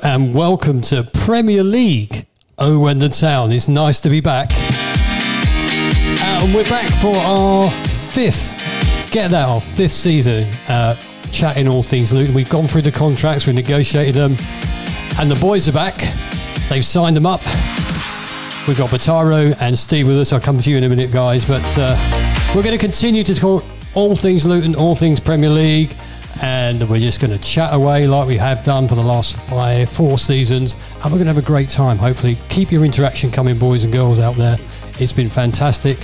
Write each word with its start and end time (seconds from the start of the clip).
And 0.00 0.34
welcome 0.34 0.80
to 0.82 1.02
Premier 1.02 1.62
League. 1.62 2.26
Owen 2.56 2.98
the 2.98 3.08
Town. 3.08 3.52
It's 3.52 3.68
nice 3.68 4.00
to 4.00 4.08
be 4.08 4.20
back. 4.20 4.50
Uh, 4.52 6.40
and 6.42 6.54
we're 6.54 6.64
back 6.64 6.88
for 7.00 7.16
our 7.16 7.70
fifth, 8.10 8.52
get 9.10 9.30
that, 9.32 9.48
our 9.48 9.60
fifth 9.60 9.92
season, 9.92 10.44
uh, 10.68 10.96
chatting 11.32 11.68
all 11.68 11.82
things 11.82 12.12
Luton. 12.12 12.34
We've 12.34 12.48
gone 12.48 12.68
through 12.68 12.82
the 12.82 12.92
contracts, 12.92 13.46
we 13.46 13.52
negotiated 13.52 14.14
them, 14.14 14.36
and 15.18 15.30
the 15.30 15.38
boys 15.40 15.68
are 15.68 15.72
back. 15.72 15.96
They've 16.68 16.84
signed 16.84 17.16
them 17.16 17.26
up. 17.26 17.42
We've 18.68 18.78
got 18.78 18.90
Bataro 18.90 19.56
and 19.60 19.76
Steve 19.76 20.06
with 20.06 20.18
us. 20.18 20.32
I'll 20.32 20.40
come 20.40 20.60
to 20.60 20.70
you 20.70 20.76
in 20.76 20.84
a 20.84 20.88
minute, 20.88 21.10
guys. 21.10 21.44
But 21.44 21.76
uh, 21.76 21.96
we're 22.54 22.62
going 22.62 22.78
to 22.78 22.84
continue 22.84 23.24
to 23.24 23.34
talk 23.34 23.64
all 23.94 24.14
things 24.14 24.46
Luton, 24.46 24.74
all 24.74 24.94
things 24.94 25.18
Premier 25.20 25.50
League, 25.50 25.96
and 26.42 26.88
we're 26.90 26.98
just 26.98 27.20
going 27.20 27.30
to 27.30 27.38
chat 27.38 27.72
away 27.72 28.08
like 28.08 28.26
we 28.26 28.36
have 28.36 28.64
done 28.64 28.88
for 28.88 28.96
the 28.96 29.02
last 29.02 29.36
five, 29.36 29.88
four 29.88 30.18
seasons. 30.18 30.74
And 30.74 31.04
we're 31.04 31.10
going 31.18 31.26
to 31.26 31.32
have 31.32 31.38
a 31.38 31.46
great 31.46 31.68
time, 31.68 31.98
hopefully. 31.98 32.36
Keep 32.48 32.72
your 32.72 32.84
interaction 32.84 33.30
coming, 33.30 33.58
boys 33.58 33.84
and 33.84 33.92
girls 33.92 34.18
out 34.18 34.36
there. 34.36 34.58
It's 34.98 35.12
been 35.12 35.28
fantastic. 35.28 35.98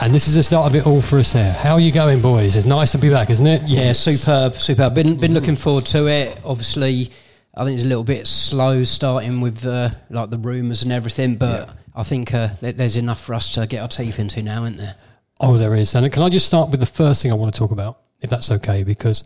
And 0.00 0.14
this 0.14 0.28
is 0.28 0.34
the 0.34 0.42
start 0.42 0.66
of 0.66 0.74
it 0.74 0.86
all 0.86 1.02
for 1.02 1.18
us 1.18 1.34
there. 1.34 1.52
How 1.52 1.74
are 1.74 1.80
you 1.80 1.92
going, 1.92 2.22
boys? 2.22 2.56
It's 2.56 2.66
nice 2.66 2.92
to 2.92 2.98
be 2.98 3.10
back, 3.10 3.28
isn't 3.28 3.46
it? 3.46 3.68
Yeah, 3.68 3.92
superb, 3.92 4.54
superb. 4.54 4.94
Been 4.94 5.18
been 5.18 5.32
looking 5.34 5.56
forward 5.56 5.86
to 5.86 6.06
it. 6.06 6.38
Obviously, 6.44 7.10
I 7.54 7.64
think 7.64 7.74
it's 7.74 7.84
a 7.84 7.86
little 7.86 8.04
bit 8.04 8.26
slow 8.26 8.84
starting 8.84 9.40
with 9.40 9.64
uh, 9.64 9.90
like 10.10 10.30
the 10.30 10.38
rumours 10.38 10.82
and 10.82 10.92
everything, 10.92 11.36
but 11.36 11.70
I 11.94 12.02
think 12.02 12.34
uh, 12.34 12.50
there's 12.60 12.98
enough 12.98 13.20
for 13.20 13.34
us 13.34 13.54
to 13.54 13.66
get 13.66 13.80
our 13.80 13.88
teeth 13.88 14.18
into 14.18 14.42
now, 14.42 14.64
isn't 14.64 14.76
there? 14.76 14.96
Oh, 15.40 15.56
there 15.56 15.74
is. 15.74 15.94
And 15.94 16.10
can 16.12 16.22
I 16.22 16.28
just 16.28 16.46
start 16.46 16.70
with 16.70 16.80
the 16.80 16.86
first 16.86 17.22
thing 17.22 17.32
I 17.32 17.34
want 17.34 17.54
to 17.54 17.58
talk 17.58 17.70
about, 17.70 18.00
if 18.20 18.28
that's 18.28 18.50
okay? 18.50 18.82
Because 18.84 19.24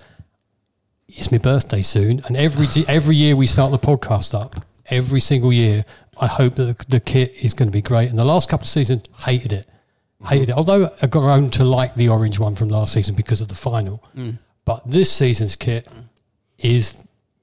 it's 1.16 1.30
my 1.32 1.38
birthday 1.38 1.82
soon, 1.82 2.22
and 2.26 2.36
every 2.36 2.66
every 2.88 3.16
year 3.16 3.36
we 3.36 3.46
start 3.46 3.72
the 3.72 3.78
podcast 3.78 4.34
up. 4.38 4.64
Every 4.86 5.20
single 5.20 5.52
year, 5.52 5.84
I 6.18 6.26
hope 6.26 6.56
that 6.56 6.78
the, 6.78 6.84
the 6.88 7.00
kit 7.00 7.32
is 7.42 7.54
going 7.54 7.68
to 7.68 7.72
be 7.72 7.82
great. 7.82 8.10
And 8.10 8.18
the 8.18 8.24
last 8.24 8.48
couple 8.48 8.64
of 8.64 8.68
seasons, 8.68 9.04
hated 9.18 9.52
it, 9.52 9.68
hated 10.26 10.48
it. 10.50 10.56
Although 10.56 10.90
I 11.00 11.06
got 11.06 11.22
around 11.22 11.52
to 11.54 11.64
like 11.64 11.94
the 11.94 12.08
orange 12.08 12.40
one 12.40 12.56
from 12.56 12.68
last 12.68 12.92
season 12.92 13.14
because 13.14 13.40
of 13.40 13.46
the 13.48 13.54
final, 13.54 14.02
but 14.64 14.88
this 14.90 15.12
season's 15.12 15.56
kit 15.56 15.86
is. 16.58 16.96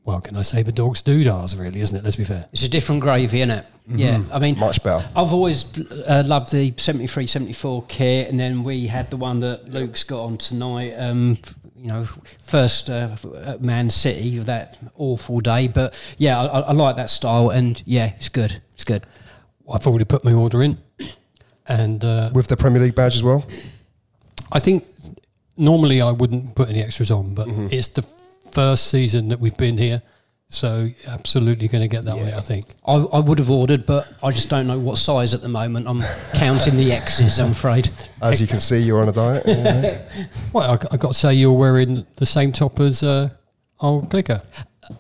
Well, 0.04 0.22
can 0.22 0.38
I 0.38 0.42
say 0.42 0.64
the 0.64 0.72
dog's 0.72 1.04
doodahs, 1.04 1.60
really, 1.60 1.82
isn't 1.82 1.94
it? 1.94 2.02
Let's 2.02 2.16
be 2.16 2.24
fair. 2.24 2.46
It's 2.54 2.64
a 2.64 2.70
different 2.70 3.02
gravy, 3.02 3.42
isn't 3.42 3.52
it? 3.52 3.66
Yeah, 3.90 4.22
I 4.32 4.40
mean, 4.40 4.58
Much 4.58 4.82
better. 4.82 5.06
I've 5.14 5.34
always 5.34 5.66
uh, 5.92 6.24
loved 6.26 6.50
the 6.52 6.74
73 6.78 7.28
74 7.28 7.84
kit, 7.90 8.30
and 8.30 8.40
then 8.40 8.64
we 8.64 8.88
had 8.88 9.10
the 9.10 9.18
one 9.18 9.42
that 9.42 9.68
Luke's 9.68 10.06
got 10.06 10.24
on 10.24 10.38
tonight. 10.38 10.94
Um, 10.94 11.38
you 11.78 11.88
know, 11.88 12.06
first 12.42 12.90
uh, 12.90 13.16
at 13.44 13.62
Man 13.62 13.90
City, 13.90 14.40
that 14.40 14.78
awful 14.96 15.40
day. 15.40 15.68
But 15.68 15.94
yeah, 16.18 16.42
I, 16.42 16.46
I 16.46 16.60
I 16.60 16.72
like 16.72 16.96
that 16.96 17.10
style, 17.10 17.50
and 17.52 17.82
yeah, 17.86 18.14
it's 18.16 18.30
good. 18.30 18.62
It's 18.74 18.84
good. 18.84 19.06
I've 19.72 19.86
already 19.88 20.06
put 20.06 20.24
my 20.24 20.34
order 20.34 20.64
in, 20.64 20.78
and 21.68 22.04
uh, 22.04 22.30
With 22.34 22.48
the 22.48 22.58
Premier 22.58 22.82
League 22.82 22.96
badge 22.96 23.16
as 23.16 23.24
well? 23.24 23.46
I 24.52 24.60
think 24.60 24.88
normally 25.58 26.02
I 26.02 26.12
wouldn't 26.12 26.56
put 26.56 26.70
any 26.70 26.82
extras 26.82 27.12
on, 27.12 27.34
but 27.34 27.48
Mm-hmm. 27.48 27.68
it's 27.72 27.90
the 27.90 28.04
first 28.52 28.88
season 28.88 29.28
that 29.30 29.40
we've 29.40 29.58
been 29.58 29.78
here, 29.78 30.02
so 30.50 30.90
absolutely 31.08 31.68
going 31.68 31.82
to 31.82 31.88
get 31.88 32.06
that 32.06 32.16
way. 32.16 32.34
I 32.34 32.42
think. 32.42 32.66
I, 32.86 32.94
I 32.96 33.20
would 33.20 33.38
have 33.40 33.50
ordered, 33.50 33.86
but 33.86 34.08
I 34.24 34.32
just 34.32 34.50
don't 34.50 34.68
know 34.68 34.80
what 34.80 34.98
size 34.98 35.34
at 35.34 35.42
the 35.42 35.50
moment. 35.50 35.88
I'm 35.88 36.02
counting 36.34 36.78
the 36.78 36.92
X's, 36.94 37.40
I'm 37.40 37.52
afraid. 37.52 37.90
As 38.22 38.40
you 38.42 38.48
can 38.48 38.60
see, 38.60 38.80
you're 38.80 39.02
on 39.02 39.10
a 39.10 39.12
diet. 39.12 40.02
Well, 40.54 40.72
I, 40.72 40.94
I 40.94 40.98
got 40.98 41.10
to 41.10 41.14
say 41.14 41.34
you're 41.34 41.52
wearing 41.52 42.06
the 42.16 42.26
same 42.26 42.52
top 42.52 42.80
as 42.80 43.04
uh, 43.04 43.30
old 43.80 44.10
Clicker. 44.10 44.42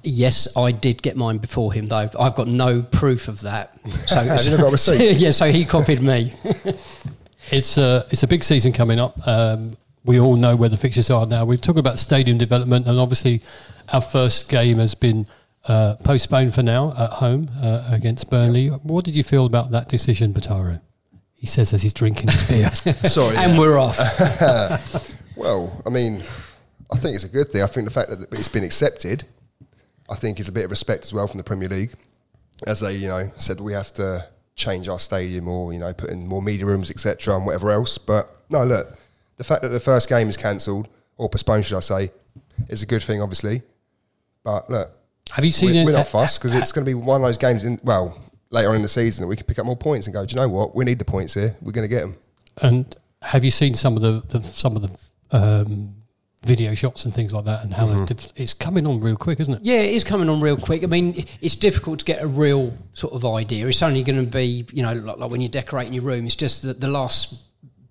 Yes, 0.03 0.49
I 0.57 0.73
did 0.73 1.01
get 1.01 1.15
mine 1.15 1.37
before 1.37 1.71
him, 1.71 1.87
though. 1.87 2.09
I've 2.19 2.35
got 2.35 2.47
no 2.49 2.81
proof 2.81 3.27
of 3.29 3.41
that. 3.41 3.73
So, 4.07 4.21
Have 4.21 4.43
you 4.43 4.51
not 4.51 4.59
got 4.59 4.67
a 4.67 4.71
receipt? 4.71 5.17
yeah, 5.17 5.31
so 5.31 5.49
he 5.51 5.63
copied 5.65 6.01
me. 6.01 6.33
It's 7.51 7.77
a 7.77 8.05
it's 8.09 8.23
a 8.23 8.27
big 8.27 8.43
season 8.43 8.73
coming 8.73 8.99
up. 8.99 9.25
Um, 9.25 9.77
we 10.07 10.19
all 10.19 10.35
know 10.35 10.55
where 10.55 10.69
the 10.69 10.77
fixtures 10.77 11.09
are 11.09 11.25
now. 11.25 11.45
We're 11.45 11.57
talking 11.57 11.79
about 11.79 11.99
stadium 11.99 12.37
development, 12.37 12.87
and 12.87 12.97
obviously, 12.97 13.41
our 13.93 14.01
first 14.01 14.49
game 14.49 14.77
has 14.77 14.95
been 14.95 15.27
uh, 15.67 15.95
postponed 16.03 16.55
for 16.55 16.63
now 16.63 16.93
at 16.97 17.11
home 17.11 17.49
uh, 17.61 17.89
against 17.91 18.29
Burnley. 18.29 18.69
What 18.69 19.05
did 19.05 19.15
you 19.15 19.23
feel 19.23 19.45
about 19.45 19.71
that 19.71 19.89
decision, 19.89 20.33
Bataro? 20.33 20.81
He 21.35 21.45
says 21.45 21.73
as 21.73 21.83
he's 21.83 21.93
drinking 21.93 22.29
his 22.29 22.43
beer. 22.47 22.73
Sorry. 23.09 23.37
and 23.37 23.59
we're 23.59 23.77
off. 23.77 23.97
Well, 25.37 25.83
I 25.85 25.89
mean, 25.89 26.23
I 26.91 26.97
think 26.97 27.13
it's 27.13 27.23
a 27.23 27.29
good 27.29 27.49
thing. 27.49 27.61
I 27.61 27.67
think 27.67 27.85
the 27.85 27.93
fact 27.93 28.09
that 28.09 28.33
it's 28.33 28.47
been 28.47 28.63
accepted, 28.63 29.23
I 30.09 30.15
think, 30.15 30.39
is 30.39 30.49
a 30.49 30.51
bit 30.51 30.65
of 30.65 30.71
respect 30.71 31.03
as 31.03 31.13
well 31.13 31.27
from 31.27 31.37
the 31.37 31.43
Premier 31.43 31.69
League, 31.69 31.93
as 32.65 32.79
they, 32.79 32.95
you 32.95 33.07
know, 33.07 33.29
said 33.35 33.59
we 33.61 33.73
have 33.73 33.93
to 33.93 34.27
change 34.55 34.87
our 34.87 34.97
stadium 34.97 35.47
or 35.47 35.71
you 35.71 35.77
know 35.77 35.93
put 35.93 36.09
in 36.09 36.27
more 36.27 36.41
media 36.41 36.65
rooms, 36.65 36.89
etc., 36.89 37.35
and 37.35 37.45
whatever 37.45 37.69
else. 37.69 37.99
But 37.99 38.35
no, 38.49 38.63
look, 38.65 38.97
the 39.37 39.43
fact 39.43 39.61
that 39.61 39.69
the 39.69 39.79
first 39.79 40.09
game 40.09 40.29
is 40.29 40.37
cancelled 40.37 40.87
or 41.17 41.29
postponed, 41.29 41.65
should 41.65 41.77
I 41.77 41.81
say, 41.81 42.11
is 42.67 42.83
a 42.83 42.85
good 42.85 43.01
thing, 43.01 43.21
obviously. 43.21 43.61
But 44.43 44.69
look, 44.69 44.91
Have 45.31 45.45
you 45.45 45.51
seen 45.51 45.73
we're, 45.73 45.81
it? 45.81 45.85
we're 45.85 45.91
not 45.93 46.07
fussed 46.07 46.39
because 46.39 46.53
it's 46.53 46.71
going 46.71 46.85
to 46.85 46.89
be 46.89 46.93
one 46.93 47.21
of 47.21 47.27
those 47.27 47.37
games 47.37 47.63
in 47.63 47.79
well 47.83 48.19
later 48.49 48.69
on 48.69 48.75
in 48.77 48.81
the 48.81 48.87
season 48.87 49.23
that 49.23 49.27
we 49.27 49.35
can 49.35 49.45
pick 49.45 49.59
up 49.59 49.65
more 49.65 49.75
points 49.75 50.07
and 50.07 50.13
go. 50.13 50.25
Do 50.25 50.33
you 50.33 50.41
know 50.41 50.47
what? 50.49 50.75
We 50.75 50.85
need 50.85 50.99
the 50.99 51.05
points 51.05 51.33
here. 51.33 51.55
We're 51.61 51.71
going 51.71 51.87
to 51.87 51.93
get 51.93 52.01
them. 52.01 52.17
And 52.61 52.95
have 53.21 53.43
you 53.43 53.51
seen 53.51 53.73
some 53.73 53.95
of 53.95 54.01
the, 54.01 54.23
the 54.27 54.43
some 54.43 54.75
of 54.75 54.81
the 54.81 55.37
um, 55.37 55.95
video 56.43 56.73
shots 56.73 57.05
and 57.05 57.13
things 57.13 57.33
like 57.33 57.45
that, 57.45 57.63
and 57.63 57.73
how 57.73 57.87
they've 57.87 58.05
diff- 58.05 58.31
it's 58.35 58.53
coming 58.53 58.87
on 58.87 59.01
real 59.01 59.17
quick, 59.17 59.39
isn't 59.39 59.55
it? 59.55 59.59
Yeah, 59.63 59.79
it 59.79 59.93
is 59.93 60.03
coming 60.03 60.29
on 60.29 60.39
real 60.39 60.57
quick. 60.57 60.83
I 60.83 60.87
mean, 60.87 61.25
it's 61.41 61.55
difficult 61.55 61.99
to 61.99 62.05
get 62.05 62.21
a 62.21 62.27
real 62.27 62.75
sort 62.93 63.13
of 63.13 63.25
idea. 63.25 63.67
It's 63.67 63.81
only 63.81 64.03
going 64.03 64.23
to 64.23 64.31
be, 64.31 64.65
you 64.71 64.83
know, 64.83 64.93
like, 64.93 65.17
like 65.17 65.29
when 65.31 65.41
you're 65.41 65.49
decorating 65.49 65.93
your 65.93 66.03
room, 66.03 66.25
it's 66.25 66.35
just 66.35 66.63
the, 66.63 66.73
the 66.73 66.87
last 66.87 67.35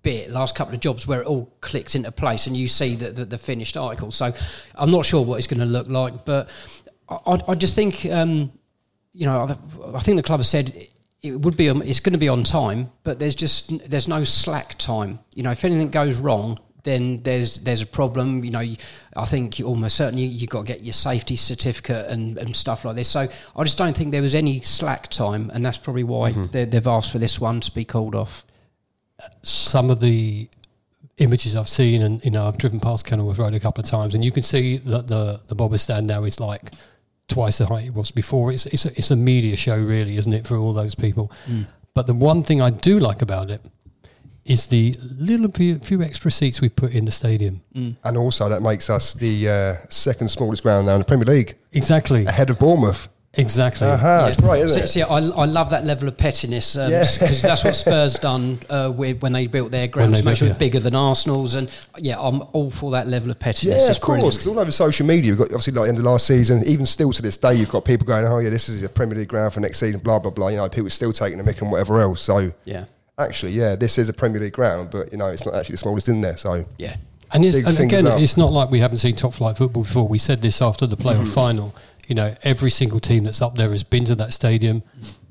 bit, 0.07 0.31
last 0.31 0.55
couple 0.55 0.73
of 0.73 0.79
jobs 0.79 1.05
where 1.07 1.21
it 1.21 1.27
all 1.27 1.45
clicks 1.61 1.93
into 1.95 2.11
place 2.11 2.47
and 2.47 2.55
you 2.55 2.67
see 2.67 2.95
the, 2.95 3.11
the, 3.11 3.25
the 3.25 3.37
finished 3.37 3.75
article. 3.75 4.11
So 4.11 4.31
I'm 4.75 4.91
not 4.91 5.05
sure 5.05 5.21
what 5.25 5.37
it's 5.37 5.47
going 5.47 5.59
to 5.59 5.65
look 5.65 5.87
like, 5.87 6.23
but 6.25 6.49
I, 7.09 7.39
I- 7.47 7.55
just 7.55 7.75
think, 7.75 8.05
um, 8.05 8.51
you 9.13 9.25
know, 9.25 9.37
I, 9.47 9.97
I 9.97 9.99
think 9.99 10.15
the 10.17 10.23
club 10.23 10.39
has 10.39 10.49
said 10.49 10.73
it 11.21 11.31
would 11.41 11.57
be, 11.57 11.67
on- 11.69 11.81
it's 11.81 11.99
going 11.99 12.13
to 12.13 12.19
be 12.19 12.29
on 12.29 12.43
time, 12.43 12.89
but 13.03 13.19
there's 13.19 13.35
just, 13.35 13.71
there's 13.89 14.07
no 14.07 14.23
slack 14.23 14.77
time. 14.77 15.19
You 15.35 15.43
know, 15.43 15.51
if 15.51 15.65
anything 15.65 15.89
goes 15.89 16.17
wrong, 16.17 16.57
then 16.83 17.17
there's 17.23 17.57
there's 17.67 17.81
a 17.81 17.85
problem. 17.85 18.45
You 18.45 18.51
know, 18.51 18.63
I 19.23 19.25
think 19.25 19.59
you 19.59 19.65
almost 19.67 19.97
certainly 19.97 20.23
you've 20.23 20.49
got 20.49 20.65
to 20.67 20.73
get 20.73 20.83
your 20.85 20.93
safety 20.93 21.35
certificate 21.35 22.05
and, 22.09 22.37
and 22.37 22.55
stuff 22.55 22.85
like 22.85 22.95
this. 22.95 23.09
So 23.09 23.27
I 23.57 23.63
just 23.63 23.77
don't 23.77 23.97
think 23.97 24.11
there 24.11 24.21
was 24.21 24.33
any 24.35 24.61
slack 24.61 25.09
time, 25.09 25.51
and 25.53 25.65
that's 25.65 25.77
probably 25.77 26.05
why 26.05 26.31
they, 26.53 26.63
they've 26.63 26.87
asked 26.87 27.11
for 27.11 27.19
this 27.19 27.41
one 27.41 27.59
to 27.59 27.71
be 27.73 27.83
called 27.83 28.15
off. 28.15 28.45
Some 29.43 29.89
of 29.89 29.99
the 29.99 30.49
images 31.17 31.55
I've 31.55 31.69
seen, 31.69 32.01
and 32.01 32.23
you 32.23 32.31
know, 32.31 32.47
I've 32.47 32.57
driven 32.57 32.79
past 32.79 33.05
Kenilworth 33.05 33.39
Road 33.39 33.53
a 33.53 33.59
couple 33.59 33.83
of 33.83 33.89
times, 33.89 34.13
and 34.15 34.23
you 34.23 34.31
can 34.31 34.43
see 34.43 34.77
that 34.77 35.07
the 35.07 35.41
the 35.47 35.55
bobber 35.55 35.77
stand 35.77 36.07
now 36.07 36.23
is 36.23 36.39
like 36.39 36.71
twice 37.27 37.57
the 37.57 37.65
height 37.67 37.87
it 37.87 37.93
was 37.93 38.11
before. 38.11 38.51
It's 38.51 38.65
it's 38.67 38.85
a, 38.85 38.89
it's 38.89 39.11
a 39.11 39.15
media 39.15 39.55
show, 39.55 39.77
really, 39.77 40.17
isn't 40.17 40.33
it, 40.33 40.47
for 40.47 40.57
all 40.57 40.73
those 40.73 40.95
people? 40.95 41.31
But 41.93 42.05
the 42.05 42.13
one 42.13 42.43
thing 42.43 42.61
I 42.61 42.69
do 42.69 42.99
like 42.99 43.21
about 43.23 43.49
it 43.49 43.61
is 44.45 44.67
the 44.67 44.95
little 45.17 45.51
few, 45.51 45.77
few 45.79 46.01
extra 46.01 46.31
seats 46.31 46.61
we 46.61 46.69
put 46.69 46.91
in 46.93 47.05
the 47.05 47.11
stadium. 47.11 47.61
And 48.03 48.17
also, 48.17 48.47
that 48.49 48.61
makes 48.61 48.89
us 48.89 49.13
the 49.13 49.49
uh, 49.49 49.75
second 49.89 50.29
smallest 50.29 50.63
ground 50.63 50.85
now 50.85 50.93
in 50.93 50.99
the 50.99 51.05
Premier 51.05 51.25
League, 51.25 51.57
Exactly, 51.73 52.25
ahead 52.25 52.49
of 52.49 52.59
Bournemouth. 52.59 53.09
Exactly. 53.33 53.87
Aha, 53.87 54.23
that's 54.23 54.35
great, 54.35 54.61
isn't 54.63 54.79
So, 54.79 54.83
it? 54.83 54.87
so 54.87 54.99
yeah, 54.99 55.05
I, 55.05 55.17
I 55.43 55.45
love 55.45 55.69
that 55.69 55.85
level 55.85 56.07
of 56.07 56.17
pettiness 56.17 56.73
because 56.75 57.21
Yeah. 57.43 57.49
that's 57.49 57.63
what 57.63 57.75
Spurs 57.83 58.15
done 58.15 58.59
uh, 58.69 58.91
with, 58.95 59.21
when 59.21 59.33
they 59.33 59.47
built 59.47 59.71
their 59.71 59.87
ground 59.87 60.15
to 60.15 60.23
make 60.23 60.37
sure 60.37 60.47
yeah. 60.47 60.53
bigger 60.55 60.79
than 60.79 60.95
Arsenal's. 60.95 61.55
And 61.55 61.69
yeah, 61.97 62.15
I'm 62.19 62.41
all 62.53 62.71
for 62.71 62.91
that 62.91 63.07
level 63.07 63.29
of 63.29 63.37
Yeah, 63.37 63.43
pettiness. 63.43 63.87
it's 63.87 63.97
of 63.97 64.03
course. 64.03 64.35
Because 64.35 64.47
all 64.47 64.59
over 64.59 64.71
social 64.71 65.05
media, 65.05 65.25
you've 65.29 65.37
got 65.37 65.45
obviously 65.45 65.73
like 65.73 65.83
the 65.85 65.89
end 65.89 65.97
of 65.99 66.03
last 66.05 66.25
season, 66.27 66.63
even 66.65 66.85
still 66.85 67.11
to 67.13 67.21
this 67.21 67.37
day, 67.37 67.53
you've 67.55 67.69
got 67.69 67.85
people 67.85 68.07
going, 68.07 68.25
"Oh 68.25 68.39
yeah, 68.39 68.49
this 68.49 68.69
is 68.69 68.81
a 68.81 68.89
Premier 68.89 69.17
League 69.17 69.27
ground 69.27 69.53
for 69.53 69.59
next 69.59 69.79
season." 69.79 70.01
Blah 70.01 70.19
blah 70.19 70.31
blah. 70.31 70.47
You 70.47 70.57
know, 70.57 70.69
people 70.69 70.89
still 70.89 71.13
taking 71.13 71.37
the 71.37 71.43
mick 71.43 71.61
and 71.61 71.71
whatever 71.71 72.01
else. 72.01 72.21
So 72.21 72.51
Yeah. 72.65 72.85
actually, 73.19 73.51
yeah, 73.51 73.75
this 73.75 73.97
is 73.97 74.09
a 74.09 74.13
Premier 74.13 74.41
League 74.41 74.53
ground, 74.53 74.89
but 74.91 75.11
you 75.11 75.17
know, 75.17 75.27
it's 75.27 75.45
not 75.45 75.53
actually 75.55 75.73
the 75.73 75.77
smallest 75.79 76.07
in 76.09 76.21
there. 76.21 76.37
So 76.37 76.65
Yeah. 76.77 76.95
And, 77.29 77.43
it's, 77.43 77.57
and 77.57 77.77
again, 77.81 78.07
up. 78.07 78.21
it's 78.21 78.37
not 78.37 78.53
like 78.53 78.71
we 78.71 78.79
haven't 78.79 78.99
seen 78.99 79.13
top 79.13 79.33
flight 79.33 79.57
football 79.57 79.83
before. 79.83 80.07
We 80.07 80.17
said 80.17 80.41
this 80.41 80.61
after 80.61 80.87
the 80.87 80.95
playoff 80.95 81.15
Mm-hmm. 81.23 81.25
final. 81.25 81.75
You 82.07 82.15
know, 82.15 82.35
every 82.43 82.71
single 82.71 82.99
team 82.99 83.25
that's 83.25 83.41
up 83.41 83.55
there 83.55 83.69
has 83.71 83.83
been 83.83 84.05
to 84.05 84.15
that 84.15 84.33
stadium 84.33 84.81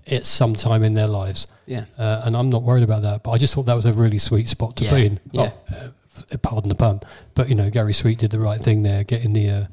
at 0.06 0.25
some 0.26 0.55
time 0.55 0.84
in 0.84 0.94
their 0.94 1.08
lives. 1.08 1.46
Yeah. 1.67 1.87
Uh, 1.99 2.23
and 2.25 2.37
I'm 2.37 2.49
not 2.50 2.62
worried 2.62 2.84
about 2.84 3.02
that. 3.02 3.23
But 3.25 3.32
I 3.32 3.38
just 3.38 3.55
thought 3.55 3.67
that 3.67 3.75
was 3.75 3.87
a 3.87 3.93
really 3.93 4.19
sweet 4.19 4.46
spot 4.46 4.76
to 4.76 4.84
Yeah, 4.84 4.94
be 4.94 5.06
in. 5.06 5.20
yeah. 5.32 5.52
Oh, 5.73 5.93
uh, 6.32 6.37
pardon 6.38 6.69
the 6.69 6.75
pun. 6.75 7.00
But, 7.34 7.49
you 7.49 7.55
know, 7.55 7.70
Gary 7.70 7.93
Sweet 7.93 8.19
did 8.19 8.31
the 8.31 8.38
right 8.38 8.61
thing 8.61 8.82
there, 8.82 9.02
getting 9.05 9.32
the 9.32 9.50
uh, 9.50 9.64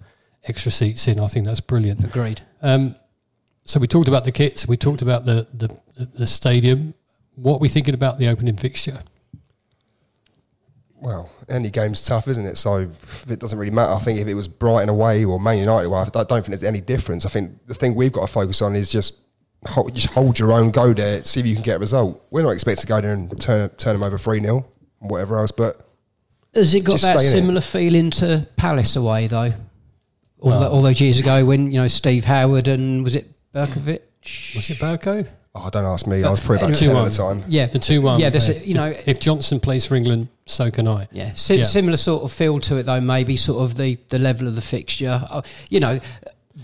extra 0.46 0.72
seats 0.72 1.08
in. 1.08 1.20
I 1.20 1.28
think 1.28 1.46
that's 1.46 1.60
brilliant. 1.60 2.04
Agreed. 2.04 2.42
Um, 2.62 2.96
so 3.66 3.80
we 3.80 3.88
talked 3.88 4.08
about 4.08 4.24
the 4.26 4.32
kits. 4.32 4.68
We 4.68 4.76
talked 4.78 5.02
about 5.02 5.26
the, 5.26 5.48
the, 5.54 5.78
the 6.06 6.28
stadium. 6.28 6.94
What 7.36 7.56
are 7.56 7.60
we 7.60 7.70
thinking 7.70 7.94
about 7.94 8.18
the 8.18 8.28
opening 8.28 8.58
fixture? 8.58 9.00
Well, 11.00 11.30
any 11.50 11.70
game's 11.70 12.04
tough, 12.06 12.28
isn't 12.28 12.46
it? 12.46 12.58
So 12.58 12.90
it 13.28 13.40
doesn't 13.40 13.58
really 13.58 13.72
matter. 13.72 13.94
I 13.94 14.00
think 14.00 14.20
if 14.20 14.28
it 14.28 14.34
was 14.34 14.48
Brighton 14.48 14.90
away 14.90 15.26
or 15.26 15.40
Man 15.40 15.58
United 15.58 15.88
away, 15.88 16.00
I 16.00 16.06
don't 16.10 16.28
think 16.28 16.48
there's 16.48 16.64
any 16.64 16.82
difference. 16.82 17.26
I 17.26 17.30
think 17.30 17.66
the 17.68 17.74
thing 17.74 17.96
we've 17.96 18.12
got 18.12 18.28
to 18.28 18.32
focus 18.32 18.62
on 18.62 18.76
is 18.76 18.90
just 18.90 19.18
hold, 19.68 19.94
just 19.94 20.08
hold 20.08 20.40
your 20.40 20.52
own, 20.52 20.72
go 20.72 20.94
there, 20.94 21.24
see 21.24 21.40
if 21.40 21.46
you 21.48 21.54
can 21.56 21.64
get 21.64 21.76
a 21.78 21.80
result. 21.80 22.26
We're 22.32 22.44
not 22.44 22.52
expected 22.52 22.82
to 22.82 22.88
go 22.88 23.02
there 23.02 23.14
and 23.14 23.40
turn 23.42 23.70
turn 23.72 23.94
them 23.94 24.04
over 24.04 24.18
three 24.18 24.40
0 24.42 24.66
whatever 25.00 25.38
else. 25.38 25.52
But 25.52 25.86
Has 26.54 26.74
it 26.74 26.82
got 26.82 27.00
that 27.02 27.20
stay 27.20 27.28
it. 27.28 27.32
similar 27.32 27.62
feeling 27.62 28.10
to 28.12 28.48
Palace 28.56 28.96
away 28.96 29.28
though? 29.28 29.54
All, 30.40 30.50
Well- 30.50 30.60
tho- 30.62 30.70
all 30.72 30.82
those 30.82 31.00
years 31.02 31.20
ago 31.20 31.46
when 31.46 31.72
you 31.72 31.80
know 31.80 31.88
Steve 31.88 32.26
Howard 32.26 32.68
and 32.68 33.04
was 33.04 33.16
it 33.16 33.30
Brkovic? 33.54 34.02
Was 34.56 34.70
it 34.70 34.78
Burko? 34.80 35.28
Oh, 35.56 35.70
don't 35.70 35.86
ask 35.86 36.08
me. 36.08 36.24
I 36.24 36.30
was 36.30 36.40
probably 36.40 36.58
about 36.66 36.82
Anyway, 36.82 36.94
ten 36.96 37.06
at 37.06 37.12
the 37.12 37.18
time. 37.18 37.44
Yeah, 37.48 37.66
The 37.68 37.80
2 37.80 38.02
1. 38.02 38.20
Yeah, 38.20 38.30
there's 38.30 38.50
a, 38.50 38.66
you 38.66 38.74
know, 38.74 38.94
if 39.06 39.20
Johnson 39.20 39.60
plays 39.60 39.86
for 39.86 39.96
England, 39.96 40.30
so 40.46 40.72
can 40.72 40.88
I. 40.88 41.08
yeah, 41.12 41.34
si- 41.34 41.58
Yeah. 41.58 41.64
similar 41.64 41.98
sort 41.98 42.24
of 42.24 42.32
feel 42.32 42.60
to 42.62 42.78
it 42.78 42.84
though. 42.84 43.00
Maybe 43.02 43.38
sort 43.38 43.64
of 43.64 43.76
the 43.76 43.98
the 44.10 44.20
level 44.20 44.48
of 44.48 44.56
the 44.56 44.62
fixture. 44.62 45.26
Uh, 45.30 45.42
you 45.70 45.80
know, 45.80 46.00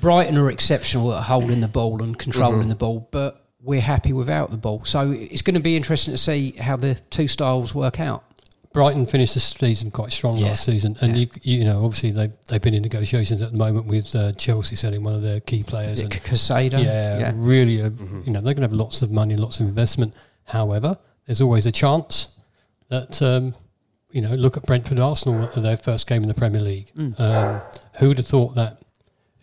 Brighton 0.02 0.38
are 0.38 0.50
exceptional 0.50 1.14
at 1.14 1.24
holding 1.24 1.62
the 1.62 1.68
ball 1.68 2.02
and 2.04 2.18
controlling 2.18 2.60
Mm-hmm. 2.62 2.70
the 2.70 2.76
ball, 2.76 3.08
but 3.12 3.46
we're 3.62 3.82
happy 3.82 4.14
without 4.14 4.52
the 4.52 4.58
ball. 4.58 4.82
So 4.86 5.12
it's 5.12 5.42
going 5.42 5.56
to 5.56 5.60
be 5.60 5.76
interesting 5.76 6.14
to 6.14 6.18
see 6.18 6.52
how 6.52 6.78
the 6.78 6.96
two 7.10 7.28
styles 7.28 7.76
work 7.76 8.00
out. 8.00 8.24
Brighton 8.72 9.08
finished 9.08 9.34
the 9.34 9.40
season 9.40 9.90
quite 9.90 10.12
strong 10.12 10.38
Yeah. 10.38 10.50
last 10.50 10.64
season, 10.66 10.96
and 11.02 11.18
Yeah. 11.18 11.26
you 11.44 11.58
you 11.60 11.66
know 11.66 11.84
obviously 11.86 12.12
they 12.12 12.30
they've 12.48 12.62
been 12.62 12.74
in 12.76 12.84
negotiations 12.84 13.42
at 13.42 13.52
the 13.52 13.58
moment 13.58 13.88
with 13.88 14.16
uh, 14.16 14.32
Chelsea 14.34 14.76
selling 14.76 15.04
one 15.04 15.16
of 15.16 15.22
their 15.24 15.40
key 15.40 15.64
players. 15.64 16.00
and, 16.00 16.12
Caicedo, 16.12 16.84
yeah, 16.84 17.32
really, 17.36 17.80
a, 17.82 17.90
Mm-hmm. 17.90 18.22
you 18.26 18.32
know 18.34 18.42
they're 18.42 18.54
going 18.54 18.68
to 18.68 18.70
have 18.70 18.74
lots 18.74 19.02
of 19.02 19.12
money, 19.12 19.36
lots 19.36 19.60
of 19.60 19.66
investment. 19.68 20.14
However, 20.46 20.98
there's 21.26 21.42
always 21.42 21.66
a 21.66 21.72
chance 21.72 22.28
that 22.90 23.22
um, 23.22 23.56
you 24.12 24.22
know 24.22 24.36
look 24.36 24.56
at 24.58 24.64
Brentford, 24.68 25.00
Arsenal 25.00 25.44
at 25.46 25.56
their 25.64 25.78
first 25.78 26.06
game 26.08 26.22
in 26.22 26.28
the 26.28 26.36
Premier 26.36 26.62
League. 26.62 26.92
Mm. 26.96 27.20
Um, 27.20 27.62
who 27.96 28.10
would 28.10 28.18
have 28.18 28.28
thought 28.28 28.54
that? 28.56 28.82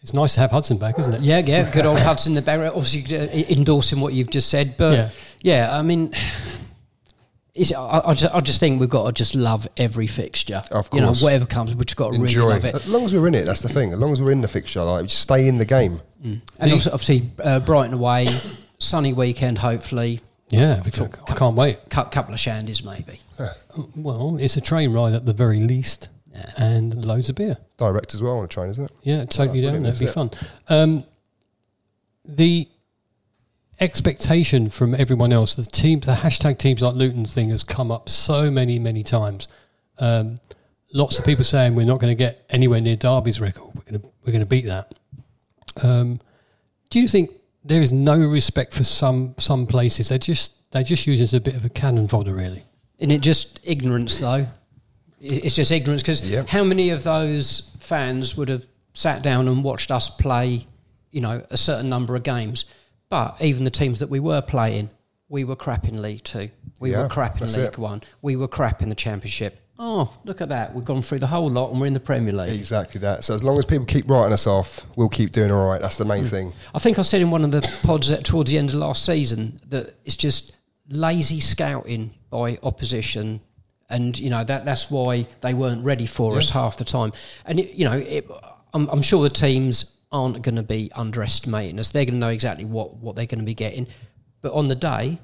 It's 0.03 0.13
nice 0.15 0.35
to 0.35 0.41
have 0.41 0.53
Hudson 0.53 0.77
back, 0.79 1.01
isn't 1.01 1.15
it? 1.15 1.21
Yeah, 1.23 1.39
yeah, 1.39 1.69
good 1.73 1.85
old 1.85 1.99
Hudson 2.09 2.35
the 2.35 2.43
Barrett. 2.43 2.75
Obviously, 2.75 3.17
uh, 3.19 3.27
endorsing 3.51 3.99
what 4.01 4.13
you've 4.13 4.31
just 4.31 4.49
said, 4.51 4.77
but 4.77 4.93
Yeah. 4.93 5.09
yeah, 5.43 5.77
I 5.77 5.83
mean, 5.83 6.13
it's, 6.15 6.66
I, 7.75 8.11
I, 8.11 8.15
just, 8.15 8.35
I 8.35 8.41
just 8.41 8.61
think 8.61 8.81
we've 8.81 8.89
got 8.89 9.07
to 9.07 9.13
just 9.13 9.35
love 9.35 9.67
every 9.77 10.07
fixture. 10.07 10.63
Of 10.71 10.91
course. 10.91 10.95
you 10.95 11.01
know, 11.01 11.15
whatever 11.15 11.47
comes, 11.47 11.75
we've 11.75 11.87
just 11.87 11.97
got 11.97 12.11
to 12.11 12.15
Enjoy. 12.17 12.41
really 12.43 12.55
love 12.55 12.65
it. 12.65 12.75
As 12.75 12.89
long 12.89 13.05
as 13.05 13.15
we're 13.15 13.27
in 13.29 13.35
it, 13.35 13.45
that's 13.45 13.63
the 13.63 13.69
thing. 13.69 13.93
As 13.93 13.99
long 13.99 14.13
as 14.13 14.21
we're 14.21 14.31
in 14.33 14.41
the 14.43 14.49
fixture, 14.49 14.83
like 14.83 15.07
just 15.07 15.21
stay 15.21 15.49
in 15.49 15.59
the 15.59 15.65
game. 15.65 16.01
And 16.23 16.43
obviously, 16.61 16.93
obviously 16.93 17.31
uh, 17.43 17.61
Brighton 17.61 17.95
away, 17.95 18.29
sunny 18.79 19.13
weekend, 19.13 19.59
hopefully. 19.59 20.21
Yeah, 20.49 20.81
we 20.85 20.91
can, 20.91 21.11
I 21.29 21.35
can't 21.35 21.57
wait. 21.57 21.79
Cou- 21.91 22.05
couple 22.05 22.33
of 22.35 22.39
shandies, 22.41 22.85
maybe. 22.85 23.21
Well, 23.97 24.37
it's 24.41 24.57
a 24.57 24.61
train 24.61 24.93
ride 24.93 25.13
at 25.15 25.25
the 25.27 25.33
very 25.33 25.59
least, 25.61 26.09
Yeah. 26.33 26.51
and 26.57 27.05
loads 27.05 27.29
of 27.29 27.35
beer. 27.37 27.57
Direct 27.79 28.15
as 28.15 28.23
well 28.23 28.39
on 28.39 28.45
a 28.45 28.49
train, 28.49 28.69
isn't 28.71 28.85
it? 28.85 28.91
Yeah, 29.03 29.25
totally 29.25 29.61
Oh, 29.61 29.71
down. 29.71 29.83
brilliant, 29.83 29.85
That'd 29.85 29.99
be 29.99 30.05
is 30.07 30.13
fun. 30.15 30.31
Um, 30.69 31.05
the 32.25 32.69
expectation 33.81 34.69
from 34.69 34.95
everyone 34.95 35.33
else, 35.33 35.55
the 35.55 35.65
teams, 35.65 36.07
the 36.07 36.15
hashtag 36.15 36.59
teams 36.59 36.83
like 36.83 36.95
Luton 36.95 37.25
thing 37.25 37.51
has 37.51 37.63
come 37.65 37.91
up 37.91 38.09
so 38.09 38.51
many, 38.51 38.79
many 38.79 39.03
times. 39.03 39.49
Um, 39.99 40.41
lots 40.93 41.19
of 41.19 41.25
people 41.25 41.45
saying 41.45 41.75
we're 41.75 41.87
not 41.87 42.01
going 42.01 42.11
to 42.11 42.19
get 42.19 42.45
anywhere 42.51 42.81
near 42.81 42.97
Derby's 42.97 43.41
record. 43.41 43.75
We're 43.75 43.83
going 43.83 44.01
to 44.01 44.09
we're 44.25 44.33
going 44.33 44.41
to 44.41 44.47
beat 44.47 44.67
that. 44.67 44.95
Um, 45.83 46.21
do 46.91 47.01
you 47.01 47.09
think 47.09 47.31
there 47.65 47.83
is 47.83 47.93
no 47.93 48.17
respect 48.19 48.75
for 48.75 48.85
some 48.85 49.35
some 49.39 49.67
places? 49.67 50.09
They 50.09 50.19
just 50.19 50.53
they 50.73 50.83
just 50.83 51.07
use 51.07 51.21
it 51.21 51.25
as 51.25 51.35
a 51.35 51.41
bit 51.41 51.55
of 51.55 51.65
a 51.65 51.69
cannon 51.69 52.09
fodder, 52.09 52.35
really. 52.35 52.63
Isn't 52.99 53.11
it 53.11 53.21
just 53.21 53.61
ignorance, 53.63 54.19
though? 54.19 54.47
It's 55.21 55.55
just 55.55 55.71
ignorance 55.71 56.03
because 56.03 56.27
Yep. 56.27 56.49
how 56.49 56.63
many 56.65 56.91
of 56.91 57.03
those 57.03 57.71
fans 57.81 58.37
would 58.37 58.49
have 58.49 58.67
sat 58.95 59.23
down 59.23 59.49
and 59.49 59.65
watched 59.65 59.91
us 59.91 60.09
play, 60.09 60.67
you 61.11 61.21
know, 61.21 61.43
a 61.51 61.57
certain 61.57 61.89
number 61.89 62.17
of 62.17 62.23
games? 62.23 62.65
But 63.09 63.37
even 63.41 63.65
the 63.65 63.71
teams 63.71 64.01
that 64.01 64.09
we 64.09 64.21
were 64.21 64.43
playing, 64.43 64.91
we 65.29 65.45
were 65.45 65.57
crap 65.57 65.87
in 65.87 66.03
League 66.03 66.25
Two, 66.25 66.51
we 66.81 66.93
Yeah, 66.93 67.03
were 67.03 67.09
crap 67.09 67.41
in 67.41 67.47
League 67.47 67.59
it. 67.59 67.79
One, 67.79 68.03
we 68.23 68.37
were 68.37 68.49
crap 68.49 68.83
in 68.83 68.89
the 68.89 68.95
Championship. 68.95 69.61
Oh, 69.79 70.11
look 70.25 70.41
at 70.41 70.49
that! 70.49 70.75
We've 70.75 70.85
gone 70.85 71.03
through 71.03 71.19
the 71.19 71.27
whole 71.27 71.51
lot 71.51 71.71
and 71.71 71.81
we're 71.81 71.87
in 71.87 71.93
the 71.93 72.01
Premier 72.01 72.33
League. 72.33 72.55
Exactly 72.55 72.99
that. 73.01 73.25
So 73.25 73.35
as 73.35 73.45
long 73.45 73.59
as 73.59 73.65
people 73.67 73.85
keep 73.85 74.09
writing 74.09 74.33
us 74.33 74.47
off, 74.47 74.81
we'll 74.97 75.11
keep 75.11 75.33
doing 75.33 75.53
all 75.53 75.69
right. 75.69 75.81
That's 75.81 75.99
the 75.99 76.05
main 76.05 76.25
mm. 76.25 76.31
thing. 76.31 76.53
I 76.75 76.79
think 76.79 76.99
I 76.99 77.03
said 77.03 77.21
in 77.21 77.31
one 77.31 77.45
of 77.45 77.51
the 77.51 77.61
pods 77.83 78.11
at, 78.11 78.25
towards 78.25 78.51
the 78.51 78.59
end 78.59 78.71
of 78.71 78.77
last 78.77 79.05
season 79.05 79.61
that 79.69 79.95
it's 80.05 80.17
just 80.17 80.57
lazy 80.89 81.41
scouting 81.41 82.15
by 82.31 82.59
opposition, 82.63 83.41
and 83.91 84.19
you 84.19 84.31
know 84.31 84.45
that 84.45 84.65
that's 84.65 84.91
why 84.91 85.29
they 85.43 85.53
weren't 85.53 85.85
ready 85.85 86.07
for 86.07 86.39
us 86.39 86.51
half 86.51 86.79
the 86.79 86.85
time. 86.85 87.13
And 87.45 87.61
it, 87.61 87.73
you 87.73 87.85
know, 87.85 87.99
it, 87.99 88.27
I'm, 88.73 88.89
I'm 88.89 89.03
sure 89.03 89.23
the 89.23 89.31
teams 89.31 89.96
aren't 90.13 90.43
going 90.43 90.57
to 90.57 90.63
be 90.63 90.91
underestimating 90.95 91.79
us. 91.79 91.91
They're 91.91 92.05
going 92.05 92.15
to 92.15 92.21
know 92.21 92.29
exactly 92.31 92.65
what 92.65 92.97
what 92.97 93.17
they're 93.17 93.27
going 93.27 93.41
to 93.41 93.45
be 93.45 93.55
getting. 93.55 93.87
But 94.43 94.53
on 94.53 94.69
the 94.69 94.75
day, 94.77 95.19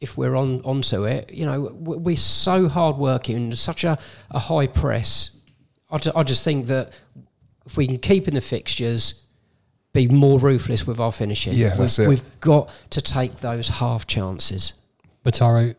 if 0.00 0.16
we're 0.16 0.36
on 0.36 0.60
onto 0.62 1.04
it, 1.04 1.32
you 1.32 1.44
know, 1.46 1.60
we- 1.78 1.96
we're 1.96 2.16
so 2.16 2.68
hard 2.68 2.96
working, 2.96 3.36
and 3.36 3.58
such 3.58 3.84
a, 3.84 3.98
a 4.30 4.38
high 4.38 4.66
press. 4.68 5.36
I, 5.90 5.98
I 6.14 6.22
just 6.22 6.44
think 6.44 6.66
that 6.68 6.92
if 7.66 7.76
we 7.76 7.86
can 7.86 7.98
keep 7.98 8.28
in 8.28 8.34
the 8.34 8.40
fixtures, 8.40 9.24
be 9.92 10.06
more 10.06 10.38
ruthless 10.38 10.86
with 10.86 11.00
our 11.00 11.10
finishing. 11.12 11.54
Yeah, 11.54 11.70
we've, 11.70 11.78
that's 11.78 11.98
it. 11.98 12.08
We've 12.08 12.40
got 12.40 12.70
to 12.90 13.00
take 13.00 13.36
those 13.36 13.68
half 13.68 14.06
chances. 14.06 14.74
Bataro, 15.24 15.74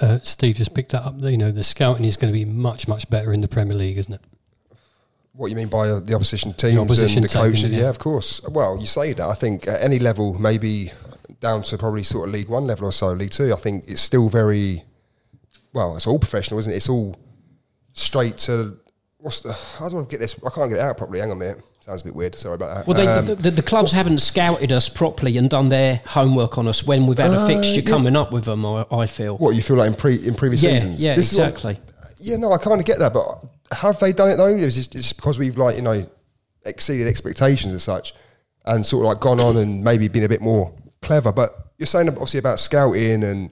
uh, 0.00 0.18
Steve 0.22 0.56
just 0.56 0.74
picked 0.74 0.92
that 0.92 1.02
up. 1.02 1.14
You 1.18 1.36
know, 1.38 1.50
the 1.50 1.64
scouting 1.64 2.04
is 2.04 2.16
going 2.16 2.32
to 2.32 2.38
be 2.38 2.44
much, 2.44 2.86
much 2.86 3.08
better 3.10 3.32
in 3.32 3.40
the 3.40 3.48
Premier 3.48 3.74
League, 3.76 3.98
isn't 3.98 4.12
it? 4.14 4.20
What 5.36 5.50
you 5.50 5.56
mean 5.56 5.68
by 5.68 5.88
uh, 5.88 5.98
the 6.00 6.14
opposition 6.14 6.52
teams 6.52 6.78
opposition 6.78 7.24
and 7.24 7.28
the 7.30 7.32
taking 7.32 7.50
coaches? 7.50 7.70
Yeah. 7.72 7.80
yeah. 7.80 7.88
of 7.88 7.98
course. 7.98 8.40
Well, 8.48 8.78
you 8.78 8.86
say 8.86 9.12
that. 9.14 9.26
I 9.28 9.34
think 9.34 9.66
at 9.66 9.80
any 9.82 9.98
level, 9.98 10.38
maybe 10.38 10.92
down 11.40 11.64
to 11.64 11.76
probably 11.76 12.04
sort 12.04 12.28
of 12.28 12.32
League 12.34 12.48
One 12.48 12.66
level 12.66 12.86
or 12.86 12.92
so, 12.92 13.08
League 13.12 13.32
Two. 13.32 13.52
I 13.52 13.56
think 13.56 13.84
it's 13.88 14.00
still 14.00 14.28
very 14.28 14.84
well. 15.72 15.96
It's 15.96 16.06
all 16.06 16.20
professional, 16.20 16.60
isn't 16.60 16.72
it? 16.72 16.76
It's 16.76 16.88
all 16.88 17.16
straight 17.94 18.38
to 18.38 18.78
what's 19.18 19.40
the? 19.40 19.52
How 19.78 19.88
do 19.88 19.98
I 19.98 20.04
get 20.04 20.20
this? 20.20 20.38
I 20.46 20.50
can't 20.50 20.70
get 20.70 20.78
it 20.78 20.82
out 20.82 20.96
properly. 20.96 21.18
Hang 21.18 21.30
on 21.32 21.36
a 21.36 21.40
minute. 21.40 21.64
Sounds 21.80 22.02
a 22.02 22.04
bit 22.04 22.14
weird. 22.14 22.34
Sorry 22.36 22.54
about 22.54 22.74
that. 22.76 22.86
Well, 22.86 22.96
they, 22.96 23.06
Um, 23.06 23.26
the, 23.26 23.34
the, 23.34 23.50
the 23.50 23.62
clubs 23.62 23.92
haven't 23.92 24.18
scouted 24.18 24.72
us 24.72 24.88
properly 24.88 25.36
and 25.36 25.50
done 25.50 25.68
their 25.68 26.00
homework 26.06 26.56
on 26.56 26.66
us 26.68 26.86
when 26.86 27.06
we've 27.06 27.18
had 27.18 27.32
a 27.32 27.40
Uh, 27.40 27.46
fixture 27.46 27.80
yeah. 27.80 27.90
coming 27.90 28.16
up 28.16 28.32
with 28.32 28.44
them. 28.44 28.64
I, 28.64 28.86
I 28.90 29.06
feel. 29.06 29.36
what 29.36 29.54
you 29.54 29.62
feel 29.62 29.76
like 29.76 29.88
in 29.88 29.94
pre 29.94 30.14
in 30.26 30.34
previous 30.34 30.62
yeah, 30.62 30.70
seasons? 30.74 31.02
yeah, 31.02 31.14
This 31.16 31.32
exactly. 31.32 31.78
Yeah, 32.18 32.36
no, 32.36 32.52
I 32.52 32.58
kind 32.58 32.80
of 32.80 32.86
get 32.86 33.00
that, 33.00 33.12
but 33.12 33.44
have 33.72 33.98
they 34.00 34.12
done 34.12 34.30
it 34.30 34.36
though? 34.36 34.46
Is 34.46 34.78
it 34.78 34.90
just 34.90 35.16
because 35.16 35.38
we've 35.38 35.56
like 35.56 35.76
you 35.76 35.82
know 35.82 36.04
exceeded 36.64 37.06
expectations 37.06 37.72
and 37.72 37.82
such, 37.82 38.14
and 38.64 38.84
sort 38.84 39.04
of 39.04 39.08
like 39.12 39.20
gone 39.20 39.40
on 39.40 39.56
and 39.56 39.82
maybe 39.82 40.08
been 40.08 40.24
a 40.24 40.28
bit 40.28 40.40
more 40.42 40.74
clever? 41.02 41.32
But 41.32 41.72
you're 41.78 41.86
saying 41.86 42.08
obviously 42.08 42.38
about 42.38 42.60
scouting 42.60 43.22
and 43.24 43.50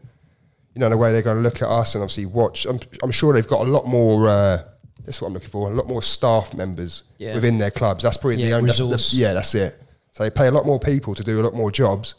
you 0.74 0.78
know 0.80 0.88
the 0.88 0.96
way 0.96 1.12
they're 1.12 1.22
going 1.22 1.36
to 1.36 1.42
look 1.42 1.56
at 1.62 1.68
us 1.68 1.94
and 1.94 2.02
obviously 2.02 2.26
watch. 2.26 2.66
I'm, 2.66 2.80
I'm 3.02 3.10
sure 3.10 3.32
they've 3.32 3.46
got 3.46 3.60
a 3.66 3.70
lot 3.70 3.86
more. 3.86 4.28
Uh, 4.28 4.62
that's 5.04 5.20
what 5.20 5.26
I'm 5.28 5.34
looking 5.34 5.50
for. 5.50 5.70
A 5.70 5.74
lot 5.74 5.88
more 5.88 6.00
staff 6.02 6.54
members 6.54 7.02
Yeah. 7.18 7.34
within 7.34 7.58
their 7.58 7.72
clubs. 7.72 8.04
That's 8.04 8.16
probably 8.16 8.36
the 8.36 8.42
Yeah, 8.50 8.56
only. 8.56 8.68
That's 8.68 9.10
the, 9.10 9.16
yeah, 9.16 9.32
that's 9.34 9.54
it. 9.56 9.76
So 10.12 10.22
they 10.22 10.30
pay 10.30 10.46
a 10.46 10.52
lot 10.52 10.64
more 10.64 10.78
people 10.78 11.14
to 11.16 11.24
do 11.24 11.40
a 11.40 11.42
lot 11.42 11.54
more 11.54 11.72
jobs 11.72 12.14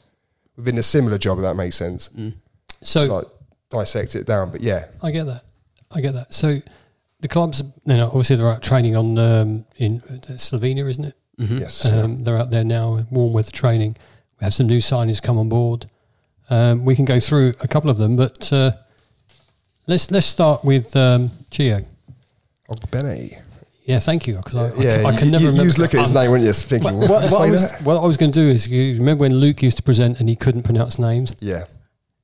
within 0.57 0.77
a 0.77 0.83
similar 0.83 1.17
job. 1.17 1.37
If 1.37 1.43
that 1.43 1.55
makes 1.55 1.75
sense. 1.77 2.09
So 2.81 3.05
Like 3.05 3.25
dissect 3.69 4.15
it 4.15 4.25
down, 4.27 4.51
but 4.51 4.59
yeah, 4.61 4.87
I 5.01 5.11
get 5.11 5.25
that. 5.27 5.45
I 5.91 6.01
get 6.01 6.13
that. 6.15 6.33
So 6.33 6.59
the 7.23 7.27
clubs, 7.27 7.61
you 7.85 7.97
know, 7.97 8.05
obviously 8.07 8.35
they're 8.35 8.49
out 8.51 8.61
training 8.61 8.95
on 8.95 9.17
um, 9.17 9.65
in 9.77 10.01
uh, 10.09 10.13
Slovenia, 10.37 10.87
isn't 10.87 11.05
it? 11.05 11.15
yes. 11.39 11.85
Um, 11.85 12.23
they're 12.23 12.37
out 12.37 12.51
there 12.51 12.63
now, 12.63 13.03
warm 13.09 13.33
weather 13.33 13.49
training. 13.51 13.95
We 14.39 14.43
have 14.45 14.53
some 14.53 14.67
new 14.67 14.77
signings 14.77 15.19
come 15.21 15.37
on 15.39 15.49
board. 15.49 15.87
Um, 16.49 16.85
we 16.85 16.95
can 16.95 17.05
go 17.05 17.19
through 17.19 17.53
a 17.61 17.67
couple 17.67 17.89
of 17.89 17.97
them, 17.97 18.15
but 18.15 18.51
uh, 18.53 18.73
let's 19.87 20.11
let's 20.11 20.27
start 20.27 20.63
with 20.63 20.95
um, 20.95 21.31
Gio. 21.49 21.85
Ogbene. 22.69 23.41
Yeah, 23.85 23.99
thank 23.99 24.27
you. 24.27 24.35
Because 24.35 24.55
I, 24.55 24.65
I, 24.65 24.83
Yeah, 24.83 24.95
can- 24.97 25.05
I 25.05 25.17
can 25.17 25.25
you, 25.25 25.31
never 25.31 25.43
you, 25.43 25.49
remember. 25.49 25.63
you 25.63 25.67
was 25.67 25.79
looking 25.79 25.99
at 25.99 26.03
his 26.03 26.11
Um, 26.11 26.21
name, 26.21 26.31
weren't 26.31 26.43
you? 26.43 26.53
Thinking, 26.53 26.97
What, 26.99 27.09
what, 27.09 27.31
what, 27.31 27.41
I 27.41 27.49
was, 27.51 27.71
what 27.83 27.97
I 28.01 28.05
was 28.05 28.15
going 28.17 28.31
to 28.31 28.39
do 28.39 28.47
is, 28.49 28.67
you 28.67 28.97
remember 28.99 29.21
when 29.21 29.33
Luke 29.35 29.61
used 29.61 29.75
to 29.77 29.83
present 29.83 30.19
and 30.19 30.29
he 30.29 30.35
couldn't 30.37 30.63
pronounce 30.63 30.97
names? 30.99 31.35
Yeah. 31.41 31.65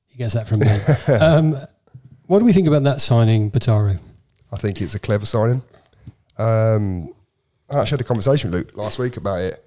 He 0.06 0.16
gets 0.18 0.32
that 0.34 0.48
from 0.48 0.60
me. 0.60 0.68
um, 1.14 1.56
What 2.26 2.38
do 2.38 2.44
we 2.46 2.52
think 2.54 2.66
about 2.68 2.82
that 2.84 3.00
signing, 3.02 3.50
Bataro? 3.50 3.98
I 4.52 4.56
think 4.56 4.80
it's 4.80 4.94
a 4.94 4.98
clever 4.98 5.26
signing. 5.26 5.62
Um, 6.38 7.12
I 7.70 7.78
actually 7.80 7.90
had 7.96 8.00
a 8.00 8.04
conversation 8.04 8.50
with 8.50 8.60
Luke 8.60 8.76
last 8.76 8.98
week 8.98 9.16
about 9.16 9.40
it, 9.40 9.64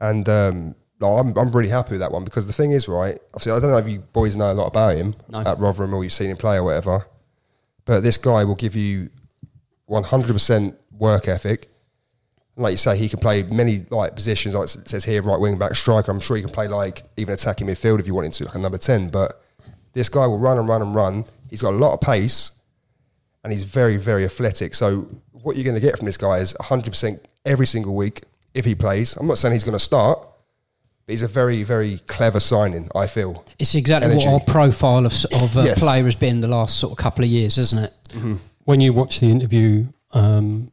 and 0.00 0.28
um, 0.28 0.74
no, 1.00 1.16
I'm 1.16 1.36
I'm 1.38 1.50
really 1.52 1.68
happy 1.70 1.92
with 1.92 2.00
that 2.00 2.12
one 2.12 2.24
because 2.24 2.46
the 2.46 2.52
thing 2.52 2.72
is, 2.72 2.88
right? 2.88 3.18
Obviously, 3.34 3.52
I 3.52 3.60
don't 3.60 3.70
know 3.70 3.76
if 3.78 3.88
you 3.88 4.00
boys 4.00 4.36
know 4.36 4.52
a 4.52 4.54
lot 4.54 4.66
about 4.66 4.96
him 4.96 5.14
No. 5.28 5.40
at 5.40 5.58
Rotherham 5.58 5.94
or 5.94 6.02
you've 6.04 6.12
seen 6.12 6.30
him 6.30 6.36
play 6.36 6.56
or 6.56 6.64
whatever, 6.64 7.06
but 7.84 8.00
this 8.02 8.18
guy 8.18 8.44
will 8.44 8.54
give 8.54 8.74
you 8.76 9.10
100% 9.88 10.76
work 10.98 11.28
ethic. 11.28 11.70
And 12.56 12.62
Like 12.64 12.72
you 12.72 12.76
say, 12.78 12.96
he 12.96 13.08
can 13.08 13.18
play 13.20 13.42
many 13.44 13.86
like 13.90 14.14
positions. 14.14 14.54
Like 14.54 14.64
it 14.74 14.88
says 14.88 15.04
here, 15.04 15.22
right 15.22 15.38
wing 15.40 15.58
back, 15.58 15.74
striker. 15.74 16.10
I'm 16.10 16.20
sure 16.20 16.36
he 16.36 16.42
can 16.42 16.52
play 16.52 16.68
like 16.68 17.02
even 17.16 17.34
attacking 17.34 17.66
midfield 17.66 18.00
if 18.00 18.06
you 18.06 18.14
wanted 18.14 18.32
to, 18.34 18.44
like 18.46 18.54
a 18.54 18.58
number 18.58 18.78
ten. 18.78 19.08
But 19.10 19.42
this 19.92 20.08
guy 20.08 20.26
will 20.26 20.38
run 20.38 20.58
and 20.58 20.68
run 20.68 20.82
and 20.82 20.94
run. 20.94 21.24
He's 21.48 21.62
got 21.62 21.70
a 21.70 21.76
lot 21.76 21.94
of 21.94 22.00
pace, 22.00 22.52
and 23.46 23.52
he's 23.52 23.62
very, 23.62 23.96
very 23.96 24.24
athletic. 24.24 24.74
So 24.74 25.02
what 25.30 25.54
you're 25.54 25.64
going 25.64 25.76
to 25.76 25.80
get 25.80 25.96
from 25.96 26.06
this 26.06 26.16
guy 26.16 26.38
is 26.38 26.52
100% 26.54 27.20
every 27.44 27.66
single 27.66 27.94
week 27.94 28.22
if 28.54 28.64
he 28.64 28.74
plays. 28.74 29.16
I'm 29.16 29.28
not 29.28 29.38
saying 29.38 29.52
he's 29.52 29.62
going 29.62 29.78
to 29.78 29.84
start, 29.84 30.18
but 31.06 31.12
he's 31.12 31.22
a 31.22 31.28
very, 31.28 31.62
very 31.62 31.98
clever 32.08 32.40
signing. 32.40 32.88
I 32.92 33.06
feel. 33.06 33.44
It's 33.60 33.76
exactly 33.76 34.10
Energy. 34.10 34.26
what 34.26 34.34
our 34.48 34.52
profile 34.52 35.06
of, 35.06 35.12
of 35.40 35.56
a 35.56 35.62
Yes. 35.66 35.78
player 35.78 36.02
has 36.02 36.16
been 36.16 36.40
the 36.40 36.48
last 36.48 36.78
sort 36.80 36.90
of 36.90 36.98
couple 36.98 37.22
of 37.24 37.30
years, 37.30 37.56
isn't 37.56 37.78
it? 37.78 37.92
When 38.64 38.80
you 38.80 38.92
watch 38.92 39.20
the 39.20 39.30
interview 39.30 39.84
um, 40.12 40.72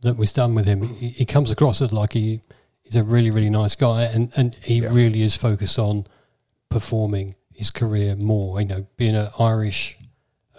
that 0.00 0.16
was 0.16 0.32
done 0.32 0.54
with 0.54 0.64
him, 0.64 0.94
he, 0.94 1.10
he 1.10 1.24
comes 1.26 1.50
across 1.50 1.82
as 1.82 1.92
like 1.92 2.14
he 2.14 2.40
he's 2.84 2.96
a 2.96 3.04
really 3.04 3.30
really 3.30 3.50
nice 3.50 3.74
guy, 3.76 4.04
and 4.04 4.32
and 4.34 4.54
he 4.62 4.78
Yeah. 4.78 4.94
really 4.94 5.20
is 5.20 5.36
focused 5.36 5.78
on 5.78 6.06
performing 6.70 7.34
his 7.52 7.70
career 7.70 8.16
more. 8.16 8.58
You 8.62 8.66
know, 8.66 8.86
being 8.96 9.14
an 9.16 9.28
Irish, 9.38 9.98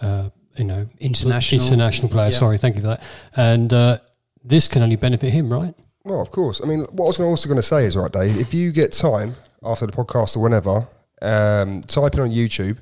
uh, 0.00 0.30
you 0.56 0.64
know, 0.64 0.88
International. 0.98 1.62
international 1.62 2.08
player. 2.08 2.30
Yeah. 2.30 2.38
Sorry, 2.38 2.58
thank 2.58 2.76
you 2.76 2.82
for 2.82 2.88
that. 2.88 3.02
And 3.36 3.72
uh, 3.72 3.98
this 4.44 4.68
can 4.68 4.82
only 4.82 4.96
benefit 4.96 5.32
him, 5.32 5.52
right? 5.52 5.74
Well, 6.04 6.20
of 6.20 6.30
course. 6.30 6.60
I 6.62 6.66
mean, 6.66 6.80
what 6.92 7.04
I 7.04 7.08
was 7.08 7.20
also 7.20 7.48
going 7.48 7.56
to 7.58 7.62
say 7.62 7.84
is, 7.84 7.96
right, 7.96 8.12
Dave, 8.12 8.36
if 8.36 8.54
you 8.54 8.72
get 8.72 8.92
time 8.92 9.34
after 9.62 9.86
the 9.86 9.92
podcast 9.92 10.36
or 10.36 10.40
whenever, 10.40 10.86
um, 11.22 11.82
type 11.82 12.14
in 12.14 12.20
on 12.20 12.30
YouTube. 12.30 12.78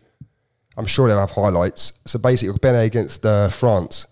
I'm 0.77 0.87
sure 0.87 1.07
they'll 1.07 1.21
have 1.21 1.31
highlights. 1.31 1.93
So 2.05 2.19
basically, 2.19 2.59
Benet 2.59 2.87
against 2.87 3.25
uh, 3.25 3.49
France 3.49 4.07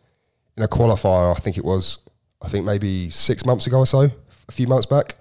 in 0.56 0.62
a 0.62 0.68
qualifier, 0.68 1.36
I 1.36 1.40
think 1.40 1.58
it 1.58 1.64
was, 1.64 1.98
I 2.40 2.48
think 2.48 2.64
maybe 2.64 3.10
six 3.10 3.44
months 3.44 3.66
ago 3.66 3.78
or 3.78 3.86
so, 3.86 4.10
a 4.48 4.52
few 4.52 4.68
months 4.68 4.86
back. 4.86 5.16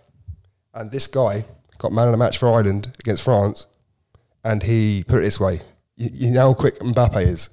And 0.73 0.91
this 0.91 1.07
guy 1.07 1.45
got 1.79 1.91
man 1.91 2.07
of 2.07 2.11
the 2.11 2.17
match 2.17 2.37
for 2.37 2.47
Ireland 2.53 2.95
against 2.99 3.23
France. 3.23 3.65
And 4.43 4.61
he 4.61 5.03
put 5.07 5.19
it 5.19 5.23
this 5.23 5.39
way 5.39 5.61
you, 6.01 6.09
you 6.13 6.31
know 6.31 6.47
how 6.47 6.53
quick 6.53 6.79
Mbappe 6.79 7.25
is? 7.25 7.49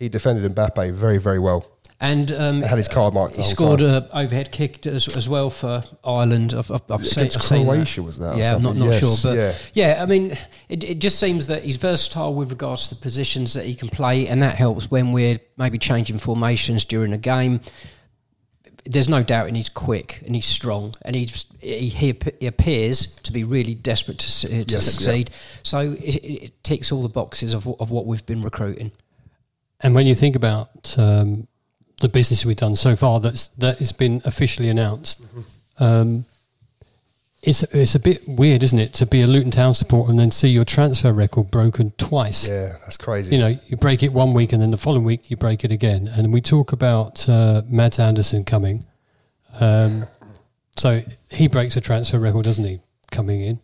He 0.00 0.08
defended 0.08 0.52
Mbappe 0.54 0.92
very, 0.94 1.18
very 1.18 1.38
well. 1.38 1.66
And 2.02 2.32
um, 2.32 2.62
Had 2.62 2.78
his 2.78 2.88
card 2.88 3.12
marked. 3.12 3.36
he 3.36 3.42
scored 3.42 3.82
an 3.82 4.06
overhead 4.14 4.50
kick 4.50 4.86
as, 4.86 5.14
as 5.14 5.28
well 5.28 5.50
for 5.50 5.82
Ireland. 6.02 6.54
I've, 6.54 6.70
I've, 6.70 6.80
I've 6.90 7.06
seen, 7.06 7.24
I've 7.24 7.42
seen 7.42 7.66
that. 7.66 7.72
Croatia, 7.74 8.02
was 8.02 8.16
that 8.18 8.38
Yeah, 8.38 8.54
I'm 8.54 8.62
not, 8.62 8.76
not 8.76 8.86
Yes, 8.86 9.20
sure, 9.20 9.30
but 9.30 9.38
yeah. 9.38 9.54
yeah. 9.74 10.02
I 10.02 10.06
mean, 10.06 10.38
it, 10.70 10.82
it 10.82 10.98
just 10.98 11.18
seems 11.20 11.48
that 11.48 11.62
he's 11.64 11.76
versatile 11.76 12.32
with 12.34 12.48
regards 12.50 12.88
to 12.88 12.94
the 12.94 13.02
positions 13.02 13.52
that 13.52 13.66
he 13.66 13.74
can 13.74 13.90
play, 13.90 14.26
and 14.28 14.40
that 14.42 14.54
helps 14.56 14.90
when 14.90 15.12
we're 15.12 15.38
maybe 15.58 15.76
changing 15.76 16.16
formations 16.16 16.86
during 16.86 17.12
a 17.12 17.18
game. 17.18 17.60
There's 18.86 19.10
no 19.10 19.22
doubt, 19.22 19.48
and 19.48 19.56
he's 19.58 19.68
quick 19.68 20.22
and 20.24 20.34
he's 20.34 20.46
strong, 20.46 20.94
and 21.02 21.14
he's 21.14 21.44
he, 21.60 21.90
he 21.90 22.16
he 22.40 22.46
appears 22.46 23.14
to 23.16 23.30
be 23.30 23.44
really 23.44 23.74
desperate 23.74 24.20
to, 24.20 24.48
to 24.48 24.64
Yes, 24.66 24.90
succeed. 24.90 25.30
So 25.62 25.80
it, 25.80 26.16
it, 26.16 26.44
it 26.44 26.64
ticks 26.64 26.90
all 26.90 27.02
the 27.02 27.10
boxes 27.10 27.52
of, 27.52 27.68
of 27.78 27.90
what 27.90 28.06
we've 28.06 28.24
been 28.24 28.40
recruiting. 28.40 28.92
And 29.82 29.94
when 29.94 30.06
you 30.06 30.14
think 30.14 30.36
about 30.36 30.98
um, 30.98 31.46
the 32.00 32.08
business 32.08 32.44
we've 32.44 32.56
done 32.56 32.74
so 32.74 32.96
far, 32.96 33.20
that's 33.20 33.48
that 33.58 33.78
has 33.78 33.92
been 33.92 34.22
officially 34.24 34.68
announced. 34.68 35.22
Um, 35.78 36.26
it's 37.42 37.62
it's 37.62 37.94
a 37.94 38.00
bit 38.00 38.22
weird, 38.28 38.62
isn't 38.62 38.78
it, 38.78 38.92
to 38.94 39.06
be 39.06 39.22
a 39.22 39.26
Luton 39.26 39.50
Town 39.50 39.72
supporter 39.72 40.10
and 40.10 40.18
then 40.18 40.30
see 40.30 40.48
your 40.48 40.64
transfer 40.64 41.12
record 41.12 41.50
broken 41.50 41.92
twice. 41.96 42.48
Yeah, 42.48 42.74
that's 42.82 42.98
crazy. 42.98 43.34
You 43.34 43.40
know, 43.40 43.58
you 43.66 43.76
break 43.76 44.02
it 44.02 44.12
one 44.12 44.34
week 44.34 44.52
and 44.52 44.60
then 44.60 44.70
the 44.70 44.76
following 44.76 45.04
week 45.04 45.30
you 45.30 45.36
break 45.36 45.64
it 45.64 45.72
again. 45.72 46.06
And 46.08 46.32
we 46.32 46.42
talk 46.42 46.72
about 46.72 47.26
uh, 47.28 47.62
Mads 47.66 47.98
Andersen 47.98 48.44
coming. 48.44 48.84
Um, 49.58 50.06
so 50.76 51.02
he 51.30 51.48
breaks 51.48 51.76
a 51.76 51.80
transfer 51.80 52.18
record, 52.18 52.44
doesn't 52.44 52.64
he, 52.64 52.80
coming 53.10 53.40
in? 53.40 53.60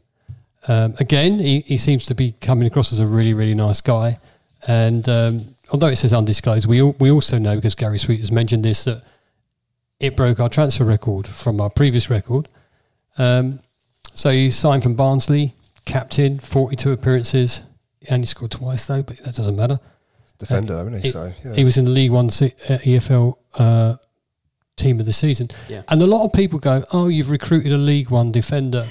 Um, 0.69 0.95
again, 0.99 1.39
he, 1.39 1.61
he 1.61 1.77
seems 1.77 2.07
to 2.07 2.15
be 2.15 2.33
coming 2.41 2.67
across 2.67 2.93
as 2.93 2.99
a 2.99 3.07
really, 3.07 3.35
really 3.35 3.55
nice 3.55 3.81
guy. 3.81 4.19
And 4.67 5.09
um, 5.09 5.56
although 5.71 5.89
it 5.89 5.97
says 5.97 6.13
undisclosed, 6.13 6.67
we, 6.67 6.83
we 6.83 7.11
also 7.11 7.39
know, 7.39 7.57
because 7.57 7.75
Gary 7.75 7.99
Sweet 7.99 8.21
has 8.21 8.33
mentioned 8.33 8.65
this, 8.65 8.85
that 8.85 9.03
it 9.99 10.17
broke 10.17 10.41
our 10.41 10.49
transfer 10.49 10.85
record 10.85 11.27
from 11.27 11.61
our 11.61 11.71
previous 11.71 12.11
record. 12.11 12.49
Um, 13.19 13.61
so 14.13 14.31
he 14.31 14.51
signed 14.51 14.83
from 14.83 14.95
Barnsley, 14.95 15.55
captain, 15.85 16.39
42 16.39 16.93
appearances. 16.93 17.63
He 18.01 18.09
only 18.15 18.27
scored 18.27 18.51
twice, 18.51 18.87
though, 18.87 19.03
but 19.03 19.19
that 19.19 19.35
doesn't 19.35 19.57
matter. 19.57 19.79
defender, 20.39 20.75
isn't 20.81 20.95
he? 20.95 21.01
He, 21.01 21.11
so 21.11 21.33
yeah. 21.45 21.55
he 21.55 21.65
was 21.65 21.79
in 21.79 21.87
the 21.87 21.91
League 21.91 22.11
One 22.11 22.31
se- 22.31 22.55
uh, 22.69 22.79
EFL 22.79 23.37
uh, 23.55 23.97
team 24.77 25.01
of 25.01 25.07
the 25.07 25.13
season. 25.13 25.49
Yeah. 25.69 25.83
And 25.89 26.03
a 26.03 26.07
lot 26.07 26.25
of 26.25 26.33
people 26.33 26.59
go, 26.59 26.85
oh, 26.93 27.09
you've 27.09 27.31
recruited 27.31 27.73
a 27.73 27.79
League 27.79 28.11
One 28.11 28.33
defender. 28.33 28.89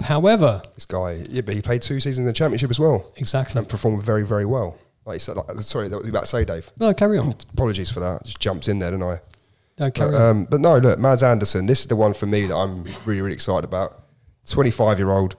However, 0.00 0.62
this 0.74 0.86
guy, 0.86 1.24
yeah, 1.28 1.40
but 1.40 1.54
he 1.54 1.62
played 1.62 1.82
two 1.82 2.00
seasons 2.00 2.18
in 2.18 2.26
the 2.26 2.32
championship 2.32 2.70
as 2.70 2.78
well 2.78 3.12
exactly. 3.16 3.58
and 3.58 3.68
performed 3.68 4.02
very, 4.02 4.26
very 4.26 4.44
well. 4.44 4.78
Like 5.06 5.14
you 5.14 5.18
said, 5.20 5.36
like, 5.36 5.46
sorry, 5.60 5.88
that 5.88 5.96
was 5.98 6.08
about 6.08 6.20
to 6.22 6.26
say, 6.26 6.44
Dave. 6.44 6.70
No, 6.78 6.92
carry 6.92 7.16
on. 7.18 7.34
Apologies 7.52 7.90
for 7.90 8.00
that. 8.00 8.24
Just 8.24 8.40
jumped 8.40 8.68
in 8.68 8.80
there, 8.80 8.90
didn't 8.90 9.04
I? 9.06 9.20
No, 9.78 9.90
carry 9.90 10.10
But, 10.10 10.20
on. 10.20 10.30
um, 10.30 10.44
but 10.50 10.60
no, 10.60 10.78
look, 10.78 10.98
Mads 10.98 11.22
Andersen. 11.22 11.66
This 11.66 11.80
is 11.82 11.86
the 11.86 11.96
one 11.96 12.12
for 12.12 12.26
me 12.26 12.46
that 12.46 12.56
I'm 12.56 12.82
really, 13.04 13.20
really 13.20 13.32
excited 13.34 13.64
about. 13.64 14.02
25 14.46 14.98
year 14.98 15.10
old 15.10 15.36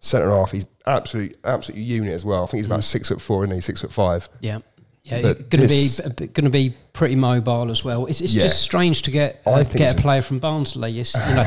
centre 0.00 0.30
half. 0.30 0.52
He's 0.52 0.64
absolutely, 0.86 1.36
absolutely 1.44 1.82
unit 1.84 2.12
as 2.12 2.24
well. 2.24 2.44
I 2.44 2.46
think 2.46 2.58
he's 2.60 2.66
Mm. 2.68 2.70
about 2.72 2.84
six 2.84 3.08
foot 3.08 3.20
four, 3.20 3.44
isn't 3.44 3.54
he? 3.54 3.60
Six 3.60 3.80
foot 3.80 3.92
five. 3.92 4.28
Yeah. 4.40 4.58
Yeah, 5.02 5.22
going 5.22 5.66
to 5.66 5.66
be 5.66 5.88
going 6.18 6.44
to 6.44 6.50
be 6.50 6.74
pretty 6.92 7.16
mobile 7.16 7.70
as 7.70 7.82
well. 7.82 8.04
It's, 8.06 8.20
it's 8.20 8.34
Yeah. 8.34 8.42
just 8.42 8.60
strange 8.62 9.00
to 9.02 9.10
get 9.10 9.40
uh, 9.46 9.62
get 9.62 9.92
so. 9.92 9.98
a 9.98 10.00
player 10.00 10.20
from 10.20 10.38
Barnsley. 10.40 11.00
It's, 11.00 11.14
you 11.14 11.20
know, 11.20 11.26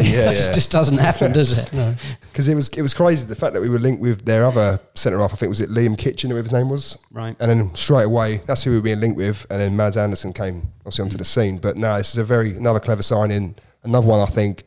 Yeah, 0.00 0.30
it 0.30 0.38
yeah. 0.38 0.52
just 0.52 0.70
doesn't 0.70 0.96
happen, 0.98 1.32
does 1.32 1.56
it? 1.56 1.70
no. 1.72 1.94
Because 2.32 2.48
it 2.48 2.54
was 2.54 2.68
it 2.70 2.80
was 2.82 2.94
crazy 2.94 3.26
the 3.26 3.34
fact 3.36 3.52
that 3.54 3.60
we 3.60 3.68
were 3.68 3.78
linked 3.78 4.00
with 4.00 4.24
their 4.24 4.44
other 4.46 4.80
centre 4.94 5.18
half. 5.18 5.32
I 5.34 5.36
think 5.36 5.50
was 5.50 5.60
it 5.60 5.68
Liam 5.70 5.98
Kitchen, 5.98 6.30
whoever 6.30 6.44
his 6.48 6.52
name 6.52 6.70
was. 6.70 6.96
Right. 7.12 7.36
And 7.40 7.50
then 7.50 7.74
straight 7.74 8.04
away, 8.04 8.38
that's 8.46 8.62
who 8.64 8.70
we 8.70 8.76
were 8.76 8.82
being 8.82 9.00
linked 9.00 9.18
with. 9.18 9.46
And 9.50 9.60
then 9.60 9.76
Mads 9.76 9.98
Andersen 9.98 10.32
came 10.32 10.72
obviously 10.80 11.02
onto 11.02 11.18
the 11.18 11.24
scene. 11.26 11.58
But 11.58 11.76
now 11.76 11.98
this 11.98 12.10
is 12.10 12.16
a 12.16 12.24
very 12.24 12.56
another 12.56 12.80
clever 12.80 13.02
signing. 13.02 13.54
Another 13.82 14.06
one 14.06 14.20
I 14.20 14.30
think 14.32 14.64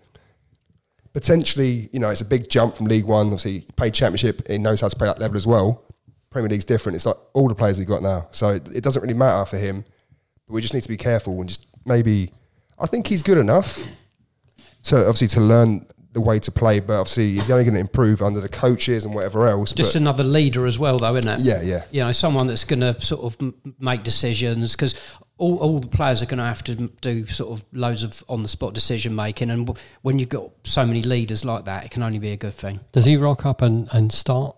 potentially, 1.13 1.89
you 1.91 2.00
know, 2.00 2.10
it's 2.10 2.22
a 2.22 2.25
big 2.25 2.50
jump 2.50 2.75
from 2.75 2.86
League 2.86 3.06
One. 3.06 3.27
Obviously, 3.27 3.60
he 3.60 3.72
played 3.75 3.94
Championship. 3.94 4.48
He 4.48 4.58
knows 4.60 4.82
how 4.82 4.88
to 4.89 4.96
play 4.96 5.08
that 5.08 5.20
level 5.20 5.38
as 5.38 5.48
well. 5.48 5.84
Premier 6.38 6.50
League's 6.50 6.65
different. 6.65 6.96
It's 6.96 7.08
like 7.08 7.17
all 7.34 7.48
the 7.48 7.56
players 7.56 7.79
we've 7.79 7.88
got 7.88 8.03
now. 8.03 8.27
So 8.32 8.50
it, 8.50 8.70
it 8.75 8.84
doesn't 8.84 9.01
really 9.01 9.15
matter 9.15 9.44
for 9.46 9.58
him. 9.58 9.84
But 10.46 10.53
we 10.53 10.62
just 10.62 10.72
need 10.72 10.84
to 10.84 10.89
be 10.89 10.98
careful 10.98 11.39
and 11.39 11.50
just 11.50 11.65
maybe. 11.84 12.32
I 12.77 12.86
think 12.86 13.08
he's 13.08 13.24
good 13.24 13.39
enough 13.39 13.84
to 14.84 15.00
obviously 15.00 15.29
to 15.29 15.41
learn 15.41 15.88
the 16.12 16.22
way 16.22 16.38
to 16.38 16.51
play. 16.51 16.79
But 16.79 17.00
obviously, 17.00 17.32
he's 17.32 17.50
only 17.50 17.63
going 17.63 17.74
to 17.74 17.79
improve 17.79 18.22
under 18.22 18.39
the 18.39 18.50
coaches 18.50 19.03
and 19.03 19.15
whatever 19.15 19.48
else. 19.48 19.74
Just 19.74 19.94
but, 19.96 20.01
another 20.01 20.24
leader 20.24 20.67
as 20.67 20.77
well, 20.77 21.00
though, 21.00 21.15
isn't 21.15 21.39
it? 21.39 21.44
Yeah, 21.44 21.63
yeah. 21.63 21.86
You 21.89 22.01
know, 22.01 22.12
someone 22.12 22.46
that's 22.46 22.65
going 22.65 22.82
to 22.82 23.01
sort 23.01 23.24
of 23.24 23.41
m- 23.41 23.74
make 23.79 24.03
decisions 24.03 24.75
because 24.75 24.94
all, 25.39 25.58
all 25.58 25.79
the 25.79 25.88
players 25.88 26.22
are 26.22 26.27
going 26.27 26.38
to 26.38 26.44
have 26.44 26.63
to 26.65 26.75
do 26.75 27.25
sort 27.25 27.51
of 27.60 27.65
loads 27.74 28.03
of 28.03 28.24
on 28.29 28.44
the 28.44 28.50
spot 28.50 28.75
decision 28.75 29.15
making, 29.15 29.50
and 29.50 29.65
w- 29.65 29.86
when 30.03 30.20
you've 30.20 30.29
got 30.29 30.51
so 30.65 30.86
many 30.86 31.01
leaders 31.01 31.44
like 31.44 31.65
that, 31.65 31.84
it 31.84 31.89
can 31.89 32.03
only 32.03 32.20
be 32.20 32.32
a 32.32 32.38
good 32.38 32.53
thing. 32.53 32.79
Does 32.91 33.06
he 33.06 33.17
rock 33.17 33.44
up 33.44 33.63
and, 33.63 33.89
and 33.91 34.12
start? 34.12 34.56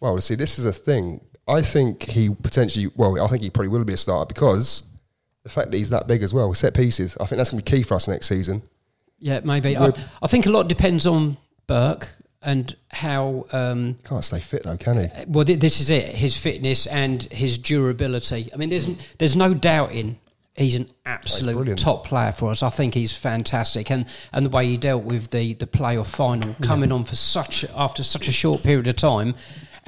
Well, 0.00 0.20
see, 0.20 0.34
this 0.34 0.58
is 0.58 0.64
a 0.64 0.72
thing. 0.72 1.20
I 1.46 1.62
think 1.62 2.02
he 2.02 2.30
potentially, 2.30 2.90
well, 2.94 3.20
I 3.22 3.26
think 3.28 3.42
he 3.42 3.50
probably 3.50 3.68
will 3.68 3.84
be 3.84 3.94
a 3.94 3.96
starter 3.96 4.26
because 4.26 4.84
the 5.42 5.50
fact 5.50 5.70
that 5.70 5.78
he's 5.78 5.90
that 5.90 6.06
big 6.06 6.22
as 6.22 6.34
well, 6.34 6.52
set 6.54 6.74
pieces, 6.74 7.16
I 7.20 7.26
think 7.26 7.38
that's 7.38 7.50
going 7.50 7.62
to 7.62 7.70
be 7.70 7.78
key 7.78 7.82
for 7.82 7.94
us 7.94 8.06
next 8.06 8.26
season. 8.26 8.62
Yeah, 9.18 9.40
maybe. 9.42 9.76
I, 9.76 9.92
I 10.22 10.26
think 10.28 10.46
a 10.46 10.50
lot 10.50 10.68
depends 10.68 11.06
on 11.06 11.38
Burke 11.66 12.10
and 12.42 12.76
how. 12.90 13.46
Um, 13.50 13.98
Can't 14.04 14.22
stay 14.22 14.40
fit 14.40 14.62
though, 14.62 14.76
can 14.76 14.98
he? 14.98 15.24
well, 15.26 15.44
th- 15.44 15.58
this 15.58 15.80
is 15.80 15.90
it: 15.90 16.14
his 16.14 16.36
fitness 16.36 16.86
and 16.86 17.24
his 17.24 17.58
durability. 17.58 18.48
I 18.52 18.56
mean, 18.56 18.70
there's 18.70 18.86
there's 19.18 19.34
no 19.34 19.54
doubting 19.54 20.18
he's 20.58 20.74
an 20.74 20.90
absolute 21.06 21.54
brilliant. 21.54 21.78
top 21.78 22.06
player 22.06 22.32
for 22.32 22.50
us. 22.50 22.62
I 22.62 22.68
think 22.68 22.94
he's 22.94 23.12
fantastic, 23.12 23.90
and 23.90 24.06
and 24.32 24.44
the 24.44 24.50
way 24.50 24.66
he 24.66 24.76
dealt 24.76 25.04
with 25.04 25.30
the 25.30 25.54
the 25.54 25.66
playoff 25.66 26.08
final, 26.08 26.54
coming 26.62 26.92
on 26.92 27.04
for 27.04 27.16
such 27.16 27.64
after 27.74 28.02
such 28.02 28.28
a 28.28 28.32
short 28.32 28.62
period 28.62 28.88
of 28.88 28.96
time, 28.96 29.34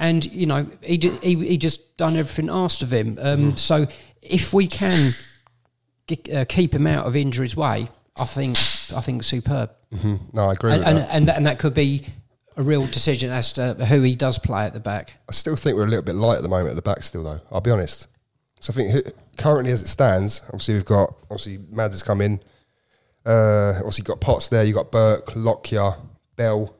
and 0.00 0.24
you 0.32 0.46
know 0.46 0.66
he 0.82 0.96
he, 1.22 1.34
he 1.36 1.56
just 1.56 1.96
done 1.96 2.16
everything 2.16 2.48
asked 2.50 2.82
of 2.82 2.92
him. 2.92 3.16
Um, 3.20 3.56
So 3.56 3.86
if 4.22 4.52
we 4.52 4.66
can 4.66 5.12
g- 6.08 6.32
uh, 6.34 6.44
keep 6.48 6.74
him 6.74 6.86
out 6.88 7.06
of 7.06 7.14
injury's 7.14 7.54
way, 7.54 7.88
I 8.16 8.24
think 8.24 8.56
I 8.96 9.00
think 9.00 9.22
superb 9.22 9.70
No, 10.32 10.48
I 10.48 10.52
agree 10.54 10.72
and 10.72 10.80
with 10.80 10.88
and, 10.88 10.98
that. 10.98 11.08
and, 11.12 11.28
that, 11.28 11.36
and 11.36 11.46
that 11.46 11.58
could 11.60 11.74
be 11.74 12.06
a 12.56 12.62
real 12.62 12.84
decision 12.86 13.30
as 13.30 13.52
to 13.54 13.74
who 13.74 14.02
he 14.02 14.16
does 14.16 14.38
play 14.38 14.64
at 14.64 14.72
the 14.74 14.80
back. 14.80 15.14
I 15.28 15.32
still 15.32 15.54
think 15.56 15.76
we're 15.76 15.84
a 15.84 15.88
little 15.88 16.04
bit 16.04 16.16
light 16.16 16.36
at 16.36 16.42
the 16.42 16.48
moment 16.48 16.70
at 16.70 16.76
the 16.76 16.82
back 16.82 17.02
still 17.02 17.22
though, 17.22 17.40
I'll 17.52 17.60
be 17.60 17.70
honest. 17.70 18.08
So 18.60 18.72
I 18.72 18.76
think 18.76 19.14
currently, 19.38 19.72
as 19.72 19.80
it 19.82 19.88
stands, 19.88 20.42
obviously 20.46 20.74
we've 20.74 20.84
got 20.84 21.14
obviously 21.30 21.58
Mads 21.70 21.94
has 21.94 22.02
come 22.02 22.20
in. 22.20 22.40
Uh, 23.24 23.74
obviously, 23.76 24.02
got 24.02 24.20
Potts 24.20 24.48
there. 24.48 24.64
You 24.64 24.72
got 24.74 24.90
Burke, 24.90 25.34
Lockyer, 25.36 25.94
Bell. 26.36 26.74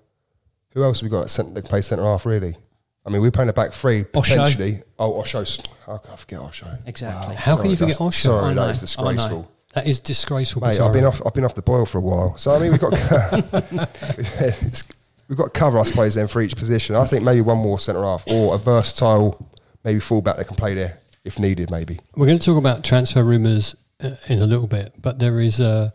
Who 0.72 0.82
else 0.84 1.00
have 1.00 1.04
we 1.06 1.10
got 1.10 1.24
at 1.24 1.30
centre? 1.30 1.60
Play 1.62 1.82
centre 1.82 2.04
half 2.04 2.24
really. 2.26 2.56
I 3.04 3.10
mean, 3.10 3.22
we're 3.22 3.30
playing 3.30 3.50
a 3.50 3.54
back 3.54 3.72
three 3.72 4.00
Osho. 4.14 4.20
potentially. 4.20 4.82
Oh, 4.98 5.20
Osho. 5.20 5.44
How 5.86 5.98
can 5.98 6.12
I 6.12 6.16
forget 6.16 6.40
Osho? 6.40 6.78
Exactly. 6.86 7.34
How 7.34 7.56
can 7.56 7.70
you 7.70 7.76
forget 7.76 8.00
Osho? 8.00 8.10
Sorry, 8.10 8.50
I 8.50 8.54
know, 8.54 8.66
that 8.66 8.70
is 8.70 8.80
disgraceful. 8.80 9.50
That 9.72 9.86
is 9.86 9.98
disgraceful. 10.00 10.62
Mate, 10.62 10.80
I've 10.80 10.92
been 10.92 11.04
off. 11.04 11.22
I've 11.24 11.34
been 11.34 11.44
off 11.44 11.54
the 11.54 11.62
boil 11.62 11.86
for 11.86 11.98
a 11.98 12.00
while. 12.00 12.36
So 12.36 12.50
I 12.50 12.58
mean, 12.58 12.72
we've 12.72 12.80
got 12.80 12.92
we've 15.28 15.38
got 15.38 15.54
cover, 15.54 15.78
I 15.78 15.84
suppose, 15.84 16.16
then 16.16 16.26
for 16.26 16.42
each 16.42 16.56
position. 16.56 16.96
I 16.96 17.04
think 17.04 17.22
maybe 17.22 17.40
one 17.40 17.58
more 17.58 17.78
centre 17.78 18.02
half 18.02 18.24
or 18.26 18.54
a 18.54 18.58
versatile, 18.58 19.48
maybe 19.84 20.00
fullback 20.00 20.36
that 20.36 20.48
can 20.48 20.56
play 20.56 20.74
there 20.74 20.98
if 21.24 21.38
needed. 21.38 21.70
Maybe. 21.70 22.00
We're 22.16 22.26
going 22.26 22.38
to 22.38 22.44
talk 22.44 22.58
about 22.58 22.82
transfer 22.84 23.22
rumours 23.22 23.76
uh, 24.02 24.16
in 24.28 24.40
a 24.40 24.46
little 24.46 24.66
bit, 24.66 24.94
but 25.00 25.20
there 25.20 25.40
is 25.40 25.60
a. 25.60 25.94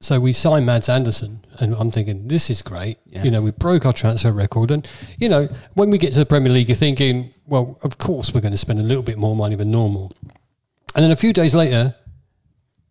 So 0.00 0.20
we 0.20 0.32
signed 0.32 0.64
Mads 0.64 0.88
Andersen, 0.88 1.44
and 1.58 1.74
I'm 1.74 1.90
thinking 1.90 2.28
this 2.28 2.50
is 2.50 2.62
great. 2.62 2.98
Yeah. 3.06 3.24
You 3.24 3.32
know, 3.32 3.42
we 3.42 3.50
broke 3.50 3.84
our 3.84 3.92
transfer 3.92 4.30
record, 4.30 4.70
and 4.70 4.88
you 5.18 5.28
know, 5.28 5.48
when 5.74 5.90
we 5.90 5.98
get 5.98 6.12
to 6.12 6.20
the 6.20 6.26
Premier 6.26 6.52
League, 6.52 6.68
you're 6.68 6.76
thinking, 6.76 7.34
well, 7.46 7.78
of 7.82 7.98
course 7.98 8.32
we're 8.32 8.40
going 8.40 8.52
to 8.52 8.58
spend 8.58 8.78
a 8.78 8.84
little 8.84 9.02
bit 9.02 9.18
more 9.18 9.34
money 9.34 9.56
than 9.56 9.72
normal. 9.72 10.12
And 10.94 11.02
then 11.04 11.10
a 11.10 11.16
few 11.16 11.32
days 11.32 11.52
later, 11.54 11.96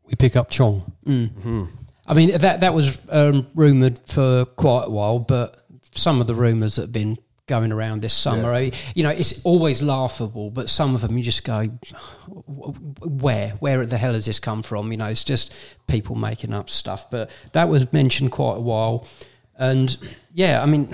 we 0.06 0.16
pick 0.16 0.36
up 0.36 0.50
Chong. 0.50 0.92
I 2.06 2.14
mean, 2.14 2.38
that 2.38 2.60
that 2.60 2.74
was 2.74 2.98
um, 3.10 3.48
rumoured 3.56 4.00
for 4.08 4.44
quite 4.46 4.88
a 4.88 4.90
while, 4.90 5.20
but 5.20 5.66
some 5.96 6.20
of 6.20 6.28
the 6.28 6.36
rumours 6.36 6.76
that 6.76 6.84
have 6.84 6.92
been 6.92 7.18
going 7.48 7.72
around 7.72 8.02
this 8.02 8.14
summer, 8.14 8.54
I- 8.54 8.72
you 8.94 9.04
know, 9.04 9.10
it's 9.10 9.44
always 9.46 9.82
laughable, 9.82 10.52
but 10.52 10.70
some 10.70 10.94
of 10.94 11.02
them 11.02 11.18
you 11.18 11.24
just 11.24 11.44
go, 11.44 11.64
where? 12.46 13.50
Where 13.60 13.86
the 13.86 13.98
hell 13.98 14.14
has 14.14 14.26
this 14.26 14.40
come 14.40 14.62
from? 14.62 14.92
You 14.92 14.98
know, 14.98 15.08
it's 15.08 15.24
just 15.24 15.54
people 15.88 16.16
making 16.16 16.54
up 16.54 16.70
stuff. 16.70 17.10
But 17.10 17.30
that 17.54 17.70
was 17.70 17.92
mentioned 17.94 18.32
quite 18.32 18.58
a 18.58 18.62
while. 18.62 19.08
And 19.58 19.98
yeah, 20.34 20.62
I 20.62 20.66
mean, 20.66 20.94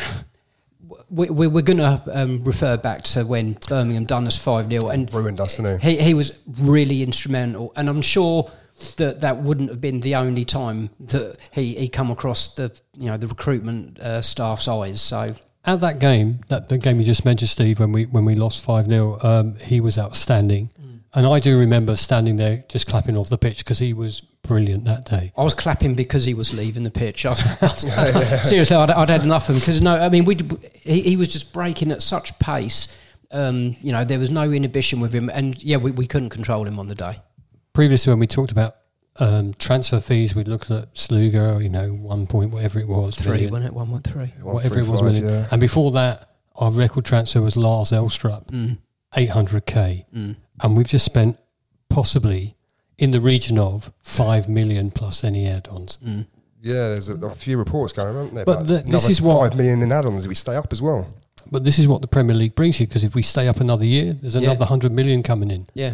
we, 1.10 1.30
we, 1.30 1.48
we're 1.48 1.62
going 1.64 1.78
to 1.78 2.02
um, 2.12 2.44
refer 2.44 2.78
back 2.78 3.04
to 3.04 3.24
when 3.26 3.58
Birmingham 3.68 4.06
done 4.06 4.28
us 4.28 4.38
5 4.38 4.70
0. 4.70 4.90
And 4.90 5.14
Ruined 5.14 5.40
us, 5.40 5.58
didn't 5.58 5.82
he? 5.82 5.98
he, 5.98 6.04
he 6.04 6.14
was 6.14 6.38
really 6.60 7.04
instrumental, 7.04 7.74
and 7.76 7.90
I'm 7.90 8.02
sure 8.02 8.50
that 8.98 9.22
that 9.22 9.38
wouldn't 9.38 9.70
have 9.70 9.80
been 9.82 10.00
the 10.00 10.16
only 10.16 10.46
time 10.46 10.90
that 11.00 11.38
he, 11.52 11.76
he 11.76 11.90
come 11.90 12.10
across 12.10 12.56
the 12.56 12.76
you 12.98 13.06
know 13.06 13.18
the 13.18 13.28
recruitment 13.28 14.00
uh, 14.00 14.22
staff's 14.22 14.68
eyes. 14.68 15.00
So 15.02 15.36
At 15.66 15.80
that 15.80 16.00
game, 16.00 16.42
that 16.50 16.68
the 16.70 16.78
game 16.78 17.00
you 17.00 17.06
just 17.06 17.24
mentioned, 17.24 17.50
Steve, 17.50 17.80
when 17.80 17.92
we 17.94 18.06
when 18.06 18.26
we 18.26 18.36
lost 18.36 18.64
five 18.66 18.86
0 18.88 19.18
um, 19.24 19.56
he 19.60 19.80
was 19.80 19.98
outstanding, 19.98 20.70
and 21.14 21.26
I 21.26 21.40
do 21.40 21.58
remember 21.58 21.96
standing 21.96 22.36
there 22.36 22.66
just 22.68 22.86
clapping 22.88 23.16
off 23.16 23.30
the 23.30 23.38
pitch 23.38 23.60
because 23.60 23.80
he 23.80 23.94
was 23.94 24.20
brilliant 24.20 24.84
that 24.86 25.06
day. 25.06 25.32
I 25.38 25.44
was 25.44 25.54
clapping 25.54 25.94
because 25.96 26.26
he 26.26 26.34
was 26.34 26.54
leaving 26.54 26.84
the 26.84 26.92
pitch. 26.92 27.26
I 27.28 27.30
was, 27.30 27.42
I 27.98 28.12
was- 28.12 28.50
seriously, 28.50 28.76
I'd, 28.76 28.92
I'd 28.92 29.10
had 29.10 29.24
enough 29.24 29.48
of 29.48 29.56
him 29.56 29.60
because 29.62 29.80
no, 29.80 29.96
I 29.96 30.10
mean 30.10 30.26
we 30.26 30.38
he, 30.82 31.02
he 31.02 31.16
was 31.16 31.30
just 31.30 31.54
breaking 31.54 31.92
at 31.92 32.02
such 32.02 32.38
pace. 32.40 32.90
Um, 33.32 33.76
you 33.82 33.92
know, 33.94 34.04
there 34.04 34.20
was 34.20 34.30
no 34.32 34.52
inhibition 34.52 35.00
with 35.00 35.14
him, 35.14 35.30
and 35.30 35.62
yeah, 35.64 35.78
we, 35.78 35.92
we 35.92 36.06
couldn't 36.08 36.30
control 36.30 36.68
him 36.68 36.78
on 36.78 36.88
the 36.88 36.96
day. 36.96 37.20
previously 37.74 38.12
when 38.12 38.20
we 38.20 38.28
talked 38.28 38.52
about 38.52 38.76
um, 39.20 39.54
transfer 39.54 40.00
fees, 40.00 40.34
we 40.36 40.44
looked 40.44 40.72
at 40.72 40.94
Sluga, 40.96 41.62
you 41.64 41.70
know, 41.70 41.90
one 41.94 42.26
point 42.28 42.52
whatever 42.52 42.80
it 42.80 42.88
was, 42.88 43.16
Three, 43.16 43.32
million, 43.32 43.52
wasn't 43.52 43.68
it? 43.70 43.74
One 43.74 43.88
point 43.90 44.04
three. 44.06 44.34
whatever 44.42 44.80
it 44.80 44.88
was, 44.88 45.02
135, 45.02 45.04
million. 45.24 45.42
yeah. 45.44 45.48
And 45.52 45.62
before 45.62 45.92
that, 45.92 46.30
our 46.56 46.72
record 46.72 47.06
transfer 47.06 47.42
was 47.42 47.56
Lars 47.58 47.92
Elstrup, 47.92 48.48
Mm. 48.48 48.78
eight 49.16 49.30
hundred 49.32 49.66
k, 49.66 50.06
and 50.14 50.78
we've 50.78 50.88
just 50.88 51.06
spent 51.06 51.38
possibly 51.90 52.56
in 52.98 53.12
the 53.12 53.22
region 53.22 53.58
of 53.58 53.92
five 54.02 54.48
million 54.50 54.92
plus 54.92 55.24
any 55.24 55.48
add-ons. 55.48 55.98
Mm. 56.06 56.26
Yeah, 56.62 56.90
there's 56.90 57.10
a, 57.10 57.16
a 57.16 57.36
few 57.36 57.58
reports 57.58 57.92
going, 57.94 58.16
aren't 58.16 58.34
there? 58.34 58.46
But 58.46 58.62
about 58.62 58.68
the- 58.68 58.92
this 58.92 59.10
is 59.10 59.22
what- 59.22 59.40
five 59.50 59.58
million 59.58 59.82
in 59.82 59.92
add-ons 59.92 60.26
if 60.26 60.30
we 60.30 60.36
stay 60.36 60.56
up 60.56 60.72
as 60.72 60.82
well. 60.82 61.08
But 61.52 61.64
this 61.66 61.78
is 61.78 61.88
what 61.88 62.02
the 62.02 62.08
Premier 62.08 62.36
League 62.36 62.56
brings 62.56 62.80
you 62.80 62.88
because 62.88 63.04
if 63.04 63.16
we 63.16 63.22
stay 63.22 63.48
up 63.50 63.60
another 63.60 63.84
year, 63.86 64.14
there's 64.14 64.36
Yeah. 64.36 64.42
another 64.52 64.66
hundred 64.66 64.92
million 64.94 65.22
coming 65.24 65.52
in. 65.52 65.68
Yeah, 65.74 65.94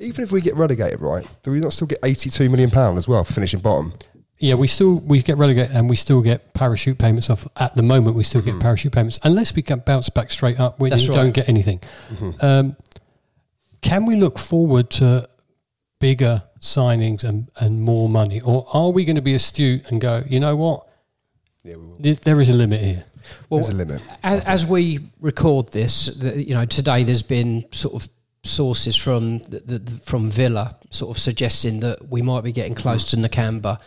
Even 0.00 0.24
if 0.24 0.32
we 0.32 0.40
get 0.40 0.54
relegated, 0.56 1.00
right? 1.00 1.24
Do 1.42 1.50
we 1.52 1.60
not 1.60 1.72
still 1.72 1.86
get 1.86 1.98
eighty-two 2.02 2.48
million 2.50 2.70
pound 2.70 2.98
as 2.98 3.06
well 3.06 3.24
for 3.24 3.32
finishing 3.32 3.60
bottom? 3.60 3.92
Yeah, 4.38 4.54
we 4.54 4.66
still 4.66 4.96
we 4.98 5.22
get 5.22 5.36
relegated 5.38 5.74
and 5.76 5.88
we 5.88 5.94
still 5.96 6.20
get 6.20 6.52
parachute 6.54 6.98
payments 6.98 7.30
off. 7.30 7.46
At 7.56 7.74
the 7.76 7.82
moment, 7.84 8.16
we 8.16 8.24
still 8.24 8.42
get 8.42 8.58
parachute 8.60 8.92
payments 8.92 9.18
unless 9.22 9.54
we 9.54 9.62
can 9.62 9.78
bounce 9.78 10.08
back 10.08 10.30
straight 10.32 10.58
up. 10.58 10.80
We 10.80 10.90
That's 10.90 11.06
don't 11.06 11.30
get 11.32 11.48
anything. 11.48 11.80
Um, 12.40 12.76
can 13.80 14.04
we 14.06 14.16
look 14.16 14.38
forward 14.38 14.90
to 14.92 15.28
bigger 16.00 16.42
signings 16.60 17.22
and, 17.22 17.48
and 17.60 17.80
more 17.80 18.08
money, 18.08 18.40
or 18.40 18.66
are 18.72 18.90
we 18.90 19.04
going 19.04 19.16
to 19.16 19.22
be 19.22 19.34
astute 19.34 19.90
and 19.90 20.00
go? 20.00 20.24
You 20.28 20.40
know 20.40 20.56
what? 20.56 20.86
Yeah, 21.62 21.76
we 21.76 21.86
will. 21.86 21.96
There- 22.00 22.14
There 22.14 22.40
is 22.40 22.50
a 22.50 22.54
limit 22.54 22.80
here. 22.80 23.04
well, 23.48 23.60
There's 23.60 23.72
a 23.72 23.76
limit. 23.76 24.02
As, 24.22 24.44
as 24.46 24.66
we 24.66 25.00
record 25.20 25.68
this, 25.72 26.06
the, 26.06 26.42
you 26.42 26.54
know, 26.54 26.64
today 26.66 27.04
there's 27.04 27.22
been 27.22 27.64
sort 27.72 27.94
of 27.94 28.08
sources 28.44 28.94
from 28.94 29.38
the, 29.40 29.60
the, 29.60 29.78
the- 29.78 30.00
from 30.02 30.30
Villa 30.30 30.76
sort 30.90 31.16
of 31.16 31.20
suggesting 31.20 31.80
that 31.80 32.08
we 32.08 32.22
might 32.22 32.44
be 32.44 32.52
getting 32.52 32.74
mm-hmm. 32.74 32.82
close 32.82 33.10
to 33.10 33.16
Nakamba. 33.16 33.80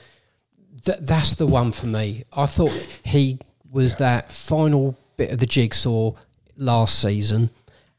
Th- 0.84 1.00
that's 1.00 1.36
the 1.36 1.48
one 1.48 1.72
for 1.72 1.88
me. 1.88 2.26
I 2.34 2.46
thought 2.48 2.74
he 3.04 3.40
was 3.72 3.96
that 3.96 4.32
final 4.32 4.98
bit 5.16 5.32
of 5.32 5.40
the 5.40 5.46
jigsaw 5.46 6.12
last 6.58 7.00
season, 7.00 7.50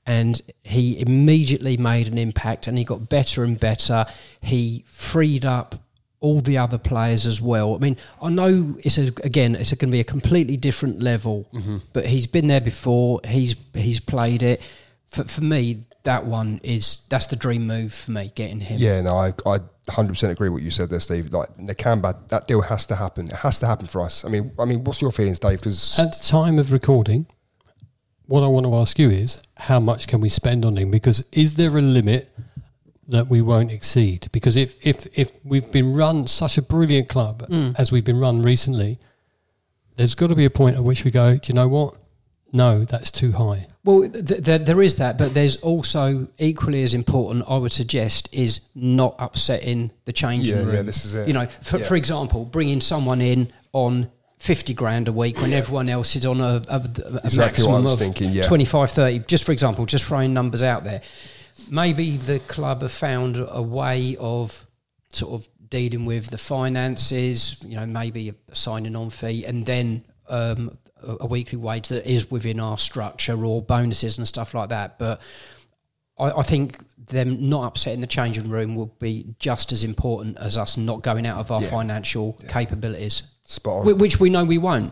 and 0.04 0.40
he 0.62 1.00
immediately 1.00 1.76
made 1.76 2.08
an 2.08 2.18
impact, 2.18 2.66
and 2.66 2.76
he 2.76 2.84
got 2.84 3.08
better 3.08 3.44
and 3.44 3.58
better. 3.58 4.06
He 4.42 4.84
freed 4.86 5.44
up 5.44 5.76
all 6.20 6.40
the 6.40 6.58
other 6.58 6.78
players 6.78 7.26
as 7.26 7.40
well. 7.40 7.74
I 7.74 7.78
mean, 7.78 7.96
I 8.20 8.28
know 8.28 8.76
it's 8.82 8.98
a, 8.98 9.12
again, 9.22 9.54
it's 9.54 9.72
going 9.72 9.90
to 9.90 9.92
be 9.92 10.00
a 10.00 10.04
completely 10.04 10.56
different 10.56 11.00
level, 11.00 11.48
mm-hmm. 11.54 11.76
but 11.92 12.06
he's 12.06 12.26
been 12.26 12.48
there 12.48 12.60
before. 12.60 13.20
He's 13.24 13.54
he's 13.74 14.00
played 14.00 14.42
it. 14.42 14.60
For, 15.06 15.24
for 15.24 15.42
me, 15.42 15.80
that 16.08 16.24
one 16.24 16.58
is 16.62 17.02
that's 17.10 17.26
the 17.26 17.36
dream 17.36 17.66
move 17.66 17.92
for 17.92 18.12
me. 18.12 18.32
Getting 18.34 18.60
him. 18.60 18.78
Yeah, 18.80 19.02
no, 19.02 19.14
I, 19.14 19.28
I 19.44 19.58
100% 19.90 20.30
agree 20.30 20.48
with 20.48 20.54
what 20.54 20.62
you 20.62 20.70
said 20.70 20.88
there, 20.88 21.00
Steve. 21.00 21.34
Like 21.34 21.54
Nakamba, 21.58 22.16
that 22.28 22.48
deal 22.48 22.62
has 22.62 22.86
to 22.86 22.96
happen. 22.96 23.26
It 23.26 23.34
has 23.34 23.60
to 23.60 23.66
happen 23.66 23.86
for 23.86 24.00
us. 24.00 24.24
I 24.24 24.28
mean, 24.28 24.52
I 24.58 24.64
mean, 24.64 24.84
what's 24.84 25.02
your 25.02 25.12
feelings, 25.12 25.38
Dave? 25.38 25.60
Because 25.60 25.98
At 25.98 26.16
the 26.16 26.24
time 26.24 26.58
of 26.58 26.72
recording, 26.72 27.26
what 28.24 28.42
I 28.42 28.46
want 28.46 28.64
to 28.64 28.74
ask 28.76 28.98
you 28.98 29.10
is 29.10 29.38
how 29.58 29.80
much 29.80 30.08
can 30.08 30.22
we 30.22 30.30
spend 30.30 30.64
on 30.64 30.78
him? 30.78 30.90
Because 30.90 31.26
is 31.30 31.56
there 31.56 31.76
a 31.76 31.82
limit 31.82 32.34
that 33.06 33.28
we 33.28 33.42
won't 33.42 33.70
exceed? 33.70 34.30
Because 34.32 34.56
if 34.56 34.74
if 34.86 35.06
if 35.12 35.30
we've 35.44 35.70
been 35.70 35.92
run 35.94 36.26
such 36.26 36.56
a 36.56 36.62
brilliant 36.62 37.10
club 37.10 37.46
mm. 37.50 37.78
as 37.78 37.92
we've 37.92 38.04
been 38.04 38.18
run 38.18 38.40
recently, 38.40 38.98
there's 39.96 40.14
got 40.14 40.28
to 40.28 40.34
be 40.34 40.46
a 40.46 40.50
point 40.50 40.76
at 40.76 40.84
which 40.84 41.04
we 41.04 41.10
go. 41.10 41.36
Do 41.36 41.48
you 41.48 41.54
know 41.54 41.68
what? 41.68 41.96
No, 42.50 42.86
that's 42.86 43.10
too 43.12 43.32
high. 43.32 43.66
Well, 43.88 44.06
th- 44.10 44.44
th- 44.44 44.66
there 44.66 44.82
is 44.82 44.96
that, 44.96 45.16
but 45.16 45.32
there's 45.32 45.56
also 45.56 46.28
equally 46.38 46.82
as 46.82 46.92
important. 46.92 47.46
I 47.48 47.56
would 47.56 47.72
suggest 47.72 48.28
is 48.32 48.60
not 48.74 49.14
upsetting 49.18 49.92
the 50.04 50.12
changing 50.12 50.54
Yeah, 50.58 50.62
room. 50.64 50.74
yeah, 50.74 50.82
this 50.82 51.06
is 51.06 51.14
it. 51.14 51.26
You 51.26 51.32
know, 51.32 51.46
for, 51.62 51.78
Yeah. 51.78 51.84
for 51.84 51.96
example, 51.96 52.44
bringing 52.44 52.80
someone 52.82 53.20
in 53.22 53.50
on. 53.72 54.10
50 54.40 54.72
grand 54.72 55.08
a 55.08 55.12
week 55.12 55.40
when 55.40 55.52
everyone 55.52 55.88
else 55.88 56.14
is 56.14 56.24
on 56.24 56.40
a, 56.40 56.62
a, 56.68 56.76
a 56.76 57.20
Exactly 57.24 57.38
maximum 57.66 57.86
of 57.86 57.98
thinking, 57.98 58.30
yeah. 58.30 58.42
25 58.44 58.88
30 58.92 59.18
just 59.26 59.42
for 59.42 59.50
example 59.50 59.84
just 59.84 60.04
throwing 60.04 60.32
numbers 60.32 60.62
out 60.62 60.84
there 60.84 61.02
maybe 61.68 62.16
the 62.16 62.38
club 62.46 62.82
have 62.82 62.92
found 62.92 63.36
a 63.50 63.60
way 63.60 64.16
of 64.20 64.64
sort 65.12 65.32
of 65.34 65.48
dealing 65.68 66.06
with 66.06 66.28
the 66.30 66.38
finances, 66.38 67.56
you 67.66 67.74
know, 67.74 67.84
maybe 67.84 68.28
a 68.28 68.54
signing 68.54 68.94
on 68.94 69.10
fee 69.10 69.44
and 69.44 69.66
then 69.66 70.04
um, 70.28 70.78
a, 71.02 71.26
weekly 71.26 71.58
wage 71.58 71.88
that 71.88 72.06
is 72.10 72.30
within 72.30 72.60
our 72.60 72.78
structure 72.78 73.44
or 73.44 73.62
bonuses 73.62 74.18
and 74.18 74.26
stuff 74.26 74.54
like 74.54 74.70
that. 74.70 74.98
But 74.98 75.20
I, 76.18 76.30
I 76.30 76.42
think 76.42 76.78
them 77.06 77.48
not 77.48 77.66
upsetting 77.66 78.00
the 78.00 78.06
changing 78.06 78.48
room 78.50 78.74
will 78.74 78.94
be 78.98 79.34
just 79.38 79.72
as 79.72 79.84
important 79.84 80.38
as 80.38 80.58
us 80.58 80.76
not 80.76 81.02
going 81.02 81.26
out 81.26 81.38
of 81.38 81.50
our 81.50 81.62
Yeah. 81.62 81.70
financial 81.70 82.32
capabilities, 82.48 83.22
spot 83.44 83.86
on. 83.86 83.98
which 83.98 84.20
we 84.20 84.30
know 84.30 84.44
we 84.44 84.58
won't. 84.58 84.90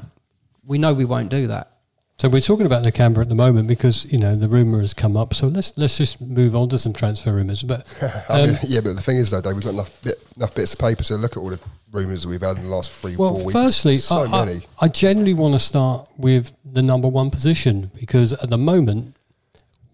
We 0.65 0.79
know 0.79 0.95
we 0.95 1.05
won't 1.05 1.29
do 1.31 1.47
that. 1.49 1.73
So 2.19 2.31
we're 2.31 2.41
talking 2.41 2.65
about 2.65 2.83
Nakamba 2.83 3.19
at 3.19 3.29
the 3.29 3.35
moment 3.35 3.69
because 3.69 4.11
you 4.11 4.19
know 4.19 4.37
the 4.37 4.49
rumor 4.49 4.81
has 4.81 4.95
come 4.95 5.19
up. 5.19 5.35
So 5.35 5.49
let's 5.49 5.77
let's 5.77 5.99
just 5.99 6.19
move 6.19 6.57
on 6.57 6.71
to 6.71 6.79
some 6.79 6.95
transfer 6.95 7.35
rumors. 7.35 7.63
But 7.63 7.87
I 8.31 8.47
mean, 8.47 8.51
um, 8.57 8.59
yeah, 8.67 8.81
but 8.81 8.97
the 8.97 9.03
thing 9.03 9.19
is, 9.19 9.31
though, 9.31 9.43
Dave, 9.43 9.55
we've 9.55 9.65
got 9.65 9.75
enough 9.75 10.03
bit, 10.03 10.23
enough 10.35 10.55
bits 10.55 10.73
of 10.73 10.81
paper 10.81 11.03
to 11.05 11.17
look 11.17 11.33
at 11.33 11.39
all 11.39 11.51
the 11.51 11.61
rumours 11.93 12.23
that 12.23 12.31
we've 12.31 12.41
had 12.41 12.57
in 12.57 12.63
the 12.65 12.69
last 12.71 12.91
three, 12.91 13.17
Well, 13.17 13.35
four 13.35 13.47
weeks. 13.47 13.53
firstly, 13.53 13.97
so 13.99 14.23
I, 14.23 14.41
I- 14.41 14.45
many. 14.47 14.67
I, 14.81 14.89
generally 14.89 15.35
want 15.35 15.55
to 15.55 15.59
start 15.59 16.09
with 16.17 16.53
the 16.65 16.81
number 16.83 17.07
one 17.07 17.31
position 17.31 17.91
because 17.95 18.33
at 18.33 18.49
the 18.49 18.59
moment 18.59 19.15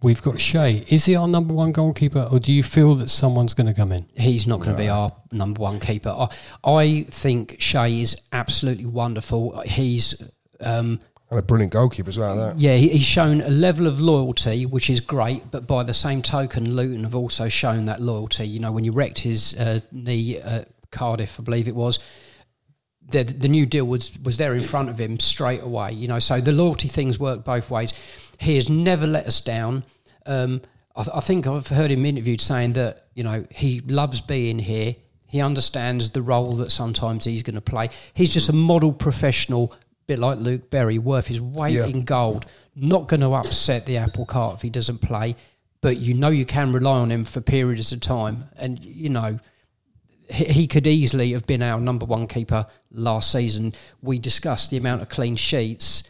we've 0.00 0.22
got 0.22 0.40
Shea. 0.40 0.84
Is 0.88 1.06
he 1.06 1.16
our 1.16 1.26
number 1.26 1.54
one 1.54 1.72
goalkeeper, 1.72 2.28
or 2.30 2.38
do 2.38 2.52
you 2.52 2.62
feel 2.62 2.94
that 2.96 3.10
someone's 3.10 3.54
going 3.54 3.66
to 3.66 3.74
come 3.74 3.90
in? 3.90 4.06
He's 4.14 4.46
not 4.46 4.60
going 4.60 4.70
to 4.70 4.76
be 4.76 4.88
our 4.88 5.12
number 5.32 5.60
one 5.60 5.80
keeper. 5.80 6.10
I, 6.10 6.28
I 6.64 7.06
think 7.10 7.56
Shea 7.58 8.00
is 8.00 8.16
absolutely 8.32 8.86
wonderful. 8.86 9.60
He's 9.62 10.14
um, 10.60 11.00
And 11.32 11.38
a 11.38 11.42
brilliant 11.42 11.72
goalkeeper 11.72 12.08
as 12.10 12.18
well. 12.18 12.36
That. 12.36 12.58
Yeah, 12.58 12.76
he's 12.76 13.04
shown 13.04 13.40
a 13.40 13.48
level 13.48 13.86
of 13.86 14.00
loyalty, 14.00 14.66
which 14.66 14.90
is 14.90 15.00
great. 15.00 15.50
But 15.50 15.66
by 15.66 15.82
the 15.82 15.94
same 15.94 16.20
token, 16.20 16.74
Luton 16.74 17.04
have 17.04 17.14
also 17.14 17.48
shown 17.48 17.86
that 17.86 18.00
loyalty. 18.00 18.46
You 18.46 18.60
know, 18.60 18.70
when 18.70 18.84
you 18.84 18.92
wrecked 18.92 19.20
his 19.20 19.54
uh, 19.54 19.80
knee 19.90 20.36
at 20.38 20.68
Cardiff, 20.90 21.40
I 21.40 21.42
believe 21.42 21.68
it 21.68 21.74
was, 21.74 21.98
the 23.08 23.24
the 23.24 23.48
new 23.48 23.66
deal 23.66 23.84
was 23.84 24.12
was 24.22 24.36
there 24.36 24.54
in 24.54 24.62
front 24.62 24.88
of 24.88 25.00
him 25.00 25.18
straight 25.18 25.62
away. 25.62 25.92
You 25.92 26.08
know, 26.08 26.18
so 26.18 26.40
the 26.40 26.52
loyalty 26.52 26.88
things 26.88 27.18
work 27.18 27.44
both 27.44 27.70
ways. 27.70 27.92
He 28.38 28.56
has 28.56 28.68
never 28.68 29.06
let 29.06 29.26
us 29.26 29.40
down. 29.40 29.84
Um, 30.26 30.62
I, 30.94 31.06
I 31.14 31.20
think 31.20 31.46
I've 31.46 31.68
heard 31.68 31.90
him 31.90 32.04
interviewed 32.04 32.40
saying 32.40 32.74
that 32.74 33.06
you 33.14 33.24
know 33.24 33.46
he 33.50 33.80
loves 33.80 34.20
being 34.20 34.58
here. 34.58 34.96
He 35.26 35.40
understands 35.40 36.10
the 36.10 36.20
role 36.20 36.56
that 36.56 36.72
sometimes 36.72 37.24
he's 37.24 37.42
going 37.42 37.54
to 37.54 37.62
play. 37.62 37.88
He's 38.12 38.28
just 38.28 38.50
a 38.50 38.52
model 38.52 38.92
professional, 38.92 39.74
bit 40.06 40.18
like 40.18 40.38
Luke 40.38 40.70
Berry, 40.70 40.98
worth 40.98 41.26
his 41.28 41.40
weight 41.40 41.74
Yeah. 41.74 41.86
in 41.86 42.02
gold. 42.04 42.46
Not 42.74 43.08
going 43.08 43.20
to 43.20 43.32
upset 43.34 43.86
the 43.86 43.98
apple 43.98 44.24
cart 44.26 44.56
if 44.56 44.62
he 44.62 44.70
doesn't 44.70 44.98
play, 44.98 45.36
but 45.80 45.98
you 45.98 46.14
know 46.14 46.28
you 46.28 46.46
can 46.46 46.72
rely 46.72 46.98
on 46.98 47.10
him 47.10 47.24
for 47.24 47.40
periods 47.40 47.92
of 47.92 48.00
time. 48.00 48.44
And 48.56 48.82
you 48.84 49.08
know 49.10 49.38
he, 50.30 50.44
he 50.44 50.66
could 50.66 50.86
easily 50.86 51.32
have 51.32 51.46
been 51.46 51.62
our 51.62 51.80
number 51.80 52.06
one 52.06 52.26
keeper 52.26 52.66
last 52.90 53.30
season. 53.30 53.74
We 54.00 54.18
discussed 54.18 54.70
the 54.70 54.76
amount 54.78 55.02
of 55.02 55.08
clean 55.10 55.36
sheets, 55.36 56.02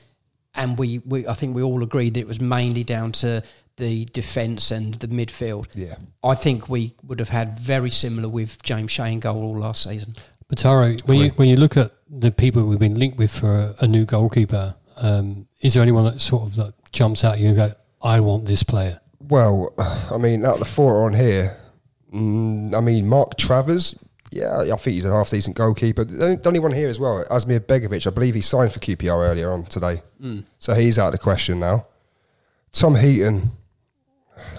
and 0.54 0.78
we, 0.78 0.98
we 0.98 1.26
I 1.26 1.34
think 1.34 1.56
we 1.56 1.62
all 1.62 1.82
agreed 1.82 2.14
that 2.14 2.20
it 2.20 2.28
was 2.28 2.40
mainly 2.40 2.84
down 2.84 3.12
to 3.12 3.42
the 3.78 4.04
defence 4.06 4.70
and 4.70 4.94
the 4.94 5.08
midfield. 5.08 5.66
Yeah. 5.74 5.96
I 6.22 6.34
think 6.34 6.68
we 6.68 6.94
would 7.04 7.18
have 7.18 7.30
had 7.30 7.58
very 7.58 7.90
similar 7.90 8.28
with 8.28 8.62
James 8.62 8.90
Shea 8.90 9.10
in 9.12 9.18
goal 9.20 9.42
all 9.42 9.58
last 9.58 9.82
season. 9.84 10.14
But 10.48 10.58
Taro, 10.58 10.94
when 11.06 11.18
you 11.18 11.30
when 11.30 11.48
you 11.48 11.56
look 11.56 11.76
at 11.78 11.90
the 12.14 12.30
people 12.30 12.66
we've 12.66 12.78
been 12.78 12.98
linked 12.98 13.16
with 13.16 13.30
for 13.36 13.54
a, 13.54 13.74
a 13.80 13.88
new 13.88 14.04
goalkeeper, 14.04 14.74
um, 14.98 15.48
is 15.62 15.72
there 15.74 15.82
anyone 15.82 16.04
that 16.04 16.20
sort 16.20 16.42
of 16.46 16.58
like 16.58 16.74
jumps 16.92 17.24
out 17.24 17.34
at 17.34 17.40
you 17.40 17.48
and 17.48 17.56
go, 17.56 17.72
"I 18.02 18.20
want 18.20 18.44
this 18.46 18.62
player"? 18.62 19.00
Well, 19.18 19.72
I 20.10 20.18
mean, 20.18 20.44
out 20.44 20.54
of 20.54 20.58
the 20.60 20.64
four 20.66 21.04
on 21.06 21.14
here, 21.14 21.56
mm, 22.12 22.74
I 22.74 22.80
mean, 22.80 23.08
Mark 23.08 23.36
Travers, 23.38 23.94
yeah, 24.30 24.58
I 24.60 24.76
think 24.76 24.94
he's 24.94 25.04
a 25.06 25.10
half 25.10 25.30
decent 25.30 25.56
goalkeeper. 25.56 26.04
The 26.04 26.24
only- 26.24 26.36
the 26.36 26.48
only 26.48 26.60
one 26.60 26.72
here 26.72 26.88
as 26.88 27.00
well, 27.00 27.24
Asmir 27.30 27.60
Begovic, 27.60 28.06
I 28.06 28.10
believe 28.10 28.34
he 28.34 28.40
signed 28.42 28.72
for 28.72 28.80
QPR 28.80 29.24
earlier 29.30 29.50
on 29.52 29.64
today. 29.66 30.02
So 30.58 30.74
he's 30.74 30.98
out 30.98 31.06
of 31.08 31.12
the 31.12 31.18
question 31.18 31.60
now. 31.60 31.86
Tom 32.72 32.96
Heaton, 32.96 33.50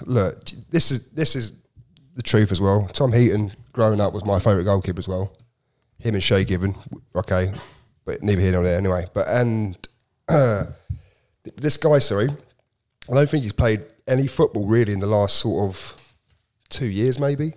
look, 0.06 0.44
this 0.70 0.90
is 0.90 1.08
this 1.10 1.36
is 1.36 1.52
the 2.16 2.22
truth 2.22 2.52
as 2.52 2.60
well. 2.60 2.88
Tom 2.92 3.12
Heaton, 3.12 3.52
growing 3.72 4.00
up, 4.00 4.12
was 4.12 4.24
my 4.24 4.38
favourite 4.38 4.64
goalkeeper 4.64 4.98
as 4.98 5.08
well. 5.08 5.32
Him 6.04 6.14
and 6.14 6.22
Shay 6.22 6.44
Given, 6.44 6.76
okay, 7.16 7.50
but 8.04 8.22
neither 8.22 8.42
here 8.42 8.52
nor 8.52 8.62
there 8.62 8.76
anyway. 8.76 9.06
But 9.14 9.26
and 9.28 9.76
uh, 10.28 10.66
this 11.56 11.78
guy, 11.78 11.98
sorry, 11.98 12.28
I 13.10 13.14
don't 13.14 13.28
think 13.28 13.42
he's 13.42 13.54
played 13.54 13.82
any 14.06 14.26
football 14.26 14.66
really 14.66 14.92
in 14.92 14.98
the 14.98 15.06
last 15.06 15.36
sort 15.36 15.70
of 15.70 15.96
two 16.68 16.86
years, 16.86 17.18
maybe. 17.18 17.54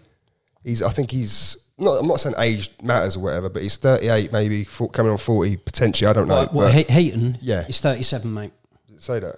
He's, 0.63 0.81
I 0.81 0.89
think 0.91 1.11
he's 1.11 1.57
not. 1.77 1.99
I'm 1.99 2.07
not 2.07 2.21
saying 2.21 2.35
age 2.39 2.69
matters 2.81 3.17
or 3.17 3.19
whatever, 3.19 3.49
but 3.49 3.63
he's 3.63 3.75
38, 3.75 4.31
maybe 4.31 4.63
for, 4.63 4.89
coming 4.89 5.11
on 5.11 5.17
40 5.17 5.57
potentially. 5.57 6.09
I 6.09 6.13
don't 6.13 6.29
know. 6.29 6.49
Well, 6.53 6.71
well, 6.71 6.71
Heaton, 6.71 7.37
Yeah. 7.41 7.63
he's 7.63 7.81
37, 7.81 8.33
mate. 8.33 8.53
say 8.97 9.19
that. 9.19 9.35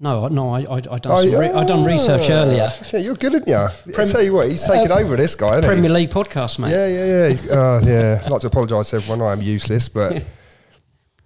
No, 0.00 0.28
no, 0.28 0.50
I, 0.54 0.60
I, 0.60 0.74
I 0.76 0.78
done, 0.80 1.02
Oh, 1.06 1.38
re- 1.40 1.48
I 1.50 1.64
done 1.64 1.84
research 1.84 2.30
earlier. 2.30 2.72
Yeah, 2.92 3.00
you're 3.00 3.16
good, 3.16 3.34
aren't 3.34 3.48
you? 3.48 3.56
I 3.56 4.04
tell 4.04 4.22
you 4.22 4.32
what, 4.32 4.48
he's 4.48 4.64
taken 4.64 4.92
over 4.92 5.16
this 5.16 5.34
guy. 5.34 5.58
Isn't 5.58 5.64
he? 5.64 5.68
Premier 5.68 5.90
League 5.90 6.10
podcast, 6.10 6.60
mate. 6.60 6.70
Yeah, 6.70 6.86
yeah, 6.86 7.04
yeah. 7.04 7.28
He's, 7.28 7.50
uh, 7.50 7.82
yeah. 7.84 8.22
I'd 8.24 8.30
like 8.30 8.40
to 8.42 8.46
apologise 8.46 8.90
to 8.90 8.96
everyone. 8.96 9.22
I 9.22 9.32
am 9.32 9.42
useless, 9.42 9.88
but 9.88 10.12
at 10.16 10.24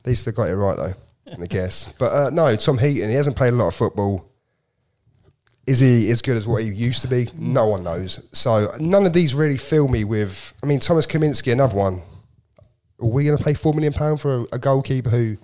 least 0.07 0.25
they 0.25 0.33
got 0.33 0.49
it 0.49 0.57
right, 0.57 0.77
though, 0.77 0.95
I 1.43 1.47
guess. 1.47 1.93
But 1.99 2.13
uh, 2.13 2.31
no, 2.31 2.57
Tom 2.57 2.79
Heaton, 2.79 3.11
he 3.11 3.15
hasn't 3.15 3.37
played 3.37 3.53
a 3.53 3.57
lot 3.57 3.69
of 3.69 3.75
football. 3.75 4.27
Is 5.67 5.79
he 5.81 6.11
as 6.11 6.23
good 6.23 6.37
as 6.39 6.47
what 6.47 6.63
he 6.63 6.71
used 6.71 7.03
to 7.03 7.09
be? 7.09 7.29
No 7.39 7.67
one 7.67 7.85
knows. 7.85 8.27
So 8.33 8.73
none 8.81 9.05
of 9.05 9.13
these 9.13 9.35
really 9.35 9.59
fill 9.59 9.87
me 9.87 10.03
with. 10.05 10.53
I 10.63 10.67
mean, 10.67 10.81
Thomas 10.81 11.07
Kaminski, 11.07 11.53
another 11.53 11.77
one. 11.77 12.03
Are 13.01 13.07
we 13.07 13.25
going 13.27 13.37
to 13.37 13.45
pay 13.45 13.53
£4 13.53 13.75
million 13.75 14.17
for 14.17 14.39
a, 14.39 14.47
a 14.53 14.59
goalkeeper 14.59 15.11
who, 15.11 15.37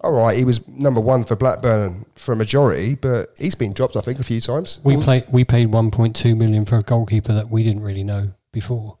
all 0.00 0.12
right, 0.12 0.36
he 0.36 0.44
was 0.44 0.66
number 0.68 1.00
one 1.00 1.24
for 1.24 1.36
Blackburn 1.36 2.04
for 2.14 2.32
a 2.32 2.36
majority, 2.36 2.94
but 2.94 3.30
he's 3.38 3.54
been 3.54 3.72
dropped, 3.72 3.96
I 3.96 4.00
think, 4.00 4.18
a 4.18 4.24
few 4.24 4.40
times. 4.40 4.80
We 4.84 4.96
play 4.96 5.22
we 5.30 5.44
paid 5.44 5.68
1.2 5.68 6.36
million 6.36 6.64
for 6.64 6.76
a 6.78 6.82
goalkeeper 6.82 7.32
that 7.32 7.48
we 7.50 7.62
didn't 7.62 7.82
really 7.82 8.04
know 8.04 8.32
before. 8.52 8.98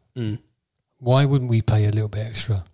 Why 0.98 1.24
wouldn't 1.24 1.50
we 1.50 1.60
pay 1.60 1.84
a 1.84 1.90
little 1.90 2.08
bit 2.08 2.26
extra? 2.26 2.64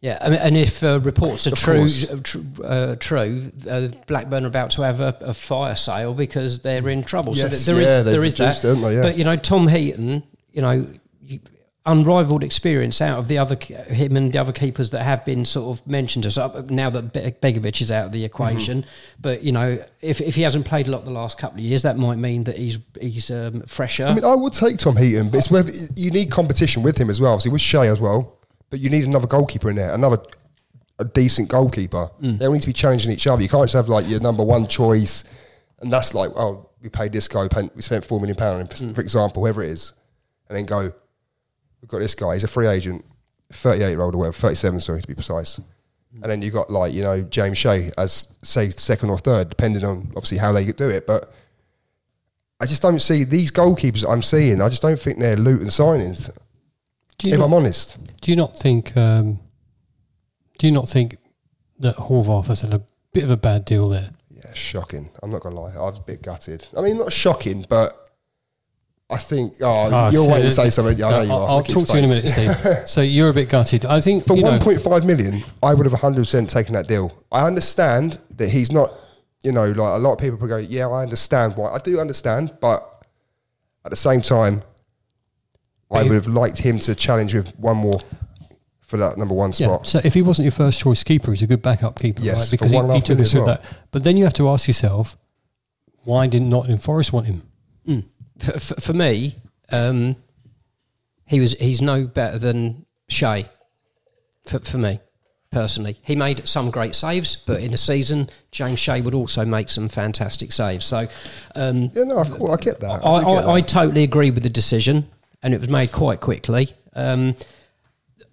Yeah, 0.00 0.18
I 0.20 0.28
mean, 0.28 0.38
and 0.38 0.56
if 0.56 0.84
uh, 0.84 1.00
reports 1.00 1.46
are 1.48 1.52
Of 1.54 1.58
true, 1.58 1.86
uh, 1.86 2.16
tr- 2.22 2.38
uh, 2.62 2.96
true, 3.00 3.50
uh, 3.68 3.88
Blackburn 4.06 4.44
are 4.44 4.48
about 4.48 4.70
to 4.72 4.82
have 4.82 5.00
a, 5.00 5.16
a 5.22 5.34
fire 5.34 5.74
sale 5.74 6.14
because 6.14 6.60
they're 6.60 6.88
in 6.88 7.02
trouble. 7.02 7.34
Yes, 7.36 7.50
th- 7.50 7.66
there 7.66 7.80
is 7.82 7.88
yeah, 7.88 8.02
they've 8.02 8.12
there 8.12 8.24
is 8.24 8.36
that. 8.36 8.44
reduced 8.44 8.62
haven't 8.62 8.82
they? 8.82 8.94
Yeah. 8.96 9.02
But 9.02 9.18
you 9.18 9.24
know, 9.24 9.34
Tom 9.36 9.66
Heaton, 9.66 10.22
you 10.52 10.62
know, 10.62 10.70
you- 10.70 11.00
unrivaled 11.88 12.44
experience 12.44 13.00
out 13.00 13.18
of 13.18 13.28
the 13.28 13.38
other 13.38 13.56
him 13.64 14.16
and 14.16 14.32
the 14.32 14.38
other 14.38 14.52
keepers 14.52 14.90
that 14.90 15.02
have 15.02 15.24
been 15.24 15.44
sort 15.44 15.76
of 15.76 15.86
mentioned 15.86 16.26
as 16.26 16.38
up 16.38 16.70
now 16.70 16.90
that 16.90 17.12
Be- 17.12 17.32
Begovic 17.52 17.80
is 17.80 17.90
out 17.90 18.06
of 18.06 18.12
the 18.12 18.24
equation. 18.24 18.82
Mm-hmm. 18.82 19.20
But 19.20 19.42
you 19.42 19.52
know, 19.52 19.82
if 20.00 20.20
if 20.20 20.34
he 20.34 20.42
hasn't 20.42 20.66
played 20.66 20.86
a 20.86 20.90
lot 20.90 21.04
the 21.04 21.10
last 21.10 21.38
couple 21.38 21.58
of 21.58 21.64
years, 21.64 21.82
that 21.82 21.96
might 21.96 22.18
mean 22.18 22.44
that 22.44 22.56
he's 22.56 22.78
he's 23.00 23.30
um, 23.30 23.62
fresher. 23.62 24.04
I 24.04 24.14
mean, 24.14 24.24
I 24.24 24.34
would 24.34 24.52
take 24.52 24.78
Tom 24.78 24.96
Heaton, 24.96 25.30
but 25.30 25.38
it's 25.38 25.50
whether 25.50 25.72
you 25.96 26.10
need 26.10 26.30
competition 26.30 26.82
with 26.82 26.98
him 26.98 27.10
as 27.10 27.20
well. 27.20 27.32
Obviously, 27.32 27.52
with 27.52 27.62
Shea 27.62 27.88
as 27.88 27.98
well, 27.98 28.38
but 28.70 28.80
you 28.80 28.90
need 28.90 29.04
another 29.04 29.26
goalkeeper 29.26 29.70
in 29.70 29.76
there, 29.76 29.92
another 29.92 30.18
a 31.00 31.04
decent 31.04 31.48
goalkeeper. 31.48 32.10
They 32.20 32.46
all 32.46 32.52
need 32.52 32.62
to 32.62 32.66
be 32.66 32.72
challenging 32.72 33.12
each 33.12 33.26
other. 33.26 33.40
You 33.40 33.48
can't 33.48 33.64
just 33.64 33.74
have 33.74 33.88
like 33.88 34.06
your 34.08 34.20
number 34.20 34.44
one 34.44 34.66
choice, 34.66 35.24
and 35.80 35.92
that's 35.92 36.12
like, 36.12 36.30
oh, 36.34 36.68
we 36.82 36.88
paid 36.88 37.12
this 37.12 37.28
guy, 37.28 37.48
we 37.74 37.82
spent 37.82 38.04
four 38.04 38.20
million 38.20 38.36
pound, 38.36 38.70
for, 38.70 38.94
for 38.94 39.00
example, 39.00 39.42
whoever 39.42 39.62
it 39.62 39.70
is, 39.70 39.94
and 40.48 40.58
then 40.58 40.64
go, 40.64 40.92
we've 41.80 41.88
got 41.88 41.98
this 41.98 42.14
guy. 42.14 42.34
He's 42.34 42.44
a 42.44 42.48
free 42.48 42.66
agent, 42.66 43.04
thirty-eight 43.52 43.90
year 43.90 44.02
old 44.02 44.14
or 44.14 44.18
whatever, 44.18 44.36
thirty-seven, 44.36 44.80
sorry 44.80 45.00
to 45.02 45.08
be 45.08 45.14
precise. 45.14 45.60
And 46.22 46.24
then 46.24 46.42
you've 46.42 46.54
got 46.54 46.70
like 46.70 46.92
you 46.92 47.02
know 47.02 47.22
James 47.22 47.58
Shea 47.58 47.90
as 47.98 48.28
say 48.42 48.70
second 48.70 49.10
or 49.10 49.18
third, 49.18 49.50
depending 49.50 49.84
on 49.84 50.12
obviously 50.16 50.38
how 50.38 50.52
they 50.52 50.64
do 50.72 50.88
it, 50.88 51.06
but. 51.06 51.32
I 52.60 52.66
just 52.66 52.82
don't 52.82 52.98
see 52.98 53.22
these 53.22 53.52
goalkeepers 53.52 54.00
that 54.00 54.08
I'm 54.08 54.20
seeing. 54.20 54.60
I 54.60 54.68
just 54.68 54.82
don't 54.82 54.98
think 54.98 55.20
they're 55.20 55.36
Luton 55.36 55.68
signings. 55.68 56.28
If 57.24 57.38
not, 57.38 57.44
I'm 57.44 57.54
honest, 57.54 57.96
do 58.20 58.32
you 58.32 58.36
not 58.36 58.58
think 58.58 58.96
um, 58.96 59.38
do 60.58 60.66
you 60.66 60.72
not 60.72 60.88
think 60.88 61.18
that 61.78 61.94
Horvath 61.94 62.46
has 62.46 62.62
had 62.62 62.74
a 62.74 62.82
bit 63.12 63.22
of 63.22 63.30
a 63.30 63.36
bad 63.36 63.64
deal 63.64 63.88
there? 63.88 64.10
yeah, 64.30 64.52
shocking. 64.54 65.08
I'm 65.22 65.30
not 65.30 65.42
gonna 65.42 65.60
lie, 65.60 65.72
I 65.74 65.82
was 65.82 65.98
a 65.98 66.02
bit 66.02 66.22
gutted. 66.22 66.66
I 66.76 66.80
mean, 66.80 66.98
not 66.98 67.12
shocking, 67.12 67.64
but 67.68 68.07
I 69.10 69.16
think. 69.16 69.54
Oh, 69.62 69.66
Ah, 69.90 70.10
you're 70.10 70.24
so- 70.24 70.30
waiting 70.30 70.42
to 70.44 70.48
uh, 70.48 70.64
say 70.64 70.70
something. 70.70 70.98
Yeah, 70.98 71.06
I 71.06 71.08
uh, 71.08 71.16
know 71.18 71.22
you 71.22 71.32
I'll, 71.32 71.42
are. 71.42 71.48
I'll 71.50 71.62
talk 71.62 71.86
to 71.86 71.92
you 71.94 71.98
in 72.00 72.04
a 72.04 72.08
minute. 72.08 72.28
Steve. 72.28 72.56
so 72.88 73.00
you're 73.00 73.30
a 73.30 73.34
bit 73.34 73.48
gutted. 73.48 73.86
I 73.86 74.00
think 74.00 74.24
For 74.24 74.34
1.5 74.36 75.04
million, 75.04 75.44
I 75.62 75.72
would 75.74 75.86
have 75.86 75.92
100 75.92 76.20
percent 76.20 76.50
taken 76.50 76.74
that 76.74 76.88
deal. 76.88 77.16
I 77.32 77.46
understand 77.46 78.18
that 78.36 78.50
he's 78.50 78.70
not. 78.72 78.92
You 79.44 79.52
know, 79.52 79.66
like 79.66 79.76
a 79.78 79.98
lot 79.98 80.12
of 80.14 80.18
people 80.18 80.48
go, 80.48 80.56
yeah, 80.56 80.88
I 80.88 81.02
understand 81.04 81.56
why. 81.56 81.70
I 81.72 81.78
do 81.78 82.00
understand, 82.00 82.56
but 82.60 83.04
at 83.84 83.90
the 83.90 83.96
same 83.96 84.20
time, 84.20 84.62
I 85.92 86.02
would 86.02 86.12
have 86.12 86.26
liked 86.26 86.58
him 86.58 86.80
to 86.80 86.94
challenge 86.96 87.34
with 87.34 87.56
one 87.56 87.76
more 87.76 88.00
for 88.80 88.96
that 88.96 89.16
number 89.16 89.34
one 89.34 89.50
Yeah. 89.54 89.68
spot. 89.68 89.86
So 89.86 90.00
if 90.02 90.14
he 90.14 90.22
wasn't 90.22 90.44
your 90.44 90.52
first 90.52 90.80
choice 90.80 91.04
keeper, 91.04 91.30
he's 91.30 91.42
a 91.42 91.46
good 91.46 91.62
backup 91.62 91.98
keeper, 92.00 92.20
Yes, 92.20 92.40
right? 92.40 92.50
Because 92.50 92.72
he, 92.72 92.76
one 92.76 92.86
and 92.86 92.92
a 92.94 92.96
he 92.96 93.00
took 93.02 93.20
us 93.20 93.30
through 93.30 93.44
well. 93.46 93.58
that. 93.58 93.64
But 93.92 94.02
then 94.02 94.16
you 94.16 94.24
have 94.24 94.32
to 94.34 94.48
ask 94.48 94.66
yourself, 94.66 95.16
why 96.02 96.26
did 96.26 96.42
not 96.42 96.50
Nottingham 96.62 96.78
Forest 96.80 97.12
want 97.12 97.26
him? 97.26 97.42
for, 97.86 98.02
for, 98.38 98.58
for 98.58 98.92
me, 98.92 99.36
um, 99.70 100.16
he 101.26 101.40
was 101.40 101.52
he's 101.54 101.82
no 101.82 102.06
better 102.06 102.38
than 102.38 102.86
Shea. 103.08 103.46
For, 104.46 104.60
for 104.60 104.78
me, 104.78 105.00
personally, 105.50 105.98
he 106.02 106.16
made 106.16 106.48
some 106.48 106.70
great 106.70 106.94
saves, 106.94 107.36
but 107.36 107.60
in 107.60 107.74
a 107.74 107.76
season, 107.76 108.30
James 108.50 108.78
Shea 108.78 109.00
would 109.00 109.14
also 109.14 109.44
make 109.44 109.68
some 109.68 109.88
fantastic 109.88 110.52
saves. 110.52 110.86
So, 110.86 111.06
um, 111.54 111.90
Yeah, 111.94 112.04
no, 112.04 112.24
course, 112.24 112.58
I 112.58 112.62
get 112.62 112.80
that. 112.80 113.04
I, 113.04 113.20
do 113.20 113.26
get 113.26 113.44
I, 113.44 113.52
I 113.54 113.60
totally 113.60 114.04
agree 114.04 114.30
with 114.30 114.42
the 114.42 114.50
decision, 114.50 115.08
and 115.42 115.52
it 115.52 115.60
was 115.60 115.68
made 115.68 115.92
quite 115.92 116.20
quickly. 116.20 116.72
Um, 116.94 117.36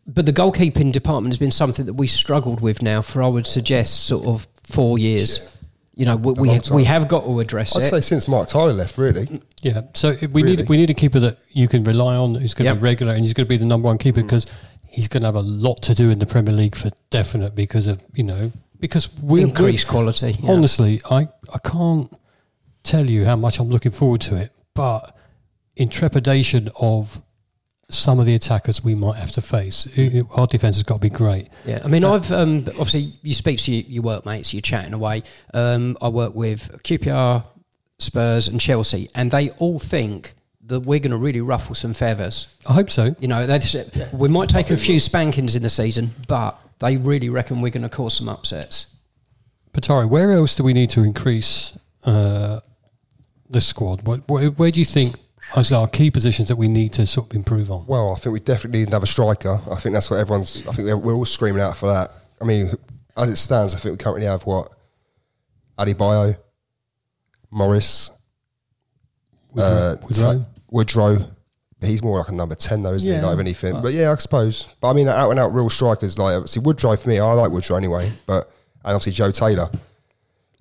but 0.08 0.26
the 0.26 0.34
goalkeeping 0.34 0.92
department 0.92 1.34
has 1.34 1.40
been 1.40 1.52
something 1.52 1.86
that 1.88 1.94
we 1.94 2.08
struggled 2.08 2.62
with 2.62 2.82
now 2.82 3.02
for, 3.02 3.24
I 3.24 3.28
would 3.28 3.48
suggest, 3.48 4.06
sort 4.06 4.26
of 4.28 4.48
four 4.62 5.00
years. 5.00 5.40
You 5.96 6.06
know, 6.06 6.18
we 6.18 6.34
we, 6.34 6.48
long 6.50 6.62
we 6.74 6.84
have 6.84 7.08
got 7.08 7.24
to 7.24 7.40
address 7.40 7.74
it. 7.76 7.80
I'd 7.80 7.84
it. 7.86 7.90
say 7.90 8.02
since 8.02 8.28
Mark 8.28 8.50
Tyler 8.50 8.74
left, 8.74 8.98
really. 8.98 9.42
Yeah. 9.62 9.82
So 9.94 10.10
we 10.22 10.44
Really? 10.44 10.56
need 10.58 10.70
we 10.70 10.78
need 10.78 10.90
a 10.90 10.94
keeper 10.94 11.20
that 11.22 11.38
you 11.52 11.68
can 11.70 11.84
rely 11.84 12.16
on, 12.18 12.36
who's 12.36 12.54
going 12.54 12.66
to 12.66 12.72
Yep. 12.72 12.78
be 12.78 12.84
regular, 12.84 13.14
and 13.14 13.22
he's 13.24 13.34
going 13.34 13.46
to 13.46 13.50
be 13.50 13.58
the 13.58 13.66
number 13.66 13.86
one 13.88 13.98
Mm. 13.98 14.02
keeper 14.02 14.22
because 14.22 14.46
he's 14.88 15.08
going 15.08 15.22
to 15.22 15.28
have 15.28 15.36
a 15.38 15.42
lot 15.42 15.82
to 15.84 15.96
do 15.96 16.10
in 16.10 16.20
the 16.20 16.26
Premier 16.26 16.54
League 16.54 16.76
for 16.76 16.90
definite 17.10 17.56
because 17.56 17.88
of 17.88 18.04
you 18.14 18.24
know 18.24 18.52
because 18.80 19.08
we 19.22 19.42
Increased 19.42 19.88
quality. 19.88 20.38
yeah. 20.42 20.52
Honestly, 20.52 21.02
I 21.10 21.30
I 21.54 21.60
can't 21.64 22.14
tell 22.84 23.10
you 23.10 23.24
how 23.26 23.38
much 23.38 23.60
I'm 23.60 23.70
looking 23.70 23.92
forward 23.94 24.22
to 24.22 24.36
it, 24.36 24.52
but 24.74 25.16
in 25.78 25.88
trepidation 25.90 26.70
of 26.80 27.22
some 27.90 28.20
of 28.20 28.26
the 28.26 28.34
attackers 28.34 28.84
we 28.84 28.96
might 28.96 29.18
have 29.18 29.32
to 29.34 29.42
face. 29.42 29.88
I- 29.98 30.02
I- 30.20 30.40
Our 30.42 30.48
defence 30.48 30.78
has 30.78 30.84
got 30.84 30.96
to 30.96 31.00
be 31.02 31.10
great. 31.10 31.50
Yeah, 31.66 31.82
I 31.84 31.88
mean, 31.88 32.04
I've 32.04 32.32
um, 32.32 32.66
obviously 32.70 33.14
you 33.22 33.34
speak 33.34 33.60
to 33.60 33.72
your, 33.74 33.84
your 33.88 34.04
workmates, 34.04 34.54
you're 34.54 34.62
chatting 34.62 34.94
away. 34.94 35.24
Um, 35.54 35.96
I 36.02 36.10
work 36.10 36.34
with 36.34 36.82
QPR, 36.84 37.46
Spurs, 38.00 38.48
and 38.48 38.60
Chelsea, 38.60 39.10
and 39.14 39.30
they 39.32 39.52
all 39.52 39.78
think 39.80 40.34
that 40.68 40.80
we're 40.80 40.98
going 41.00 41.12
to 41.12 41.18
really 41.18 41.42
ruffle 41.42 41.76
some 41.76 41.94
feathers. 41.94 42.48
I 42.68 42.74
hope 42.74 42.90
so. 42.90 43.16
You 43.20 43.28
know, 43.28 43.46
they 43.46 43.60
just, 43.60 43.76
we 44.14 44.30
might 44.30 44.50
take 44.50 44.72
a 44.72 44.78
few 44.78 45.00
spankings 45.00 45.56
in 45.56 45.62
the 45.62 45.70
season, 45.70 46.16
but 46.28 46.60
they 46.80 46.98
really 46.98 47.30
reckon 47.30 47.62
we're 47.62 47.70
going 47.70 47.84
to 47.84 47.90
cause 47.90 48.18
some 48.18 48.28
upsets. 48.28 48.88
Patari, 49.74 50.10
where 50.10 50.32
else 50.32 50.56
do 50.56 50.64
we 50.64 50.74
need 50.74 50.90
to 50.92 51.04
increase 51.04 51.78
uh, 52.04 52.62
the 53.48 53.62
squad? 53.62 54.08
What, 54.08 54.28
where, 54.28 54.48
where 54.50 54.72
do 54.72 54.80
you 54.80 54.86
think 54.86 55.18
are 55.56 55.64
our 55.76 55.88
key 55.88 56.12
positions 56.12 56.48
that 56.50 56.56
we 56.56 56.68
need 56.68 56.94
to 56.94 57.06
sort 57.08 57.30
of 57.32 57.36
improve 57.36 57.72
on? 57.72 57.86
Well, 57.88 58.12
I 58.14 58.20
think 58.20 58.34
we 58.34 58.40
definitely 58.40 58.80
need 58.80 58.88
another 58.90 59.06
striker. 59.06 59.60
I 59.70 59.76
think 59.76 59.94
that's 59.94 60.10
what 60.10 60.20
everyone's. 60.20 60.66
I 60.68 60.72
think 60.72 61.04
we're, 61.04 61.14
all 61.14 61.26
screaming 61.26 61.62
out 61.62 61.78
for 61.78 61.88
that. 61.92 62.12
I 62.42 62.46
mean, 62.46 62.74
as 63.16 63.30
it 63.30 63.38
stands, 63.38 63.74
I 63.74 63.78
think 63.78 63.94
we 63.94 63.98
currently 63.98 64.26
have 64.26 64.44
what 64.44 64.72
Adebayo, 65.78 66.38
Morris, 67.52 68.12
uh, 69.58 69.96
Woodrow? 70.02 70.46
Woodrow. 70.70 71.32
He's 71.82 72.02
more 72.02 72.20
like 72.20 72.30
a 72.30 72.34
number 72.34 72.56
ten, 72.56 72.84
though, 72.84 72.94
isn't 72.94 73.08
Yeah, 73.10 73.18
he? 73.18 73.22
Not 73.22 73.34
of 73.34 73.40
anything. 73.40 73.74
but- 73.74 73.84
But 73.84 73.94
yeah, 73.94 74.12
I 74.12 74.16
suppose. 74.16 74.68
But 74.82 74.90
I 74.90 74.94
mean, 74.94 75.08
out 75.08 75.30
and 75.30 75.40
out 75.40 75.54
real 75.54 75.70
strikers 75.70 76.18
like 76.18 76.34
obviously 76.36 76.62
Woodrow 76.64 76.96
for 76.96 77.10
me. 77.10 77.20
I 77.20 77.32
like 77.34 77.52
Woodrow 77.52 77.78
anyway. 77.78 78.12
But 78.26 78.50
and 78.84 78.96
obviously 78.96 79.12
Joe 79.14 79.32
Taylor. 79.32 79.70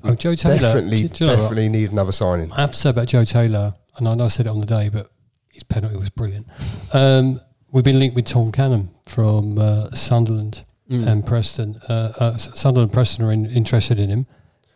Oh, 0.02 0.14
Joe 0.14 0.34
Taylor. 0.34 0.58
Definitely, 0.60 1.02
Do- 1.02 1.08
do 1.08 1.24
you 1.24 1.30
definitely 1.30 1.68
need 1.70 1.90
another 1.92 2.12
signing. 2.12 2.52
I 2.52 2.60
have 2.60 2.72
to 2.72 2.78
say 2.78 2.90
about 2.90 3.06
Joe 3.08 3.24
Taylor, 3.24 3.74
and 3.96 4.08
I 4.08 4.14
know 4.14 4.24
I 4.24 4.28
said 4.28 4.46
it 4.46 4.50
on 4.50 4.60
the 4.60 4.66
day, 4.66 4.88
but 4.88 5.10
his 5.50 5.62
penalty 5.64 5.96
was 5.96 6.10
brilliant. 6.10 6.46
Um, 6.92 7.40
we've 7.70 7.84
been 7.84 7.98
linked 7.98 8.16
with 8.16 8.24
Tom 8.26 8.52
Cannon 8.52 8.90
from 9.06 9.58
uh, 9.58 9.90
Sunderland 9.90 10.64
Mm. 10.90 11.06
and 11.06 11.26
Preston. 11.26 11.80
Uh, 11.88 12.12
uh, 12.18 12.36
Sunderland 12.36 12.90
and 12.90 12.92
Preston 12.92 13.24
are 13.24 13.32
in, 13.32 13.46
interested 13.46 13.98
in 13.98 14.10
him. 14.10 14.26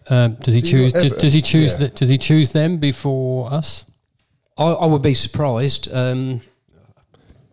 Um, 0.09 0.37
does 0.41 0.55
he 0.55 0.61
Does 0.63 0.71
he 0.71 0.77
choose? 0.79 0.93
Does, 0.95 1.05
ever- 1.05 1.15
does 1.17 1.33
he 1.35 1.43
choose? 1.43 1.73
yeah. 1.73 1.79
The, 1.81 1.89
does 1.89 2.09
he 2.09 2.17
choose 2.17 2.53
them 2.53 2.79
before 2.79 3.53
us? 3.53 3.85
I, 4.57 4.65
I 4.65 4.87
would 4.87 5.03
be 5.03 5.13
surprised. 5.13 5.93
Um, 5.93 6.41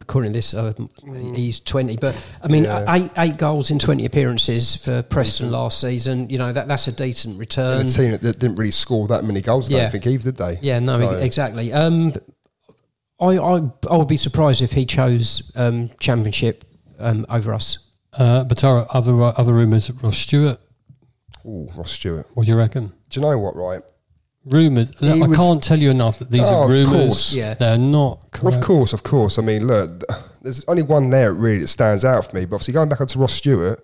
according 0.08 0.32
to 0.34 0.38
this, 0.38 0.54
uh, 0.54 0.74
he's 1.34 1.60
twenty, 1.60 1.98
but 1.98 2.16
I 2.42 2.48
mean, 2.48 2.64
Yeah. 2.66 2.86
eight 2.94 3.12
eight 3.18 3.38
goals 3.38 3.72
in 3.72 3.80
twenty 3.80 4.06
appearances 4.06 4.76
for 4.76 5.02
Preston 5.02 5.52
last 5.52 5.80
season. 5.82 6.30
You 6.30 6.38
know 6.38 6.54
that 6.54 6.68
that's 6.68 6.88
a 6.88 6.92
decent 6.92 7.34
And 7.34 7.40
return. 7.40 7.82
a 7.82 7.84
team 7.86 8.12
that 8.12 8.22
that 8.22 8.40
didn't 8.40 8.58
really 8.58 8.72
score 8.72 9.08
that 9.08 9.24
many 9.24 9.42
goals, 9.42 9.70
I 9.70 9.76
Yeah. 9.76 9.82
don't 9.84 9.92
think, 9.92 10.08
either, 10.08 10.32
did 10.32 10.38
they? 10.38 10.60
Yeah, 10.62 10.80
no, 10.80 10.98
So- 10.98 11.10
exactly. 11.18 11.74
Um, 11.74 12.14
I, 13.20 13.38
I 13.38 13.62
I 13.90 13.98
would 13.98 14.08
be 14.08 14.18
surprised 14.18 14.62
if 14.62 14.74
he 14.74 14.86
chose 14.86 15.52
um, 15.56 15.90
Championship 16.00 16.64
um, 17.00 17.26
over 17.30 17.54
us. 17.54 17.78
Uh, 18.14 18.44
but 18.44 18.64
are 18.64 18.86
other 18.92 19.20
other 19.22 19.54
rumours. 19.54 19.90
Of 19.90 20.04
ross 20.04 20.18
Stewart. 20.18 20.60
Ooh, 21.46 21.70
Ross 21.76 21.92
Stewart. 21.92 22.28
What 22.34 22.46
do 22.46 22.52
you 22.52 22.58
reckon? 22.58 22.92
Do 23.10 23.20
you 23.20 23.26
know 23.26 23.38
what? 23.38 23.56
Right. 23.56 23.82
Rumours. 24.46 24.92
He 25.00 25.10
I 25.24 25.26
was- 25.26 25.36
can't 25.38 25.64
tell 25.64 25.80
you 25.80 25.90
enough 25.90 26.20
that 26.20 26.30
these 26.30 26.44
Oh, 26.48 26.60
are 26.62 26.64
of 26.66 26.70
rumours. 26.70 26.92
course. 26.94 27.34
Yeah. 27.34 27.56
They're 27.56 27.78
not 27.78 28.32
correct. 28.32 28.58
Of 28.58 28.64
course, 28.64 28.94
of 28.94 29.04
course. 29.04 29.40
I 29.40 29.42
mean, 29.42 29.66
look, 29.68 30.04
there's 30.42 30.64
only 30.68 30.84
one 30.84 31.10
there 31.10 31.34
really 31.34 31.62
that 31.62 31.68
stands 31.68 32.06
out 32.06 32.30
for 32.30 32.36
me. 32.36 32.46
But 32.46 32.56
obviously, 32.58 32.74
going 32.76 32.90
back 32.90 33.02
onto 33.02 33.18
Ross 33.20 33.34
Stewart, 33.34 33.84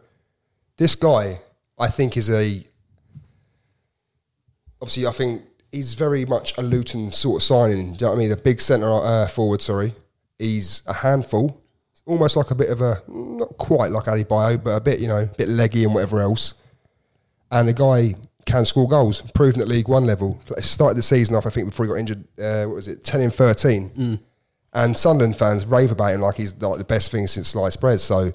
this 0.77 0.95
guy, 0.95 1.41
I 1.79 1.87
think, 1.87 2.15
is 2.15 2.29
a. 2.29 2.63
Obviously, 4.81 5.05
I 5.07 5.11
think 5.11 5.43
he's 5.71 5.93
very 5.93 6.25
much 6.25 6.57
a 6.57 6.61
Luton 6.61 7.11
sort 7.11 7.37
of 7.41 7.43
signing. 7.43 7.93
Do 7.93 8.05
you 8.05 8.07
know 8.07 8.09
what 8.11 8.15
I 8.15 8.19
mean? 8.19 8.29
The 8.29 8.37
big 8.37 8.61
centre 8.61 8.91
uh, 8.91 9.27
forward, 9.27 9.61
sorry. 9.61 9.93
He's 10.39 10.81
a 10.87 10.93
handful. 10.93 11.61
Almost 12.07 12.35
like 12.35 12.49
a 12.51 12.55
bit 12.55 12.69
of 12.69 12.81
a, 12.81 13.01
not 13.07 13.57
quite 13.57 13.91
like 13.91 14.07
Ali 14.07 14.23
Bio, 14.23 14.57
but 14.57 14.71
a 14.71 14.79
bit, 14.81 14.99
you 14.99 15.07
know, 15.07 15.19
a 15.21 15.25
bit 15.37 15.47
leggy 15.49 15.83
and 15.83 15.93
whatever 15.93 16.19
else. 16.21 16.55
And 17.51 17.67
the 17.67 17.73
guy 17.73 18.15
can 18.45 18.65
score 18.65 18.87
goals, 18.87 19.21
proven 19.33 19.61
at 19.61 19.67
League 19.67 19.87
One 19.87 20.05
level. 20.05 20.39
Like, 20.49 20.63
Started 20.63 20.97
the 20.97 21.03
season 21.03 21.35
off, 21.35 21.45
I 21.45 21.49
think, 21.49 21.67
before 21.69 21.85
he 21.85 21.89
got 21.91 21.99
injured. 21.99 22.23
Uh, 22.39 22.65
what 22.65 22.75
was 22.75 22.87
it, 22.87 23.03
ten 23.03 23.21
and 23.21 23.33
thirteen? 23.33 24.19
And 24.73 24.97
Sunderland 24.97 25.37
fans 25.37 25.65
rave 25.65 25.91
about 25.91 26.13
him 26.13 26.21
like 26.21 26.35
he's 26.35 26.55
like 26.61 26.77
the 26.77 26.83
best 26.85 27.11
thing 27.11 27.27
since 27.27 27.49
sliced 27.49 27.81
bread. 27.81 27.99
So, 27.99 28.33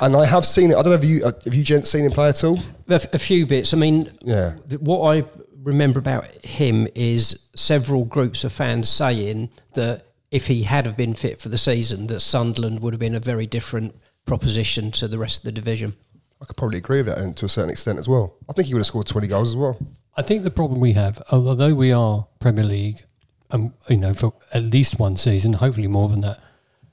and 0.00 0.14
I 0.16 0.24
have 0.26 0.46
seen 0.46 0.70
it. 0.70 0.74
I 0.76 0.82
don't 0.82 0.90
know 0.92 0.98
if 0.98 1.04
you 1.04 1.24
uh, 1.24 1.32
have 1.44 1.54
you 1.54 1.64
gents 1.64 1.90
seen 1.90 2.04
him 2.04 2.12
play 2.12 2.28
at 2.28 2.44
all. 2.44 2.58
A, 2.88 2.94
f- 2.94 3.12
a 3.14 3.18
few 3.18 3.46
bits. 3.46 3.74
I 3.74 3.76
mean, 3.76 4.10
Yeah. 4.22 4.54
th- 4.68 4.80
what 4.80 5.00
I 5.16 5.24
remember 5.62 5.98
about 5.98 6.26
him 6.44 6.86
is 6.94 7.48
several 7.56 8.04
groups 8.04 8.44
of 8.44 8.52
fans 8.52 8.88
saying 8.88 9.50
that 9.74 10.06
if 10.30 10.46
he 10.46 10.62
had 10.62 10.86
have 10.86 10.96
been 10.96 11.14
fit 11.14 11.40
for 11.40 11.48
the 11.48 11.58
season, 11.58 12.06
that 12.06 12.20
Sunderland 12.20 12.80
would 12.80 12.92
have 12.94 13.00
been 13.00 13.16
a 13.16 13.20
very 13.20 13.46
different 13.48 13.96
proposition 14.26 14.92
to 14.92 15.08
the 15.08 15.18
rest 15.18 15.38
of 15.40 15.44
the 15.44 15.52
division. 15.52 15.94
I 16.42 16.46
could 16.46 16.56
probably 16.56 16.78
agree 16.78 16.98
with 16.98 17.06
that 17.06 17.18
and 17.18 17.36
to 17.36 17.44
a 17.46 17.48
certain 17.48 17.70
extent 17.70 17.98
as 17.98 18.08
well. 18.08 18.36
I 18.48 18.52
think 18.52 18.68
he 18.68 18.74
would 18.74 18.80
have 18.80 18.86
scored 18.86 19.06
twenty 19.06 19.26
goals 19.28 19.50
as 19.50 19.56
well. 19.56 19.78
I 20.16 20.22
think 20.22 20.42
the 20.42 20.50
problem 20.50 20.80
we 20.80 20.92
have, 20.94 21.22
although 21.30 21.74
we 21.74 21.92
are 21.92 22.26
Premier 22.40 22.64
League, 22.64 23.04
um, 23.50 23.74
you 23.88 23.96
know, 23.96 24.12
for 24.14 24.34
at 24.52 24.62
least 24.64 24.98
one 24.98 25.16
season, 25.16 25.54
hopefully 25.54 25.86
more 25.86 26.08
than 26.08 26.20
that, 26.22 26.40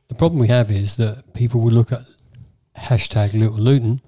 the 0.08 0.16
problem 0.16 0.40
we 0.40 0.48
have 0.48 0.70
is 0.72 0.96
that 0.98 1.34
people 1.34 1.60
will 1.62 1.72
look 1.72 1.92
at 1.92 2.06
hashtag 2.78 3.34
Little 3.38 3.58
Luton 3.58 4.02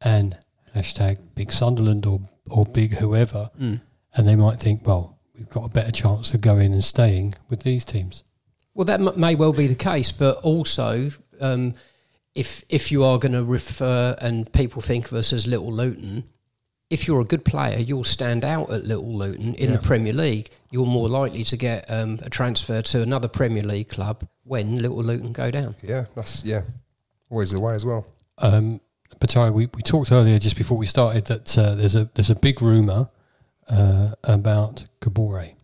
and 0.00 0.38
hashtag 0.74 1.18
Big 1.34 1.52
Sunderland 1.52 2.06
or 2.06 2.20
or 2.46 2.66
Big 2.66 2.94
whoever, 2.98 3.50
and 3.58 3.80
they 4.14 4.36
might 4.36 4.60
think, 4.60 4.86
well, 4.86 5.18
we've 5.34 5.48
got 5.48 5.64
a 5.64 5.68
better 5.70 5.90
chance 5.90 6.34
of 6.34 6.40
going 6.42 6.72
and 6.72 6.84
staying 6.84 7.34
with 7.48 7.62
these 7.62 7.84
teams. 7.86 8.22
Well, 8.74 8.84
that 8.84 9.00
m- 9.00 9.18
may 9.18 9.34
well 9.34 9.52
be 9.54 9.66
the 9.66 9.74
case, 9.74 10.12
but 10.12 10.36
also, 10.42 11.10
um, 11.40 11.74
if 12.34 12.64
if 12.68 12.90
you 12.90 13.04
are 13.04 13.18
going 13.18 13.32
to 13.32 13.44
refer 13.44 14.16
and 14.20 14.52
people 14.52 14.82
think 14.82 15.06
of 15.06 15.14
us 15.14 15.32
as 15.32 15.46
Little 15.46 15.72
Luton, 15.72 16.24
if 16.90 17.06
you're 17.06 17.20
a 17.20 17.24
good 17.24 17.44
player, 17.44 17.78
you'll 17.78 18.04
stand 18.04 18.44
out 18.44 18.70
at 18.70 18.84
Little 18.84 19.16
Luton 19.16 19.54
in 19.54 19.72
the 19.72 19.78
Premier 19.78 20.12
League. 20.12 20.50
You're 20.70 20.86
more 20.86 21.08
likely 21.08 21.44
to 21.44 21.56
get 21.56 21.84
um, 21.88 22.18
a 22.22 22.30
transfer 22.30 22.82
to 22.82 23.02
another 23.02 23.28
Premier 23.28 23.62
League 23.62 23.88
club 23.88 24.26
when 24.44 24.78
Little 24.78 25.02
Luton 25.02 25.32
go 25.32 25.50
down. 25.50 25.76
Yeah, 25.82 26.04
that's 26.14 26.44
yeah, 26.44 26.62
always 27.30 27.50
the 27.50 27.60
way 27.60 27.74
as 27.74 27.84
well. 27.84 28.06
Um, 28.38 28.80
but 29.20 29.30
sorry, 29.30 29.50
we, 29.50 29.66
we 29.74 29.82
talked 29.82 30.10
earlier 30.12 30.38
just 30.38 30.56
before 30.56 30.76
we 30.76 30.86
started 30.86 31.26
that 31.26 31.56
uh, 31.56 31.74
there's 31.74 31.94
a 31.94 32.10
there's 32.14 32.30
a 32.30 32.34
big 32.34 32.60
rumor 32.60 33.08
uh, 33.68 34.12
about 34.24 34.84
Kabore. 35.00 35.54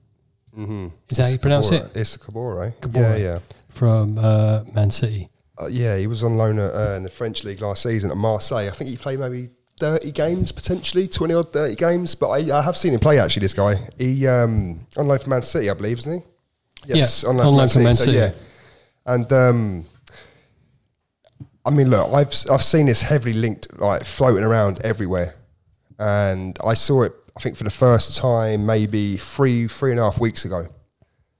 Mm-hmm. 0.56 0.88
Is 1.08 1.16
that 1.16 1.24
how 1.24 1.28
you 1.30 1.38
pronounce 1.38 1.70
it? 1.70 1.90
It's 1.94 2.16
Cabore. 2.16 2.74
Kabore. 2.80 3.02
Yeah, 3.02 3.16
yeah. 3.16 3.38
From 3.68 4.18
uh, 4.18 4.64
Man 4.72 4.90
City. 4.90 5.28
Uh, 5.60 5.66
yeah, 5.66 5.96
he 5.96 6.06
was 6.06 6.24
on 6.24 6.36
loan 6.36 6.58
at, 6.58 6.74
uh, 6.74 6.94
in 6.96 7.02
the 7.02 7.10
French 7.10 7.44
league 7.44 7.60
last 7.60 7.82
season 7.82 8.10
at 8.10 8.16
Marseille. 8.16 8.66
I 8.68 8.70
think 8.70 8.90
he 8.90 8.96
played 8.96 9.18
maybe 9.20 9.48
30 9.78 10.10
games, 10.12 10.52
potentially 10.52 11.06
20 11.08 11.34
or 11.34 11.42
30 11.42 11.74
games. 11.74 12.14
But 12.14 12.30
I, 12.30 12.58
I 12.58 12.62
have 12.62 12.76
seen 12.76 12.94
him 12.94 13.00
play 13.00 13.18
actually. 13.18 13.40
This 13.40 13.54
guy, 13.54 13.88
he 13.98 14.26
um, 14.26 14.80
on 14.96 15.06
loan 15.08 15.18
for 15.18 15.28
Man 15.28 15.42
City, 15.42 15.68
I 15.68 15.74
believe, 15.74 15.98
isn't 15.98 16.22
he? 16.86 16.94
Yeah, 16.94 17.06
on 17.26 17.36
loan 17.36 17.68
for 17.68 17.80
Man 17.80 17.94
So, 17.94 18.04
City. 18.06 18.16
yeah, 18.16 18.32
and 19.04 19.30
um, 19.32 19.84
I 21.66 21.70
mean, 21.70 21.90
look, 21.90 22.12
I've 22.12 22.32
I've 22.50 22.62
seen 22.64 22.86
this 22.86 23.02
heavily 23.02 23.34
linked, 23.34 23.78
like 23.78 24.04
floating 24.04 24.44
around 24.44 24.80
everywhere, 24.82 25.34
and 25.98 26.56
I 26.64 26.74
saw 26.74 27.02
it. 27.02 27.12
I 27.36 27.40
think 27.40 27.56
for 27.56 27.64
the 27.64 27.70
first 27.70 28.16
time, 28.16 28.64
maybe 28.66 29.16
three 29.18 29.68
three 29.68 29.90
and 29.90 30.00
a 30.00 30.04
half 30.04 30.18
weeks 30.18 30.44
ago. 30.44 30.68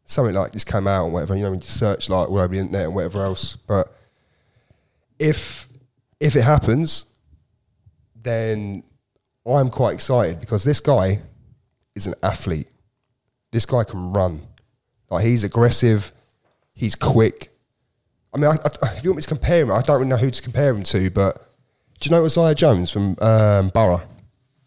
Something 0.05 0.35
like 0.35 0.51
this 0.53 0.65
came 0.65 0.89
out 0.89 1.05
and 1.05 1.13
whatever. 1.15 1.37
You 1.37 1.45
know, 1.45 1.51
when 1.53 1.61
you 1.61 1.67
search 1.67 2.09
like 2.11 2.29
all 2.29 2.39
over 2.39 2.49
the 2.53 2.61
internet 2.61 2.87
and 2.87 2.95
whatever 2.95 3.23
else. 3.23 3.55
But 3.57 3.95
if 5.21 5.69
if 6.19 6.35
it 6.35 6.43
happens, 6.43 7.05
then 8.17 8.83
I'm 9.47 9.71
quite 9.71 9.95
excited 9.95 10.41
because 10.41 10.65
this 10.65 10.81
guy 10.81 11.23
is 11.95 12.07
an 12.07 12.15
athlete. 12.23 12.69
This 13.53 13.67
guy 13.67 13.85
can 13.85 14.13
run. 14.13 14.43
Like 15.11 15.25
he's 15.25 15.45
aggressive. 15.45 16.11
He's 16.75 16.95
quick. 16.95 17.51
I 18.33 18.39
mean, 18.39 18.47
I, 18.51 18.55
I, 18.87 18.97
if 18.97 19.05
you 19.05 19.11
want 19.11 19.17
me 19.17 19.23
to 19.23 19.29
compare 19.29 19.61
him, 19.63 19.73
I 19.73 19.83
don't 19.83 19.97
really 19.99 20.09
know 20.09 20.17
who 20.17 20.31
to 20.31 20.43
compare 20.43 20.71
him 20.71 20.83
to. 20.85 21.11
But 21.11 21.49
do 21.99 22.09
you 22.09 22.15
know 22.17 22.25
Isaiah 22.25 22.55
Jones 22.55 22.91
from 22.93 23.17
um, 23.21 23.71
Borough? 23.71 24.03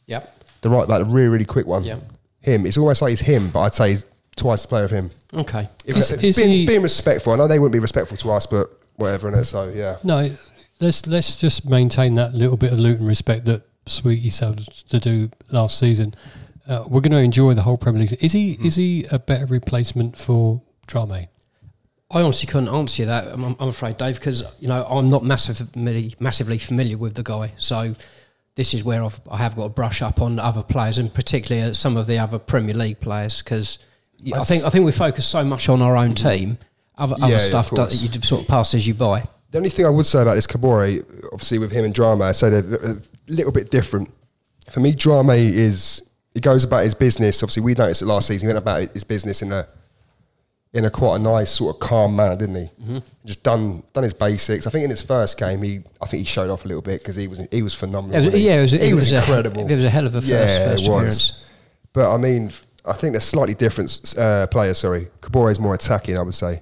Yep. 0.07 0.43
The 0.61 0.69
right, 0.69 0.87
like 0.87 0.99
the 0.99 1.05
really, 1.09 1.29
really 1.29 1.45
quick 1.45 1.65
one. 1.65 1.83
Yeah. 1.83 1.99
Him. 2.41 2.65
It's 2.65 2.77
almost 2.77 3.01
like 3.01 3.11
he's 3.11 3.21
him, 3.21 3.49
but 3.51 3.61
I'd 3.61 3.73
say 3.73 3.89
he's 3.91 4.05
twice 4.35 4.63
the 4.63 4.67
player 4.67 4.83
of 4.83 4.91
him. 4.91 5.11
Okay. 5.33 5.69
If- 5.85 5.95
Is- 5.97 6.11
is 6.11 6.35
being, 6.37 6.49
he- 6.49 6.67
being 6.67 6.81
respectful. 6.81 7.31
I 7.31 7.37
know 7.37 7.47
they 7.47 7.57
wouldn't 7.59 7.71
be 7.73 7.79
respectful 7.79 8.17
to 8.17 8.31
us, 8.31 8.45
but 8.45 8.69
whatever. 8.95 9.29
And 9.29 9.45
so 9.45 9.69
yeah. 9.69 9.97
No, 10.03 10.35
let's 10.79 11.05
let's 11.07 11.35
just 11.35 11.67
maintain 11.67 12.15
that 12.15 12.33
little 12.33 12.57
bit 12.57 12.73
of 12.73 12.79
Luton 12.79 13.05
respect 13.05 13.45
that 13.45 13.63
Sweetie 13.85 14.29
started 14.29 14.67
to 14.89 14.99
do 14.99 15.29
last 15.51 15.77
season. 15.77 16.15
Uh, 16.67 16.85
we're 16.87 17.01
going 17.01 17.11
to 17.11 17.17
enjoy 17.17 17.53
the 17.53 17.63
whole 17.63 17.77
Premier 17.77 18.03
League. 18.03 18.17
Is 18.21 18.31
he 18.31 18.53
is 18.63 18.75
he 18.75 19.05
a 19.11 19.19
better 19.19 19.45
replacement 19.45 20.17
for 20.17 20.61
Drame? 20.87 21.27
I 22.09 22.21
honestly 22.21 22.47
couldn't 22.47 22.69
answer 22.69 23.01
you 23.01 23.05
that. 23.07 23.27
I'm, 23.27 23.55
I'm 23.59 23.69
afraid, 23.69 23.97
Dave, 23.97 24.15
because 24.15 24.43
you 24.59 24.67
know 24.67 24.85
I'm 24.85 25.09
not 25.09 25.25
massively 25.25 26.15
massively 26.19 26.57
familiar 26.57 26.97
with 26.97 27.15
the 27.15 27.23
guy. 27.23 27.53
So 27.57 27.95
this 28.55 28.73
is 28.73 28.83
where 28.83 29.03
I've, 29.03 29.19
I 29.29 29.37
have 29.37 29.55
got 29.55 29.63
to 29.63 29.69
brush 29.69 30.01
up 30.01 30.21
on 30.21 30.39
other 30.39 30.63
players, 30.63 30.99
and 30.99 31.13
particularly 31.13 31.69
uh, 31.69 31.73
some 31.73 31.97
of 31.97 32.07
the 32.07 32.19
other 32.19 32.39
Premier 32.39 32.75
League 32.75 32.99
players, 32.99 33.41
because 33.41 33.79
I 34.33 34.43
think 34.43 34.63
I 34.63 34.69
think 34.69 34.85
we 34.85 34.91
focus 34.91 35.25
so 35.25 35.43
much 35.43 35.69
on 35.69 35.81
our 35.81 35.97
own 35.97 36.13
team. 36.15 36.59
Other, 36.97 37.15
other 37.21 37.33
yeah, 37.33 37.37
stuff 37.37 37.71
of 37.71 37.77
that 37.77 37.93
you 38.01 38.21
sort 38.21 38.41
of 38.41 38.47
passes 38.47 38.85
you 38.87 38.93
by. 38.93 39.23
The 39.51 39.57
only 39.57 39.69
thing 39.69 39.85
I 39.85 39.89
would 39.89 40.05
say 40.05 40.21
about 40.21 40.33
this 40.35 40.47
Kabore, 40.47 41.03
obviously 41.31 41.59
with 41.59 41.71
him 41.71 41.85
and 41.85 41.93
Drama, 41.93 42.25
I 42.25 42.31
say 42.31 42.49
they're 42.49 42.91
a 42.91 42.97
little 43.27 43.51
bit 43.51 43.69
different. 43.69 44.11
For 44.71 44.79
me, 44.79 44.93
Drama 44.93 45.33
is 45.35 46.01
he 46.33 46.39
goes 46.39 46.63
about 46.63 46.83
his 46.83 46.95
business. 46.95 47.43
Obviously, 47.43 47.61
we 47.63 47.73
noticed 47.75 48.01
it 48.01 48.05
last 48.05 48.27
season. 48.27 48.47
He 48.47 48.53
went 48.53 48.57
about 48.63 48.91
his 48.93 49.03
business 49.03 49.41
in 49.43 49.51
a 49.51 49.67
in 50.73 50.85
a 50.85 50.89
quite 50.89 51.17
a 51.17 51.19
nice 51.19 51.51
sort 51.51 51.75
of 51.75 51.79
calm 51.79 52.15
manner, 52.15 52.35
didn't 52.35 52.55
he? 52.55 52.71
Mm-hmm. 52.81 52.97
Just 53.25 53.43
done 53.43 53.83
done 53.93 54.03
his 54.03 54.13
basics. 54.13 54.65
I 54.65 54.71
think 54.71 54.83
in 54.85 54.89
his 54.89 55.03
first 55.03 55.37
game, 55.37 55.61
he 55.61 55.81
I 56.01 56.07
think 56.07 56.19
he 56.19 56.25
showed 56.25 56.49
off 56.49 56.65
a 56.65 56.67
little 56.67 56.81
bit 56.81 57.01
because 57.01 57.15
he 57.15 57.27
was 57.27 57.39
he 57.51 57.61
was 57.61 57.75
phenomenal. 57.75 58.23
It 58.25 58.33
was- 58.33 58.41
yeah, 58.41 58.57
it 58.57 58.61
was- 58.61 58.71
he 58.71 58.93
was, 58.93 59.03
was 59.05 59.11
a- 59.13 59.17
incredible. 59.17 59.69
it 59.69 59.75
was 59.75 59.83
a 59.85 59.89
hell 59.89 60.07
of 60.07 60.15
a 60.15 60.21
first- 60.21 60.29
first 60.31 60.85
it 60.85 60.89
was. 60.89 60.97
appearance. 60.97 61.39
But 61.93 62.11
I 62.11 62.17
mean, 62.17 62.51
I 62.85 62.93
think 62.93 63.13
they're 63.13 63.21
slightly 63.21 63.53
different 63.53 64.15
uh, 64.17 64.47
players. 64.47 64.79
Sorry, 64.79 65.09
Kabore 65.21 65.51
is 65.51 65.59
more 65.59 65.75
attacking. 65.75 66.17
I 66.17 66.23
would 66.23 66.33
say 66.33 66.61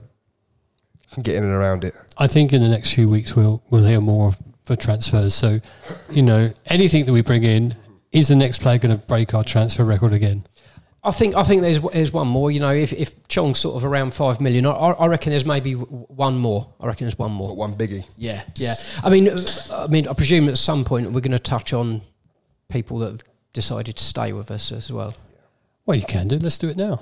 can 1.12 1.24
get 1.24 1.36
in 1.36 1.43
and 1.43 1.54
around 1.54 1.84
it. 1.84 1.95
I 2.17 2.28
think 2.28 2.54
in 2.54 2.62
the 2.62 2.69
next 2.69 2.93
few 2.93 3.10
weeks 3.10 3.36
we'll 3.36 3.62
we'll 3.69 3.86
hear 3.86 4.02
more 4.02 4.34
for 4.65 4.76
transfers. 4.76 5.34
So, 5.34 5.60
you 6.10 6.21
know, 6.21 6.54
anything 6.67 7.06
that 7.06 7.13
we 7.13 7.21
bring 7.21 7.43
in 7.43 7.76
is 8.12 8.28
the 8.28 8.36
next 8.36 8.62
player 8.62 8.78
going 8.78 8.95
to 8.95 9.06
break 9.06 9.34
our 9.34 9.43
transfer 9.43 9.84
record 9.84 10.13
again? 10.13 10.45
I 11.04 11.12
think 11.12 11.36
I 11.36 11.43
think 11.43 11.63
there's 11.63 11.80
there's 11.80 12.13
one 12.13 12.28
more. 12.28 12.52
You 12.52 12.60
know, 12.60 12.71
if 12.71 12.93
if 12.93 13.28
Chong's 13.28 13.60
sort 13.60 13.76
of 13.76 13.84
around 13.84 14.13
five 14.13 14.39
million, 14.39 14.67
I, 14.67 14.71
I 14.71 15.08
reckon 15.08 15.32
there's 15.32 15.45
maybe 15.45 15.74
one 15.74 16.38
more. 16.38 16.71
I 16.80 16.88
reckon 16.88 17.06
there's 17.06 17.17
one 17.17 17.32
more. 17.32 17.50
But 17.50 17.58
one 17.58 17.76
biggie. 17.76 18.08
Yeah, 18.17 18.43
yeah. 18.56 18.76
I 19.04 19.10
mean, 19.10 19.30
uh, 19.30 19.38
I 19.71 19.88
mean, 19.88 20.08
I 20.08 20.13
presume 20.13 20.47
at 20.47 20.60
some 20.60 20.86
point 20.86 21.12
we're 21.12 21.21
going 21.21 21.32
to 21.32 21.39
touch 21.39 21.74
on 21.74 22.02
people 22.69 23.00
that 23.00 23.12
have 23.12 23.24
decided 23.52 23.97
to 23.97 24.04
stay 24.04 24.32
with 24.32 24.52
us 24.52 24.71
as 24.71 24.91
well. 24.91 25.15
Well, 25.88 25.97
you 25.97 26.06
can 26.06 26.28
do. 26.28 26.38
Let's 26.38 26.60
do 26.60 26.69
it 26.69 26.78
now. 26.78 27.02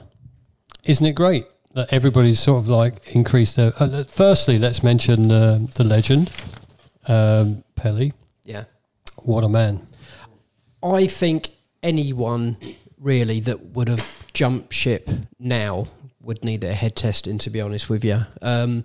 Isn't 0.85 1.05
it 1.05 1.13
great 1.13 1.43
that 1.73 1.91
everybody's 1.93 2.39
sort 2.39 2.59
of 2.59 2.67
like 2.67 3.15
increased 3.15 3.55
their? 3.55 3.73
Uh, 3.79 4.03
firstly, 4.03 4.57
let's 4.57 4.83
mention 4.83 5.31
uh, 5.31 5.59
the 5.75 5.83
legend, 5.83 6.31
um, 7.07 7.63
Pelly. 7.75 8.13
Yeah. 8.43 8.65
What 9.23 9.43
a 9.43 9.49
man! 9.49 9.87
I 10.81 11.07
think 11.07 11.49
anyone 11.83 12.57
really 12.97 13.39
that 13.41 13.67
would 13.73 13.87
have 13.87 14.05
jumped 14.33 14.73
ship 14.73 15.09
now 15.39 15.87
would 16.21 16.43
need 16.43 16.61
their 16.61 16.73
head 16.73 16.95
testing. 16.95 17.37
To 17.39 17.49
be 17.49 17.61
honest 17.61 17.89
with 17.89 18.03
you, 18.03 18.21
um, 18.41 18.83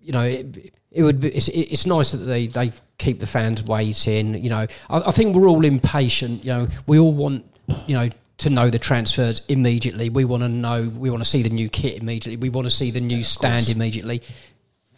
you 0.00 0.12
know, 0.12 0.22
it, 0.22 0.72
it 0.90 1.02
would 1.02 1.20
be. 1.20 1.28
It's, 1.28 1.48
it's 1.48 1.86
nice 1.86 2.12
that 2.12 2.18
they 2.18 2.46
they 2.46 2.72
keep 2.98 3.18
the 3.18 3.26
fans 3.26 3.62
waiting. 3.62 4.34
You 4.34 4.50
know, 4.50 4.66
I, 4.90 4.98
I 5.06 5.10
think 5.10 5.34
we're 5.34 5.48
all 5.48 5.64
impatient. 5.64 6.44
You 6.44 6.52
know, 6.52 6.68
we 6.86 6.98
all 6.98 7.12
want 7.12 7.44
you 7.86 7.94
know 7.94 8.10
to 8.42 8.50
know 8.50 8.70
the 8.70 8.78
transfers 8.78 9.40
immediately. 9.48 10.08
We 10.10 10.24
want 10.24 10.42
to 10.42 10.48
know. 10.48 10.90
We 10.96 11.10
want 11.10 11.22
to 11.24 11.28
see 11.28 11.42
the 11.42 11.50
new 11.50 11.68
kit 11.68 12.00
immediately. 12.00 12.36
We 12.36 12.48
want 12.50 12.66
to 12.66 12.70
see 12.70 12.90
the 12.90 13.00
new 13.00 13.22
stand 13.22 13.68
immediately. 13.68 14.22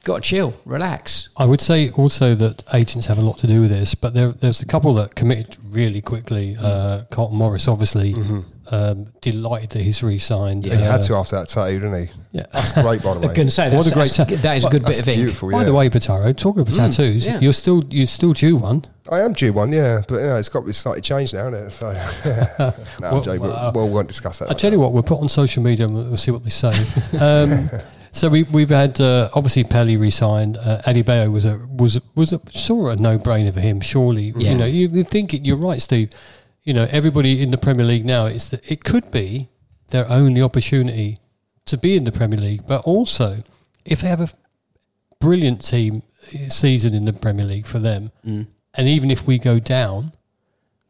Got 0.04 0.16
to 0.16 0.20
chill, 0.28 0.54
relax. 0.66 1.30
I 1.38 1.46
would 1.46 1.62
say 1.62 1.88
also 1.90 2.34
that 2.34 2.62
agents 2.74 3.06
have 3.06 3.18
a 3.18 3.22
lot 3.22 3.38
to 3.38 3.46
do 3.46 3.62
with 3.62 3.70
this, 3.70 3.94
but 3.94 4.12
there, 4.12 4.32
there's 4.32 4.60
a 4.60 4.66
couple 4.66 4.92
that 4.94 5.14
committed 5.14 5.56
really 5.70 6.02
quickly. 6.02 6.58
Uh, 6.60 7.04
Carlton 7.10 7.38
Morris, 7.38 7.66
obviously, 7.68 8.14
um, 8.70 9.06
delighted 9.22 9.70
that 9.70 9.80
he's 9.82 10.02
re-signed. 10.02 10.66
He 10.66 10.72
Uh, 10.72 10.76
had 10.76 11.02
to 11.04 11.14
after 11.14 11.36
that 11.36 11.48
tattoo, 11.48 11.80
didn't 11.80 12.06
he? 12.08 12.12
Yeah. 12.32 12.42
That's 12.52 12.72
great, 12.72 13.02
by 13.02 13.14
the 13.14 13.20
way. 13.24 13.28
I'm 13.28 13.34
going 13.34 13.46
to 13.48 13.50
say 13.50 13.74
What 13.74 13.86
a 13.86 13.94
great 13.94 14.12
tattoo. 14.12 14.36
that 14.36 14.56
is 14.58 14.66
a 14.66 14.68
good 14.68 14.82
bit 14.82 14.88
That's 14.88 15.00
of 15.00 15.08
ink. 15.08 15.16
beautiful. 15.20 15.50
By 15.50 15.60
yeah. 15.60 15.64
the 15.64 15.72
way, 15.74 15.88
Bataro, 15.88 16.36
talking 16.36 16.60
of 16.60 16.70
tattoos, 16.74 17.26
yeah. 17.26 17.40
you're 17.40 17.54
still 17.54 17.82
you're 17.88 18.06
still 18.06 18.34
due 18.34 18.56
one. 18.56 18.84
I 19.10 19.20
am 19.20 19.32
due 19.34 19.52
one, 19.52 19.72
yeah, 19.72 20.00
but 20.08 20.16
you 20.16 20.26
know, 20.26 20.36
it's 20.36 20.48
got 20.48 20.60
to 20.60 20.66
be 20.66 20.72
slightly 20.72 21.02
changed 21.02 21.34
now, 21.34 21.48
isn't 21.48 21.66
it? 21.66 21.70
So, 21.72 21.92
no, 23.00 23.10
Well, 23.10 23.16
I'm 23.18 23.22
joking, 23.22 23.40
well, 23.42 23.72
we'll, 23.74 23.86
we 23.88 23.92
won't 23.94 24.08
discuss 24.08 24.38
that. 24.38 24.50
I 24.50 24.54
tell 24.54 24.72
you 24.72 24.80
what, 24.80 24.92
we'll 24.92 25.02
put 25.02 25.20
on 25.20 25.28
social 25.28 25.62
media 25.62 25.86
and 25.86 25.94
we'll, 25.94 26.04
we'll 26.04 26.16
see 26.16 26.30
what 26.30 26.42
they 26.42 26.50
say. 26.50 26.72
Um, 27.20 27.68
so 28.12 28.28
we 28.28 28.44
we've 28.44 28.70
had 28.70 29.00
uh, 29.00 29.28
obviously 29.34 29.64
Pelly 29.64 29.96
re-signed. 29.96 30.56
Uh, 30.56 30.80
Adebayo 30.86 31.32
was 31.32 31.44
a 31.44 31.58
was 31.68 31.96
a, 31.96 32.02
was 32.14 32.32
a, 32.32 32.40
sort 32.52 32.92
of 32.92 33.00
a 33.00 33.02
no-brainer 33.02 33.52
for 33.52 33.58
him. 33.60 33.80
Surely, 33.80 34.32
Yeah. 34.36 34.52
you 34.52 34.56
know, 34.58 34.66
you, 34.66 34.88
you 34.88 35.02
think 35.02 35.34
it, 35.34 35.44
you're 35.44 35.56
right, 35.56 35.82
Steve. 35.82 36.10
You 36.62 36.74
know, 36.74 36.86
everybody 36.92 37.42
in 37.42 37.50
the 37.50 37.58
Premier 37.58 37.84
League 37.84 38.04
now 38.04 38.26
is 38.26 38.50
that 38.50 38.70
it 38.70 38.84
could 38.84 39.10
be 39.10 39.48
their 39.88 40.08
only 40.08 40.40
opportunity 40.40 41.18
to 41.66 41.76
be 41.76 41.96
in 41.96 42.04
the 42.04 42.12
Premier 42.12 42.38
League, 42.38 42.62
but 42.68 42.82
also 42.82 43.42
if 43.84 44.00
they 44.00 44.08
have 44.08 44.20
a 44.20 44.28
brilliant 45.18 45.64
team 45.64 46.02
uh, 46.34 46.48
season 46.48 46.94
in 46.94 47.04
the 47.06 47.12
Premier 47.12 47.44
League 47.44 47.66
for 47.66 47.80
them, 47.80 48.12
Mm. 48.24 48.46
And 48.76 48.88
even 48.88 49.10
if 49.10 49.26
we 49.26 49.38
go 49.38 49.58
down, 49.58 50.12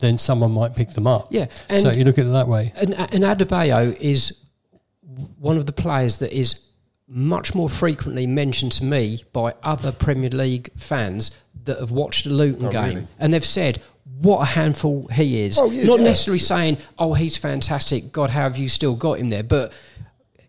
then 0.01 0.19
someone 0.19 0.51
might 0.53 0.75
pick 0.75 0.91
them 0.93 1.07
up. 1.07 1.29
Yeah, 1.31 1.47
so 1.77 1.91
you 1.91 2.05
look 2.05 2.19
at 2.19 2.27
it 2.27 2.31
that 2.31 2.49
way. 2.49 2.73
And, 2.77 2.95
and 2.95 3.25
Adebayo 3.25 3.97
is 4.01 4.39
one 5.39 5.57
of 5.57 5.67
the 5.67 5.73
players 5.73 6.19
that 6.19 6.33
is 6.37 6.61
much 7.07 7.55
more 7.55 7.69
frequently 7.69 8.27
mentioned 8.27 8.73
to 8.73 8.85
me 8.85 9.25
by 9.33 9.55
other 9.63 9.93
Premier 9.93 10.31
League 10.31 10.71
fans 10.77 11.31
that 11.65 11.79
have 11.79 11.91
watched 11.91 12.25
the 12.25 12.31
Luton 12.31 12.67
Oh, 12.67 12.71
game, 12.71 12.95
really? 12.95 13.09
and 13.19 13.33
they've 13.35 13.45
said 13.45 13.81
what 14.21 14.41
a 14.41 14.45
handful 14.47 15.07
he 15.09 15.41
is. 15.43 15.59
Oh, 15.59 15.71
yeah, 15.71 15.85
Not 15.85 15.99
yeah. 15.99 16.07
necessarily 16.07 16.39
saying, 16.39 16.79
"Oh, 16.99 17.15
he's 17.15 17.37
fantastic. 17.37 18.13
God, 18.13 18.31
how 18.31 18.43
have 18.43 18.57
you 18.59 18.69
still 18.69 18.95
got 18.97 19.19
him 19.19 19.29
there?" 19.29 19.43
But 19.43 19.73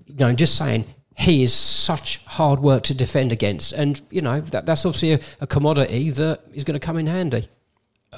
you 0.07 0.15
know, 0.15 0.33
just 0.33 0.57
saying 0.57 0.85
he 1.17 1.43
is 1.43 1.53
such 1.53 2.23
hard 2.25 2.59
work 2.59 2.83
to 2.83 2.93
defend 2.93 3.31
against, 3.31 3.73
and 3.73 4.01
you 4.09 4.21
know 4.21 4.41
that 4.41 4.65
that's 4.65 4.85
obviously 4.85 5.13
a, 5.13 5.19
a 5.41 5.47
commodity 5.47 6.09
that 6.11 6.41
is 6.53 6.63
going 6.63 6.79
to 6.79 6.85
come 6.85 6.97
in 6.97 7.07
handy. 7.07 7.49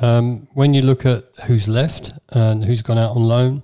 Um, 0.01 0.47
when 0.53 0.73
you 0.73 0.81
look 0.81 1.05
at 1.05 1.25
who's 1.45 1.67
left 1.67 2.13
and 2.29 2.63
who's 2.63 2.81
gone 2.81 2.97
out 2.97 3.15
on 3.15 3.23
loan, 3.23 3.63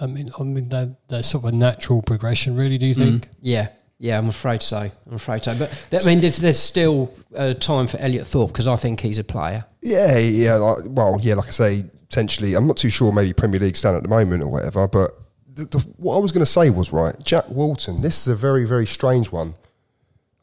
I 0.00 0.06
mean, 0.06 0.30
I 0.38 0.42
mean 0.42 0.68
that 0.70 0.96
that's 1.08 1.28
sort 1.28 1.44
of 1.44 1.54
a 1.54 1.56
natural 1.56 2.02
progression, 2.02 2.56
really. 2.56 2.78
Do 2.78 2.86
you 2.86 2.94
think? 2.94 3.28
Yeah, 3.40 3.68
yeah, 3.98 4.16
I'm 4.16 4.28
afraid 4.28 4.62
so. 4.62 4.78
I'm 4.78 5.14
afraid 5.14 5.42
so. 5.42 5.56
But 5.56 5.72
I 5.92 6.06
mean, 6.06 6.20
there's, 6.20 6.36
there's 6.36 6.58
still 6.58 7.12
uh, 7.34 7.54
time 7.54 7.88
for 7.88 7.98
Elliot 7.98 8.26
Thorpe 8.26 8.52
because 8.52 8.68
I 8.68 8.76
think 8.76 9.00
he's 9.00 9.18
a 9.18 9.24
player. 9.24 9.64
Yeah, 9.82 10.18
yeah. 10.18 10.54
Like, 10.54 10.78
well, 10.86 11.18
yeah. 11.20 11.34
Like 11.34 11.48
I 11.48 11.50
say, 11.50 11.84
potentially. 12.08 12.54
I'm 12.54 12.66
not 12.66 12.76
too 12.76 12.90
sure. 12.90 13.12
Maybe 13.12 13.32
Premier 13.32 13.58
League 13.58 13.76
stand 13.76 13.96
at 13.96 14.04
the 14.04 14.08
moment 14.08 14.44
or 14.44 14.48
whatever. 14.48 14.86
But 14.86 15.18
the, 15.58 15.64
the, 15.66 15.78
what 15.96 16.14
I 16.16 16.18
was 16.18 16.32
going 16.32 16.44
to 16.44 16.50
say 16.50 16.70
was 16.70 16.92
right. 16.92 17.14
Jack 17.24 17.48
Walton. 17.48 18.00
This 18.00 18.20
is 18.20 18.28
a 18.28 18.36
very, 18.36 18.64
very 18.66 18.86
strange 18.86 19.30
one. 19.32 19.54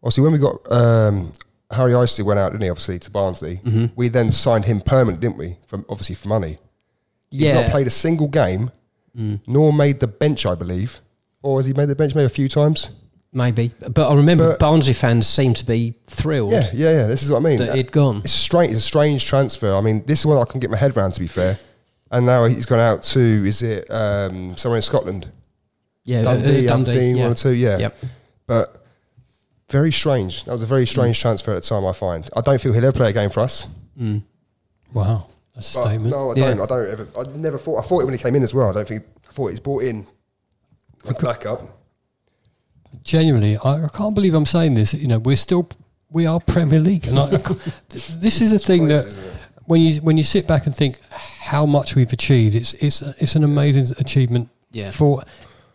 Obviously, 0.03 0.23
when 0.23 0.33
we 0.33 0.39
got 0.39 0.71
um, 0.71 1.31
Harry 1.71 1.93
Isted 1.93 2.25
went 2.25 2.39
out, 2.39 2.51
didn't 2.51 2.63
he? 2.63 2.69
Obviously 2.69 2.99
to 2.99 3.09
Barnsley. 3.09 3.61
Mm-hmm. 3.63 3.85
We 3.95 4.07
then 4.09 4.29
signed 4.31 4.65
him 4.65 4.81
permanent, 4.81 5.21
didn't 5.21 5.37
we? 5.37 5.57
From 5.67 5.85
obviously 5.89 6.15
for 6.15 6.27
money. 6.27 6.57
He's 7.31 7.41
Yeah. 7.41 7.51
Mm. 7.53 7.61
not 7.63 7.71
played 7.71 7.87
a 7.87 7.91
single 7.91 8.27
game, 8.27 8.71
nor 9.47 9.71
made 9.73 9.99
the 10.01 10.07
bench, 10.07 10.45
I 10.45 10.55
believe. 10.55 10.99
Or 11.41 11.59
has 11.59 11.65
he 11.67 11.73
made 11.73 11.89
the 11.89 11.95
bench 11.95 12.13
maybe 12.15 12.25
a 12.25 12.29
few 12.29 12.49
times? 12.49 12.89
Maybe, 13.33 13.73
but 13.89 14.09
I 14.09 14.13
remember 14.15 14.51
But- 14.51 14.59
Barnsley 14.59 14.93
fans 14.93 15.27
seemed 15.27 15.57
to 15.57 15.65
be 15.65 15.95
thrilled 16.07 16.53
Yeah, 16.53 16.69
yeah, 16.73 16.91
yeah. 16.91 17.07
This 17.07 17.21
is 17.23 17.29
what 17.29 17.37
I 17.37 17.41
mean. 17.41 17.57
that 17.57 17.75
he'd 17.75 17.91
gone. 17.91 18.21
It's 18.23 18.31
strange. 18.31 18.73
It's 18.73 18.83
a 18.83 18.87
strange 18.87 19.25
transfer. 19.25 19.73
I 19.75 19.81
mean, 19.81 20.03
this 20.05 20.19
is 20.21 20.25
one 20.25 20.37
I 20.37 20.45
can 20.45 20.59
get 20.61 20.69
my 20.69 20.77
head 20.77 20.95
around. 20.95 21.11
To 21.13 21.19
be 21.19 21.27
fair, 21.27 21.59
and 22.15 22.25
now 22.25 22.45
he's 22.45 22.65
gone 22.65 22.79
out 22.79 23.03
to 23.03 23.19
is 23.19 23.61
it 23.61 23.89
um, 23.91 24.55
somewhere 24.57 24.77
in 24.77 24.81
Scotland? 24.81 25.29
Yeah, 26.05 26.19
uh, 26.19 26.23
Dundee, 26.35 26.65
Dundee, 26.67 26.91
Aberdeen, 26.91 27.15
yeah. 27.17 27.23
one 27.23 27.31
or 27.31 27.35
two. 27.35 27.51
Yeah. 27.53 27.77
Yep. 27.77 27.97
But 28.47 28.85
very 29.69 29.91
strange. 29.91 30.43
That 30.45 30.51
was 30.51 30.61
a 30.61 30.65
very 30.65 30.85
strange 30.85 31.19
transfer 31.19 31.51
at 31.51 31.55
the 31.63 31.67
time. 31.67 31.85
I 31.85 31.93
find. 31.93 32.29
I 32.35 32.41
don't 32.41 32.61
feel 32.61 32.73
he'll 32.73 32.85
ever 32.85 32.95
play 32.95 33.09
a 33.09 33.13
game 33.13 33.29
for 33.29 33.41
us. 33.41 33.65
Wow, 34.93 35.27
that's 35.53 35.75
a 35.75 35.79
But 35.79 35.85
statement. 35.87 36.11
no, 36.11 36.31
I 36.31 36.35
Yeah. 36.35 36.53
don't. 36.53 36.61
I 36.61 36.65
don't 36.65 36.89
ever. 36.89 37.07
I 37.17 37.23
never 37.37 37.57
thought. 37.57 37.83
I 37.83 37.87
thought 37.87 38.01
it 38.01 38.05
when 38.05 38.13
he 38.13 38.19
came 38.19 38.35
in 38.35 38.43
as 38.43 38.53
well. 38.53 38.69
I 38.69 38.73
don't 38.73 38.87
think. 38.87 39.03
I 39.29 39.33
thought 39.33 39.47
he's 39.49 39.59
brought 39.59 39.83
in. 39.83 40.07
as 41.07 41.17
backup. 41.17 41.61
Genuinely, 43.03 43.57
I, 43.57 43.85
I 43.85 43.87
can't 43.89 44.15
believe 44.15 44.33
I'm 44.33 44.45
saying 44.45 44.75
this. 44.75 44.93
You 44.93 45.07
know, 45.07 45.19
we're 45.19 45.35
still 45.35 45.67
we 46.09 46.25
are 46.25 46.39
Premier 46.39 46.79
League, 46.79 47.07
and 47.07 47.19
I, 47.19 47.27
this 47.89 48.41
is 48.41 48.53
a 48.53 48.59
thing 48.59 48.87
that 48.87 49.05
when 49.65 49.81
you 49.81 50.01
when 50.01 50.17
you 50.17 50.23
sit 50.23 50.47
back 50.47 50.65
and 50.65 50.75
think 50.75 50.99
how 51.11 51.65
much 51.65 51.95
we've 51.95 52.13
achieved, 52.13 52.55
it's 52.55 52.73
it's 52.75 53.01
it's 53.19 53.35
an 53.35 53.43
amazing 53.43 53.95
achievement 53.99 54.49
Yeah. 54.71 54.91
for 54.91 55.23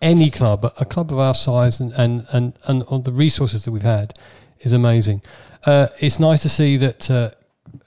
any 0.03 0.31
club, 0.31 0.62
but 0.62 0.81
a 0.81 0.85
club 0.85 1.12
of 1.12 1.18
our 1.18 1.35
size 1.35 1.81
and 1.81 1.92
and 1.92 2.26
and, 2.33 2.53
and 2.66 2.83
all 2.85 3.00
the 3.00 3.12
resources 3.12 3.64
that 3.64 3.72
we've 3.72 3.83
had 3.83 4.14
is 4.61 4.72
amazing. 4.72 5.22
Uh, 5.66 5.88
it's 5.98 6.18
nice 6.18 6.40
to 6.42 6.48
see 6.48 6.76
that 6.79 7.11
uh, 7.11 7.31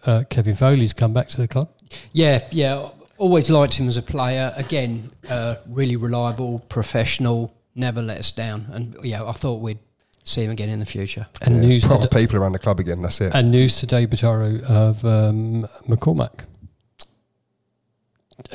uh, 0.06 0.24
Kevin 0.30 0.56
Foley's 0.56 0.94
come 0.94 1.14
back 1.14 1.28
to 1.30 1.42
the 1.42 1.48
club. 1.48 1.70
Yeah, 2.12 2.48
yeah. 2.52 2.90
Always 3.18 3.50
liked 3.50 3.76
him 3.76 3.88
as 3.88 3.98
a 3.98 4.02
player. 4.02 4.54
Again, 4.58 5.12
uh, 5.30 5.56
really 5.68 5.96
reliable, 5.96 6.60
professional, 6.70 7.54
never 7.76 8.02
let 8.02 8.18
us 8.20 8.32
down. 8.32 8.68
And 8.72 8.96
yeah, 9.04 9.24
I 9.24 9.32
thought 9.32 9.62
we'd 9.62 9.80
see 10.24 10.44
him 10.44 10.52
again 10.52 10.70
in 10.70 10.80
the 10.80 10.86
future. 10.86 11.28
And 11.42 11.56
Yeah, 11.64 11.70
news 11.70 11.86
proper 11.88 12.08
today, 12.08 12.22
people 12.24 12.38
around 12.38 12.54
the 12.54 12.60
club 12.60 12.80
again. 12.80 13.02
That's 13.02 13.20
it. 13.22 13.32
and 13.34 13.52
news 13.52 13.78
today, 13.80 14.08
Bataro 14.08 14.62
of 14.64 15.04
um, 15.06 15.68
McCormack. 15.88 16.46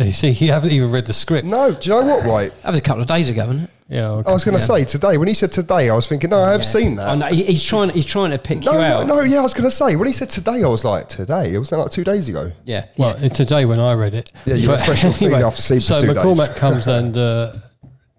Uh, 0.00 0.04
You 0.04 0.12
see, 0.12 0.30
you 0.44 0.52
haven't 0.52 0.72
even 0.72 0.90
read 0.90 1.06
the 1.06 1.12
script. 1.12 1.46
no, 1.46 1.72
do 1.74 1.90
you 1.90 2.00
know 2.00 2.16
what? 2.16 2.24
Right. 2.26 2.62
That 2.62 2.70
was 2.70 2.78
a 2.78 2.82
couple 2.82 3.02
of 3.02 3.08
days 3.08 3.30
ago, 3.30 3.46
wasn't 3.46 3.64
it? 3.64 3.70
Yeah, 3.90 4.10
okay. 4.10 4.30
I 4.30 4.34
was 4.34 4.44
going 4.44 4.54
to 4.54 4.60
Yeah. 4.60 4.66
say 4.66 4.84
today. 4.84 5.16
When 5.16 5.28
he 5.28 5.34
said 5.34 5.50
today, 5.50 5.88
I 5.88 5.94
was 5.94 6.06
thinking, 6.06 6.28
no, 6.28 6.42
I 6.42 6.52
have 6.52 6.62
seen 6.64 6.96
that. 6.96 7.08
I 7.08 7.14
know, 7.14 7.26
he- 7.28 7.44
he's 7.44 7.64
trying. 7.64 7.88
He's 7.88 8.04
trying 8.04 8.32
to 8.32 8.38
pick 8.38 8.62
No, 8.62 8.72
you 8.72 8.78
no, 8.80 8.84
out. 9.00 9.06
no, 9.06 9.20
yeah, 9.22 9.38
I 9.38 9.42
was 9.42 9.54
going 9.54 9.64
to 9.64 9.74
say, 9.74 9.96
when 9.96 10.06
he 10.06 10.12
said 10.12 10.28
today, 10.28 10.62
I 10.62 10.66
was 10.68 10.84
like, 10.84 11.08
today? 11.08 11.54
It 11.54 11.58
was 11.58 11.72
like 11.72 11.90
two 11.90 12.04
days 12.04 12.28
ago. 12.28 12.52
Yeah. 12.66 12.84
Well, 12.98 13.16
yeah. 13.18 13.28
today 13.30 13.64
when 13.64 13.80
I 13.80 13.94
read 13.94 14.12
it. 14.12 14.30
Yeah, 14.44 14.56
you 14.56 14.68
were 14.68 14.76
fresh 14.76 15.06
on 15.06 15.12
feet 15.14 15.32
after 15.32 15.62
sleep 15.62 15.80
So 15.80 15.96
for 16.00 16.06
two 16.08 16.12
days. 16.14 16.22
McCormack 16.22 16.56
comes 16.56 16.86
and 16.86 17.16
uh, 17.16 17.52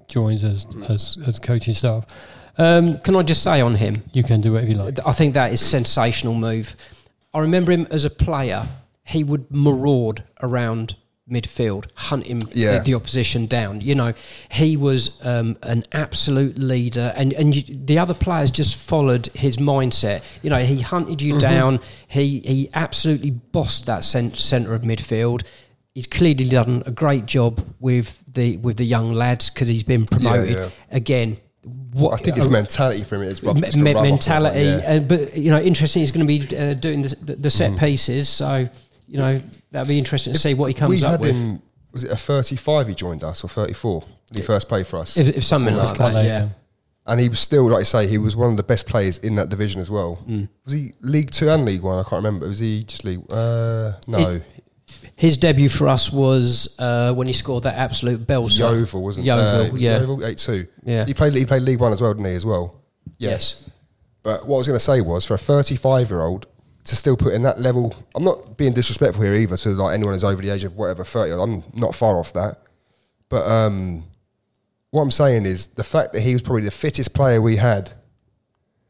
joins 0.08 0.44
as, 0.44 0.66
as 0.88 1.18
as 1.28 1.38
coaching 1.38 1.76
staff. 1.76 2.06
Um, 2.60 3.00
can 3.00 3.16
I 3.16 3.24
just 3.24 3.42
say 3.42 3.62
on 3.62 3.76
him? 3.76 4.04
You 4.12 4.22
can 4.22 4.42
do 4.42 4.54
whatever 4.54 4.72
you 4.72 4.78
like. 4.78 5.00
I 5.06 5.14
think 5.14 5.34
that 5.34 5.54
is 5.54 5.62
sensational 5.62 6.36
move. 6.36 6.76
I 7.34 7.40
remember 7.40 7.72
him 7.72 7.88
as 7.90 8.06
a 8.06 8.10
player. 8.10 8.68
He 9.06 9.24
would 9.24 9.50
maraud 9.50 10.24
around 10.42 10.96
midfield, 11.30 11.86
hunting 11.96 12.42
Yeah. 12.54 12.80
the, 12.80 12.84
the 12.84 12.94
opposition 12.96 13.46
down. 13.46 13.82
You 13.82 13.96
know, 13.96 14.14
he 14.52 14.76
was 14.76 15.24
um, 15.26 15.58
an 15.64 15.84
absolute 15.92 16.58
leader, 16.58 17.14
and 17.16 17.34
and 17.34 17.56
you, 17.56 17.64
the 17.86 17.98
other 17.98 18.14
players 18.14 18.52
just 18.52 18.76
followed 18.76 19.28
his 19.28 19.58
mindset. 19.58 20.22
You 20.42 20.50
know, 20.50 20.60
he 20.60 20.82
hunted 20.82 21.22
you 21.22 21.40
down. 21.40 21.80
He 22.08 22.40
he 22.40 22.70
absolutely 22.74 23.32
bossed 23.32 23.86
that 23.86 24.04
cent- 24.04 24.38
centre 24.38 24.74
of 24.74 24.82
midfield. 24.82 25.44
He's 25.96 26.08
clearly 26.08 26.46
done 26.46 26.84
a 26.86 26.92
great 26.92 27.26
job 27.26 27.66
with 27.80 28.20
the 28.28 28.58
with 28.58 28.78
the 28.78 28.86
young 28.86 29.14
lads 29.14 29.50
because 29.50 29.68
he's 29.68 29.84
been 29.84 30.06
promoted 30.06 30.58
yeah. 30.58 30.70
again. 30.92 31.38
What 31.94 32.14
I 32.14 32.18
think 32.18 32.36
his 32.36 32.48
mentality 32.50 33.04
for 33.04 33.16
him 33.16 33.24
is 33.24 33.42
rub- 33.44 33.56
me- 33.58 33.70
me- 33.76 33.94
rub 33.94 33.98
off 33.98 34.04
mentality. 34.04 34.60
him, 34.60 34.80
yeah. 34.80 34.94
Uh, 34.96 35.00
but 35.00 35.36
you 35.38 35.50
know, 35.52 35.60
interesting. 35.60 36.02
He's 36.02 36.12
going 36.12 36.28
to 36.28 36.40
be 36.48 36.56
uh, 36.58 36.74
doing 36.76 37.02
the, 37.02 37.16
the, 37.22 37.36
the 37.36 37.50
set 37.50 37.78
pieces, 37.80 38.30
so 38.30 38.68
you 39.08 39.18
know 39.18 39.42
that'll 39.72 39.88
be 39.88 39.98
interesting 39.98 40.34
to 40.34 40.40
see 40.40 40.54
what 40.54 40.68
he 40.68 40.74
comes 40.74 41.02
we 41.02 41.06
up 41.06 41.12
had 41.14 41.22
with. 41.22 41.36
him. 41.36 41.62
Was 41.92 42.04
it 42.04 42.12
a 42.12 42.18
35 42.18 42.88
he 42.90 42.94
joined 42.96 43.24
us 43.24 43.44
or 43.44 43.48
34 43.48 44.02
when 44.02 44.08
he 44.36 44.42
first 44.44 44.68
played 44.68 44.86
for 44.86 45.00
us? 45.00 45.18
If, 45.18 45.38
if 45.38 45.44
something 45.44 45.76
like 45.76 45.96
Quite 45.96 46.10
that, 46.10 46.16
late, 46.20 46.26
yeah. 46.28 46.50
and 47.08 47.20
he 47.20 47.28
was 47.28 47.40
still, 47.40 47.68
like 47.68 47.80
I 47.80 47.84
say, 47.84 48.06
he 48.06 48.20
was 48.20 48.36
one 48.36 48.52
of 48.52 48.58
the 48.58 48.64
best 48.64 48.86
players 48.86 49.18
in 49.18 49.34
that 49.38 49.50
division 49.50 49.82
as 49.82 49.90
well. 49.90 50.24
Mm. 50.30 50.48
Was 50.66 50.74
he 50.76 50.94
League 51.02 51.32
Two 51.32 51.50
and 51.50 51.66
League 51.66 51.82
One? 51.82 51.98
I 51.98 52.04
can't 52.04 52.24
remember. 52.24 52.48
Was 52.48 52.60
he 52.60 52.84
just 52.84 53.04
League? 53.06 53.22
Uh, 53.32 53.94
no, 54.06 54.40
His 55.20 55.36
debut 55.36 55.68
for 55.68 55.90
us 55.90 56.14
was 56.14 56.80
uh, 56.80 57.14
when 57.14 57.28
he 57.28 57.34
scored 57.34 57.64
that 57.64 57.76
absolute 57.76 58.26
belter. 58.26 58.60
Yeovil 58.60 59.04
wasn't. 59.04 59.26
Yeovil, 59.26 59.46
uh, 59.46 59.70
was 59.70 59.84
it 59.84 59.86
yeah. 59.86 60.00
Yeovil 60.00 60.26
eight 60.26 60.38
two. 60.38 60.66
Yeah. 60.86 61.04
he 61.04 61.14
played. 61.14 61.34
He 61.34 61.46
played 61.46 61.62
League 61.64 61.82
One 61.82 61.92
as 61.92 62.00
well, 62.00 62.14
didn't 62.14 62.28
he? 62.28 62.36
As 62.36 62.46
well. 62.46 62.82
Yes. 63.18 63.70
But 64.24 64.48
what 64.48 64.56
I 64.56 64.60
was 64.60 64.68
going 64.68 64.80
to 64.80 64.84
say 64.84 65.02
was, 65.02 65.26
for 65.26 65.34
a 65.34 65.38
35 65.38 66.10
year 66.10 66.22
old 66.22 66.48
to 66.86 66.96
still 66.96 67.18
put 67.18 67.34
in 67.34 67.42
that 67.42 67.60
level, 67.60 67.94
I'm 68.16 68.24
not 68.24 68.56
being 68.56 68.72
disrespectful 68.72 69.22
here 69.22 69.34
either 69.34 69.58
to 69.58 69.70
like 69.72 69.94
anyone 69.94 70.14
who's 70.14 70.24
over 70.24 70.42
the 70.42 70.52
age 70.52 70.64
of 70.64 70.78
whatever 70.78 71.04
30. 71.04 71.34
I'm 71.34 71.64
not 71.74 71.96
far 71.96 72.18
off 72.18 72.32
that. 72.32 72.62
But 73.28 73.46
um, 73.46 74.06
what 74.92 75.02
I'm 75.02 75.12
saying 75.12 75.46
is 75.46 75.68
the 75.68 75.84
fact 75.84 76.14
that 76.14 76.22
he 76.22 76.32
was 76.32 76.42
probably 76.42 76.64
the 76.64 76.72
fittest 76.72 77.14
player 77.14 77.42
we 77.42 77.58
had 77.58 77.92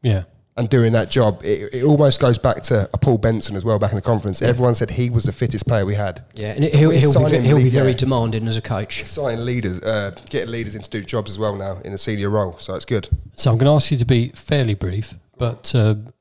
Yeah. 0.00 0.22
And 0.60 0.68
doing 0.68 0.92
that 0.92 1.08
job, 1.08 1.40
it, 1.42 1.72
it 1.72 1.84
almost 1.84 2.20
goes 2.20 2.36
back 2.36 2.60
to 2.64 2.86
a 2.92 2.98
Paul 2.98 3.16
Benson 3.16 3.56
as 3.56 3.64
well 3.64 3.78
back 3.78 3.92
in 3.92 3.96
the 3.96 4.02
conference. 4.02 4.42
Everyone 4.42 4.74
said 4.74 4.90
he 4.90 5.08
was 5.08 5.24
the 5.24 5.32
fittest 5.32 5.66
player 5.66 5.86
we 5.86 5.94
had. 5.94 6.22
Yeah, 6.34 6.48
and 6.48 6.64
he'll, 6.64 6.90
he'll, 6.90 7.30
be, 7.30 7.38
he'll 7.38 7.56
be 7.56 7.70
very 7.70 7.92
yeah. 7.92 7.96
demanding 7.96 8.46
as 8.46 8.58
a 8.58 8.60
coach. 8.60 9.06
Signing 9.06 9.42
leaders, 9.42 9.80
uh, 9.80 10.10
getting 10.28 10.50
leaders 10.50 10.74
in 10.74 10.82
to 10.82 10.90
do 10.90 11.00
jobs 11.00 11.30
as 11.30 11.38
well 11.38 11.56
now 11.56 11.78
in 11.82 11.94
a 11.94 11.98
senior 11.98 12.28
role, 12.28 12.58
so 12.58 12.74
it's 12.74 12.84
good. 12.84 13.08
So 13.36 13.50
I'm 13.50 13.56
going 13.56 13.70
to 13.70 13.74
ask 13.74 13.90
you 13.90 13.96
to 13.96 14.04
be 14.04 14.28
fairly 14.34 14.74
brief, 14.74 15.14
but 15.38 15.74
um, 15.74 16.12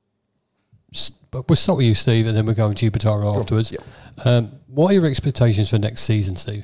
but 1.32 1.50
we'll 1.50 1.58
start 1.58 1.76
with 1.80 1.88
you, 1.88 1.94
Steve, 1.94 2.26
and 2.26 2.38
then 2.38 2.46
we'll 2.46 2.56
go 2.56 2.68
on 2.68 2.76
to 2.76 2.92
Bataro 2.92 3.38
afterwards. 3.38 3.74
Yep. 3.74 3.82
Um, 4.24 4.52
what 4.68 4.92
are 4.92 4.94
your 4.94 5.06
expectations 5.06 5.70
for 5.70 5.80
next 5.80 6.04
season, 6.04 6.38
Steve? 6.38 6.64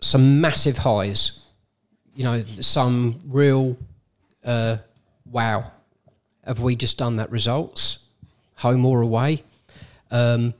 Some 0.00 0.40
massive 0.40 0.78
highs. 0.78 1.44
You 2.14 2.24
know, 2.24 2.44
some 2.62 3.20
real 3.26 3.76
uh, 4.46 4.78
wow. 5.30 5.72
Have 6.44 6.60
we 6.60 6.76
just 6.76 6.98
done 6.98 7.16
that 7.16 7.30
results? 7.30 8.06
Home 8.56 8.84
or 8.84 9.00
away? 9.00 9.44
Um, 10.10 10.54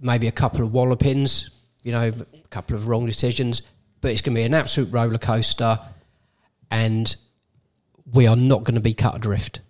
maybe 0.00 0.26
a 0.26 0.32
couple 0.32 0.62
of 0.62 0.72
wallopings, 0.72 1.50
you 1.82 1.92
know, 1.92 2.08
a 2.08 2.48
couple 2.48 2.74
of 2.74 2.88
wrong 2.88 3.06
decisions, 3.06 3.62
but 4.00 4.10
it's 4.10 4.20
going 4.20 4.34
to 4.34 4.40
be 4.40 4.44
an 4.44 4.54
absolute 4.54 4.92
roller 4.92 5.18
coaster 5.18 5.78
and 6.70 7.14
we 8.12 8.26
are 8.26 8.36
not 8.36 8.64
going 8.64 8.74
to 8.74 8.80
be 8.80 8.94
cut 8.94 9.14
adrift. 9.16 9.60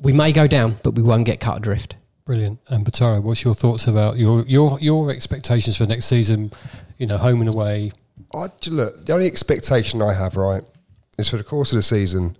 We 0.00 0.12
may 0.12 0.32
go 0.32 0.46
down, 0.46 0.78
but 0.82 0.92
we 0.92 1.02
won't 1.02 1.24
get 1.24 1.40
cut 1.40 1.58
adrift. 1.58 1.96
Brilliant. 2.24 2.58
And 2.68 2.84
Bataro, 2.84 3.22
what's 3.22 3.44
your 3.44 3.54
thoughts 3.54 3.86
about 3.86 4.18
your 4.18 4.42
your 4.46 4.80
your 4.80 5.10
expectations 5.10 5.76
for 5.76 5.86
next 5.86 6.06
season? 6.06 6.50
You 6.98 7.06
know, 7.06 7.18
home 7.18 7.40
and 7.40 7.48
away. 7.48 7.92
I 8.34 8.48
look. 8.66 9.06
The 9.06 9.12
only 9.12 9.26
expectation 9.26 10.02
I 10.02 10.12
have, 10.12 10.36
right, 10.36 10.64
is 11.18 11.28
for 11.28 11.36
the 11.36 11.44
course 11.44 11.72
of 11.72 11.76
the 11.76 11.82
season. 11.82 12.36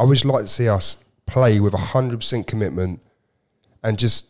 I 0.00 0.04
would 0.04 0.14
just 0.14 0.24
like 0.24 0.42
to 0.42 0.48
see 0.48 0.66
us 0.68 0.96
play 1.26 1.60
with 1.60 1.74
hundred 1.74 2.16
percent 2.16 2.46
commitment, 2.46 3.00
and 3.84 3.98
just 3.98 4.28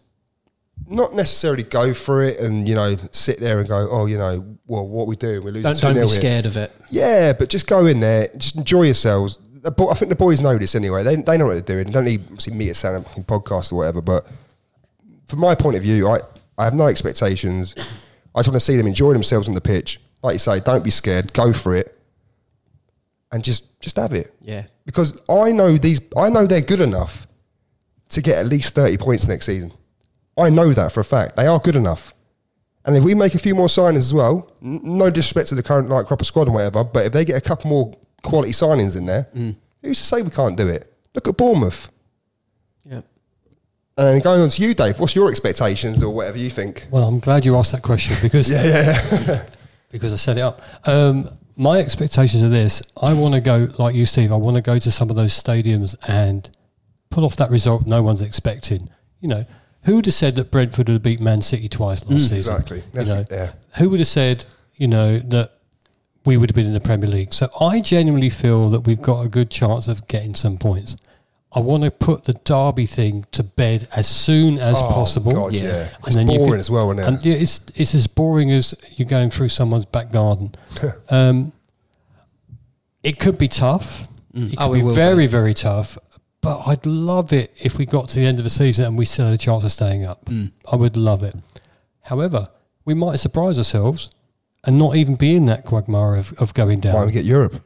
not 0.89 1.14
necessarily 1.14 1.62
go 1.62 1.95
for 1.95 2.25
it 2.25 2.41
and 2.41 2.68
you 2.68 2.75
know 2.75 2.97
sit 3.12 3.39
there 3.39 3.61
and 3.61 3.68
go, 3.68 3.89
oh, 3.89 4.07
you 4.07 4.18
know, 4.18 4.57
well, 4.66 4.87
what 4.87 5.07
we 5.07 5.14
do, 5.14 5.41
we're 5.41 5.53
losing 5.53 5.73
Don't, 5.73 5.95
don't 5.95 6.03
be 6.03 6.09
scared 6.09 6.47
of 6.47 6.57
it. 6.57 6.73
Yeah, 6.91 7.33
but 7.33 7.49
just 7.49 7.68
go 7.68 7.87
in 7.87 8.01
there, 8.01 8.29
just 8.37 8.57
enjoy 8.57 8.83
yourselves. 8.83 9.39
The 9.62 9.71
bo- 9.71 9.91
I 9.91 9.95
think 9.95 10.09
the 10.09 10.16
boys 10.16 10.41
know 10.41 10.59
this 10.59 10.75
anyway. 10.75 11.05
They, 11.05 11.16
they 11.16 11.39
know 11.39 11.47
what 11.47 11.53
they're 11.53 11.77
doing. 11.77 11.87
They 11.87 11.93
don't 11.93 12.05
need 12.05 12.23
obviously 12.25 12.55
me 12.55 12.66
to 12.66 12.75
sound 12.75 12.97
a 12.97 13.09
fucking 13.09 13.25
podcast 13.25 13.73
or 13.73 13.77
whatever. 13.77 14.01
But 14.01 14.27
from 15.27 15.39
my 15.39 15.55
point 15.55 15.77
of 15.77 15.83
view, 15.83 16.09
I, 16.09 16.21
I 16.59 16.64
have 16.64 16.75
no 16.75 16.89
expectations. 16.89 17.77
I 18.35 18.41
just 18.41 18.49
want 18.49 18.55
to 18.57 18.61
see 18.61 18.77
them 18.77 18.89
enjoy 18.89 19.12
themselves 19.12 19.47
on 19.47 19.55
the 19.55 19.61
pitch. 19.61 20.01
Like 20.23 20.33
you 20.35 20.39
say, 20.41 20.59
don't 20.61 20.83
be 20.83 20.91
scared. 20.91 21.33
Go 21.33 21.53
for 21.53 21.77
it, 21.77 21.97
and 23.31 23.45
just 23.45 23.81
just 23.81 23.97
have 23.97 24.14
it. 24.14 24.35
Yeah. 24.41 24.64
Because 24.91 25.20
I 25.28 25.53
know 25.53 25.76
these. 25.76 26.01
I 26.16 26.30
know 26.30 26.47
they're 26.49 26.61
good 26.61 26.80
enough 26.80 27.28
to 28.09 28.20
get 28.20 28.38
at 28.38 28.47
least 28.47 28.74
thirty 28.74 28.99
points 28.99 29.28
next 29.28 29.47
season. 29.47 29.72
I 30.36 30.51
know 30.51 30.72
that 30.72 30.91
for 30.91 30.99
a 30.99 31.05
fact. 31.05 31.36
They 31.36 31.47
are 31.47 31.61
good 31.61 31.76
enough. 31.76 32.12
And 32.84 32.97
if 32.97 33.05
we 33.05 33.14
make 33.14 33.36
a 33.36 33.38
few 33.38 33.55
more 33.55 33.68
signings 33.68 33.99
as 33.99 34.12
well, 34.14 34.51
n- 34.61 34.80
no 34.82 35.09
disrespect 35.09 35.49
to 35.51 35.55
the 35.55 35.62
current 35.62 35.88
like 35.91 36.07
crop 36.07 36.20
of 36.20 36.26
squad 36.26 36.49
and 36.49 36.55
whatever, 36.55 36.82
but 36.82 37.07
if 37.07 37.12
they 37.12 37.24
get 37.24 37.36
a 37.36 37.41
couple 37.41 37.70
more 37.70 37.97
quality 38.24 38.53
signings 38.53 38.97
in 38.97 39.07
there, 39.07 39.28
who's 39.80 39.99
to 39.99 40.05
say 40.05 40.22
we 40.22 40.30
can't 40.30 40.57
do 40.57 40.66
it? 40.66 40.93
Look 41.14 41.28
at 41.28 41.36
Bournemouth. 41.36 41.88
Yeah. 42.84 43.03
And 43.97 44.07
then 44.09 44.20
going 44.20 44.41
on 44.41 44.49
to 44.49 44.62
you, 44.62 44.74
Dave, 44.74 44.99
what's 44.99 45.14
your 45.14 45.30
expectations 45.30 46.03
or 46.03 46.12
whatever 46.12 46.38
you 46.38 46.51
think? 46.51 46.86
Well, 46.91 47.05
I'm 47.05 47.20
glad 47.20 47.45
you 47.45 47.55
asked 47.57 47.70
that 47.72 47.82
question 47.82 48.16
because 48.22 48.51
yeah, 48.55 48.64
yeah. 48.64 49.47
because 49.93 50.12
I 50.12 50.16
set 50.16 50.36
it 50.38 50.41
up. 50.41 50.61
Um, 50.84 51.28
my 51.57 51.79
expectations 51.79 52.43
are 52.43 52.49
this: 52.49 52.83
I 53.01 53.13
want 53.13 53.35
to 53.35 53.41
go 53.41 53.69
like 53.79 53.95
you, 53.95 54.07
Steve. 54.07 54.33
I 54.33 54.37
want 54.37 54.57
to 54.57 54.63
go 54.63 54.79
to 54.79 54.91
some 54.91 55.11
of 55.11 55.17
those 55.17 55.33
stadiums 55.33 55.95
and 56.09 56.49
pull 57.11 57.25
off 57.25 57.37
that 57.37 57.51
result 57.51 57.87
no 57.87 58.03
one's 58.03 58.21
expecting. 58.21 58.89
You 59.21 59.29
know, 59.29 59.45
who 59.85 59.97
would 59.97 60.07
have 60.07 60.15
said 60.15 60.37
that 60.37 60.51
Brentford 60.51 60.89
would 60.89 60.95
have 60.95 61.03
beat 61.03 61.21
Man 61.21 61.41
City 61.41 61.69
twice 61.69 62.05
last 62.07 62.25
mm, 62.25 62.29
season? 62.29 62.55
exactly. 62.55 62.83
You 62.95 63.05
know, 63.05 63.25
yeah. 63.31 63.53
who 63.77 63.91
would 63.91 64.01
have 64.01 64.09
said, 64.09 64.45
you 64.77 64.89
know, 64.89 65.19
that 65.19 65.53
we 66.25 66.37
would 66.37 66.51
have 66.51 66.55
been 66.55 66.67
in 66.67 66.73
the 66.73 66.81
Premier 66.81 67.09
League? 67.09 67.33
So 67.33 67.49
I 67.61 67.81
genuinely 67.81 68.31
feel 68.31 68.71
that 68.71 68.81
we've 68.81 69.01
got 69.01 69.25
a 69.25 69.29
good 69.29 69.51
chance 69.51 69.89
of 69.89 70.07
getting 70.07 70.35
some 70.35 70.59
points. 70.59 70.97
I 71.53 71.59
want 71.59 71.83
to 71.83 71.91
put 71.91 72.25
the 72.25 72.35
Derby 72.35 72.87
thing 72.87 73.25
to 73.33 73.43
bed 73.43 73.89
as 73.97 74.07
soon 74.07 74.59
as 74.59 74.77
Oh, 74.79 74.89
possible. 74.89 75.33
God, 75.33 75.53
Yeah. 75.53 75.63
yeah. 75.63 75.69
And 75.97 76.07
It's 76.07 76.15
then 76.15 76.31
you 76.31 76.39
boring 76.39 76.53
could- 76.53 76.61
as 76.61 76.71
well, 76.71 76.91
isn't 76.93 77.03
it? 77.03 77.09
And 77.09 77.25
yeah, 77.27 77.35
it's 77.35 77.61
it's 77.75 77.95
as 77.95 78.07
boring 78.07 78.53
as 78.53 78.75
you're 78.97 79.09
going 79.09 79.31
through 79.31 79.49
someone's 79.49 79.85
back 79.85 80.13
garden. 80.13 80.55
um, 81.09 81.53
it 83.03 83.19
could 83.19 83.39
be 83.39 83.49
tough. 83.49 84.07
It 84.35 84.51
could 84.51 84.55
Oh, 84.59 84.73
be 84.73 84.83
will 84.83 84.95
very 84.95 85.25
be. 85.25 85.27
very 85.27 85.55
tough. 85.55 85.99
But 86.41 86.63
I'd 86.67 86.87
love 86.87 87.33
it 87.33 87.53
if 87.61 87.77
we 87.77 87.85
got 87.85 88.09
to 88.11 88.21
the 88.21 88.27
end 88.27 88.39
of 88.39 88.45
the 88.45 88.51
season 88.51 88.85
and 88.87 88.97
we 88.97 89.05
still 89.05 89.27
had 89.27 89.35
a 89.35 89.39
chance 89.39 89.65
of 89.65 89.73
staying 89.73 90.07
up. 90.07 90.25
Mm. 90.27 90.53
I 90.71 90.77
would 90.77 90.97
love 90.97 91.23
it. 91.23 91.35
However, 92.03 92.49
we 92.85 92.95
might 92.95 93.17
surprise 93.17 93.59
ourselves 93.59 94.09
and 94.65 94.79
not 94.79 94.97
even 94.97 95.17
be 95.17 95.35
in 95.35 95.47
that 95.47 95.65
quagmire 95.65 96.15
of, 96.17 96.33
of 96.39 96.55
going 96.55 96.81
down. 96.81 96.95
Why 96.95 97.01
don't 97.01 97.09
we 97.09 97.13
get 97.13 97.25
Europe? 97.25 97.61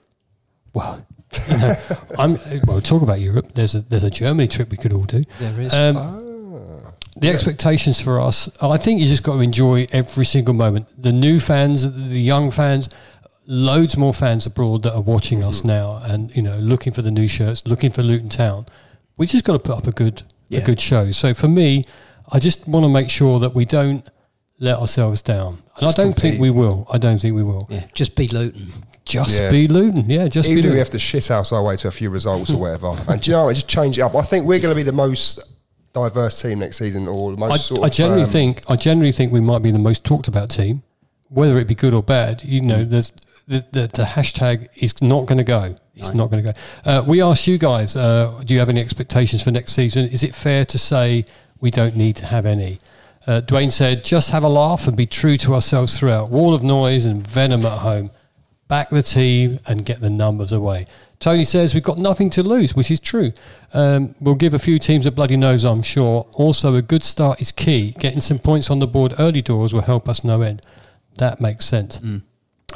Well, 0.72 0.94
you 0.96 0.98
know, 1.00 1.04
I'm 2.18 2.38
well. 2.66 2.80
Talk 2.80 3.02
about 3.02 3.20
Europe. 3.20 3.52
There's 3.54 3.74
a 3.74 3.80
there's 3.80 4.04
a 4.04 4.10
Germany 4.10 4.48
trip 4.48 4.70
we 4.70 4.76
could 4.76 4.92
all 4.92 5.04
do. 5.04 5.24
There 5.40 5.60
is. 5.60 5.72
Um, 5.74 5.96
Ah. 5.96 6.92
the 7.16 7.28
expectations 7.28 8.00
for 8.00 8.20
us, 8.20 8.48
I 8.60 8.76
think 8.76 9.00
you 9.00 9.06
just 9.06 9.22
got 9.22 9.34
to 9.34 9.40
enjoy 9.40 9.86
every 9.92 10.24
single 10.24 10.54
moment. 10.54 10.86
The 11.00 11.12
new 11.12 11.38
fans, 11.40 11.82
the 12.10 12.20
young 12.20 12.50
fans, 12.50 12.88
loads 13.46 13.96
more 13.96 14.12
fans 14.14 14.46
abroad 14.46 14.82
that 14.82 14.94
are 14.94 15.00
watching 15.02 15.44
us 15.44 15.58
Mm-hmm. 15.58 15.68
now, 15.68 16.00
and 16.02 16.34
you 16.36 16.42
know, 16.42 16.58
looking 16.58 16.92
for 16.92 17.02
the 17.02 17.10
new 17.10 17.28
shirts, 17.28 17.62
looking 17.66 17.92
for 17.92 18.02
Luton 18.02 18.28
Town. 18.28 18.66
We 19.16 19.26
just 19.26 19.44
got 19.44 19.52
to 19.52 19.58
put 19.60 19.76
up 19.78 19.86
a 19.86 19.92
good 19.92 20.22
Yeah. 20.48 20.60
a 20.60 20.64
good 20.64 20.80
show. 20.80 21.10
So 21.12 21.34
for 21.34 21.48
me, 21.48 21.84
I 22.32 22.38
just 22.40 22.66
want 22.66 22.84
to 22.84 22.88
make 22.90 23.10
sure 23.10 23.38
that 23.40 23.54
we 23.54 23.64
don't 23.64 24.02
let 24.58 24.78
ourselves 24.78 25.22
down, 25.22 25.62
and 25.76 25.80
Just 25.82 25.98
I 25.98 26.02
don't 26.04 26.16
think 26.20 26.40
we 26.40 26.50
will. 26.50 26.86
I 26.92 26.98
don't 26.98 27.20
think 27.20 27.34
we 27.36 27.42
will. 27.42 27.66
yeah. 27.70 27.84
Just 27.94 28.14
be 28.16 28.26
Luton. 28.28 28.72
Just 29.04 29.38
Yeah. 29.38 29.50
be 29.50 29.68
Luton, 29.68 30.08
yeah. 30.08 30.28
Just 30.28 30.48
Even 30.48 30.62
be 30.62 30.68
if 30.68 30.72
we 30.72 30.78
have 30.78 30.90
to 30.90 30.98
shit 30.98 31.28
house 31.28 31.52
our 31.52 31.62
way 31.62 31.76
to 31.76 31.88
a 31.88 31.90
few 31.90 32.10
results 32.10 32.50
or 32.50 32.56
whatever. 32.56 32.94
And 33.08 33.20
do 33.20 33.30
you 33.30 33.36
know 33.36 33.44
what? 33.44 33.54
Just 33.54 33.68
change 33.68 33.98
it 33.98 34.02
up. 34.02 34.14
I 34.14 34.22
think 34.22 34.46
we're 34.46 34.60
going 34.60 34.72
to 34.72 34.76
be 34.76 34.82
the 34.82 34.92
most 34.92 35.40
diverse 35.92 36.40
team 36.40 36.58
next 36.58 36.78
season 36.78 37.06
or 37.06 37.32
the 37.32 37.36
most 37.36 37.52
I, 37.52 37.56
sort 37.56 37.84
I 37.84 37.88
generally 37.88 38.22
um, 38.22 38.28
think 38.28 38.62
I 38.68 38.76
generally 38.76 39.12
think 39.12 39.32
we 39.32 39.40
might 39.40 39.62
be 39.62 39.70
the 39.70 39.78
most 39.78 40.04
talked 40.04 40.26
about 40.26 40.50
team, 40.50 40.82
whether 41.28 41.58
it 41.58 41.68
be 41.68 41.74
good 41.74 41.94
or 41.94 42.02
bad. 42.02 42.42
You 42.44 42.62
know, 42.62 42.84
there's 42.84 43.12
the, 43.46 43.64
the, 43.72 43.80
the 43.92 44.04
hashtag 44.04 44.68
is 44.76 45.00
not 45.02 45.26
going 45.26 45.38
to 45.38 45.44
go. 45.44 45.74
It's 45.96 46.12
not 46.12 46.30
going 46.30 46.42
to 46.42 46.52
go. 46.52 46.58
Uh, 46.84 47.04
we 47.06 47.22
asked 47.22 47.46
you 47.46 47.56
guys, 47.56 47.94
uh, 47.96 48.42
do 48.44 48.52
you 48.52 48.58
have 48.58 48.68
any 48.68 48.80
expectations 48.80 49.42
for 49.42 49.52
next 49.52 49.74
season? 49.74 50.08
Is 50.08 50.24
it 50.24 50.34
fair 50.34 50.64
to 50.64 50.78
say 50.78 51.24
we 51.60 51.70
don't 51.70 51.94
need 51.94 52.16
to 52.16 52.26
have 52.26 52.46
any? 52.46 52.80
Uh, 53.26 53.40
Dwayne 53.40 53.70
said, 53.70 54.02
just 54.02 54.30
have 54.30 54.42
a 54.42 54.48
laugh 54.48 54.88
and 54.88 54.96
be 54.96 55.06
true 55.06 55.36
to 55.38 55.54
ourselves 55.54 55.96
throughout. 55.98 56.30
Wall 56.30 56.52
of 56.52 56.62
noise 56.62 57.04
and 57.04 57.24
venom 57.26 57.64
at 57.64 57.78
home. 57.78 58.10
Back 58.68 58.90
the 58.90 59.02
team 59.02 59.60
and 59.66 59.84
get 59.84 60.00
the 60.00 60.10
numbers 60.10 60.52
away. 60.52 60.86
Tony 61.20 61.44
says 61.44 61.74
we've 61.74 61.82
got 61.82 61.98
nothing 61.98 62.28
to 62.30 62.42
lose, 62.42 62.74
which 62.74 62.90
is 62.90 63.00
true. 63.00 63.32
Um, 63.72 64.14
we'll 64.20 64.34
give 64.34 64.52
a 64.54 64.58
few 64.58 64.78
teams 64.78 65.06
a 65.06 65.10
bloody 65.10 65.36
nose, 65.36 65.64
I'm 65.64 65.82
sure. 65.82 66.26
Also, 66.32 66.74
a 66.74 66.82
good 66.82 67.02
start 67.02 67.40
is 67.40 67.52
key. 67.52 67.92
Getting 67.98 68.20
some 68.20 68.38
points 68.38 68.70
on 68.70 68.78
the 68.78 68.86
board 68.86 69.14
early 69.18 69.42
doors 69.42 69.72
will 69.72 69.82
help 69.82 70.08
us 70.08 70.24
no 70.24 70.42
end. 70.42 70.62
That 71.16 71.40
makes 71.40 71.64
sense. 71.64 72.00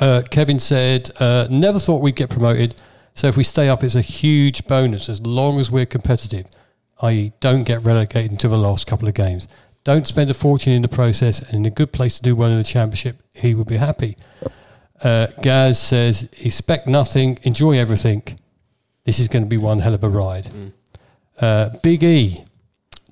Uh, 0.01 0.22
Kevin 0.30 0.59
said, 0.59 1.11
uh, 1.20 1.47
never 1.51 1.78
thought 1.78 2.03
we'd 2.03 2.16
get 2.16 2.30
promoted. 2.30 2.74
So 3.14 3.26
if 3.26 3.36
we 3.36 3.43
stay 3.43 3.68
up, 3.68 3.82
it's 3.82 3.97
a 3.97 4.01
huge 4.01 4.66
bonus 4.66 5.09
as 5.09 5.20
long 5.26 5.59
as 5.59 5.70
we're 5.70 5.86
competitive, 5.86 6.47
i.e., 7.03 7.32
don't 7.41 7.64
get 7.64 7.82
relegated 7.84 8.30
into 8.30 8.49
the 8.49 8.59
last 8.59 8.86
couple 8.86 9.09
of 9.09 9.14
games. 9.14 9.49
Don't 9.82 10.07
spend 10.07 10.30
a 10.30 10.34
fortune 10.34 10.72
in 10.72 10.82
the 10.82 10.89
process 10.89 11.41
and 11.41 11.55
in 11.55 11.66
a 11.66 11.70
good 11.70 11.93
place 11.93 12.16
to 12.16 12.22
do 12.22 12.36
well 12.36 12.51
in 12.51 12.59
the 12.59 12.64
championship, 12.64 13.22
he 13.34 13.55
will 13.55 13.64
be 13.64 13.76
happy. 13.76 14.16
Uh, 15.03 15.28
Gaz 15.42 15.78
says, 15.80 16.28
expect 16.40 16.86
nothing, 16.86 17.38
enjoy 17.42 17.78
everything. 17.78 18.22
This 19.05 19.18
is 19.18 19.28
going 19.28 19.44
to 19.44 19.49
be 19.49 19.57
one 19.57 19.78
hell 19.78 19.94
of 19.94 20.03
a 20.05 20.09
ride. 20.09 20.51
Uh, 21.40 21.70
Big 21.82 22.03
E, 22.03 22.44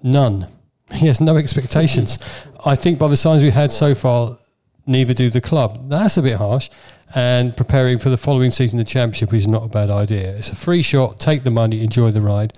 none. 0.02 0.48
He 0.94 1.08
has 1.08 1.20
no 1.20 1.36
expectations. 1.36 2.16
I 2.64 2.76
think 2.76 2.96
by 3.00 3.08
the 3.08 3.16
signs 3.16 3.42
we've 3.42 3.52
had 3.52 3.72
so 3.72 3.92
far, 3.92 4.38
neither 4.86 5.14
do 5.14 5.28
the 5.30 5.40
club. 5.40 5.88
That's 5.88 6.16
a 6.16 6.22
bit 6.22 6.36
harsh. 6.36 6.70
And 7.12 7.56
preparing 7.56 7.98
for 7.98 8.08
the 8.08 8.16
following 8.16 8.52
season, 8.52 8.78
the 8.78 8.84
championship 8.84 9.34
is 9.34 9.48
not 9.48 9.64
a 9.64 9.68
bad 9.68 9.90
idea. 9.90 10.36
It's 10.36 10.50
a 10.50 10.54
free 10.54 10.82
shot. 10.82 11.18
Take 11.18 11.42
the 11.42 11.50
money, 11.50 11.82
enjoy 11.82 12.12
the 12.12 12.20
ride. 12.20 12.52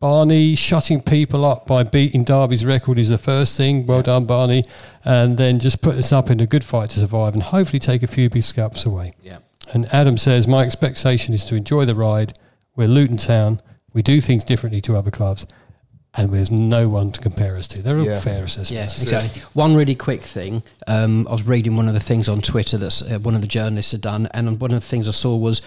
Barney 0.00 0.54
shutting 0.54 1.02
people 1.02 1.44
up 1.44 1.66
by 1.66 1.82
beating 1.82 2.24
Derby's 2.24 2.64
record 2.64 2.98
is 2.98 3.10
the 3.10 3.18
first 3.18 3.54
thing. 3.58 3.86
Well 3.86 4.00
done, 4.00 4.24
Barney. 4.24 4.64
And 5.04 5.36
then 5.36 5.58
just 5.58 5.82
put 5.82 5.96
us 5.96 6.10
up 6.10 6.30
in 6.30 6.40
a 6.40 6.46
good 6.46 6.64
fight 6.64 6.88
to 6.90 7.00
survive 7.00 7.34
and 7.34 7.42
hopefully 7.42 7.78
take 7.80 8.02
a 8.02 8.06
few 8.06 8.30
big 8.30 8.42
scalps 8.42 8.86
away. 8.86 9.14
Yeah. 9.22 9.38
And 9.74 9.84
Adam 9.92 10.16
says, 10.16 10.48
My 10.48 10.62
expectation 10.62 11.34
is 11.34 11.44
to 11.44 11.54
enjoy 11.54 11.84
the 11.84 11.94
ride. 11.94 12.32
We're 12.76 12.88
Luton 12.88 13.18
Town. 13.18 13.60
We 13.92 14.00
do 14.02 14.22
things 14.22 14.42
differently 14.42 14.80
to 14.82 14.96
other 14.96 15.10
clubs. 15.10 15.46
And 16.14 16.32
there's 16.32 16.50
no 16.50 16.88
one 16.88 17.12
to 17.12 17.20
compare 17.20 17.58
us 17.58 17.68
to. 17.68 17.82
They're 17.82 17.98
all 17.98 18.04
Yeah. 18.06 18.18
fair 18.20 18.44
assessments. 18.44 18.70
Yes, 18.70 19.02
exactly. 19.02 19.42
One 19.52 19.74
really 19.74 19.94
quick 19.94 20.22
thing. 20.22 20.62
Um, 20.86 21.28
I 21.28 21.32
was 21.32 21.46
reading 21.46 21.76
one 21.76 21.88
of 21.88 21.94
the 21.94 22.00
things 22.00 22.26
on 22.26 22.40
Twitter 22.40 22.78
that 22.78 23.02
uh, 23.02 23.18
one 23.18 23.34
of 23.34 23.42
the 23.42 23.46
journalists 23.46 23.92
had 23.92 24.00
done, 24.00 24.28
and 24.32 24.58
one 24.58 24.72
of 24.72 24.80
the 24.80 24.86
things 24.86 25.06
I 25.08 25.12
saw 25.12 25.36
was 25.36 25.60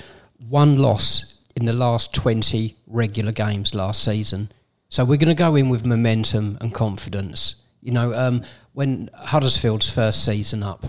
one 0.49 0.73
loss 0.77 1.32
in 1.55 1.65
the 1.65 1.73
last 1.73 2.13
20 2.13 2.75
regular 2.87 3.31
games 3.31 3.75
last 3.75 4.03
season. 4.03 4.51
So 4.89 5.03
we're 5.05 5.17
going 5.17 5.35
to 5.35 5.35
go 5.35 5.55
in 5.55 5.69
with 5.69 5.85
momentum 5.85 6.57
and 6.61 6.73
confidence. 6.73 7.55
You 7.81 7.91
know, 7.91 8.13
um, 8.13 8.43
when 8.73 9.09
Huddersfield's 9.13 9.89
first 9.89 10.23
season 10.23 10.63
up, 10.63 10.85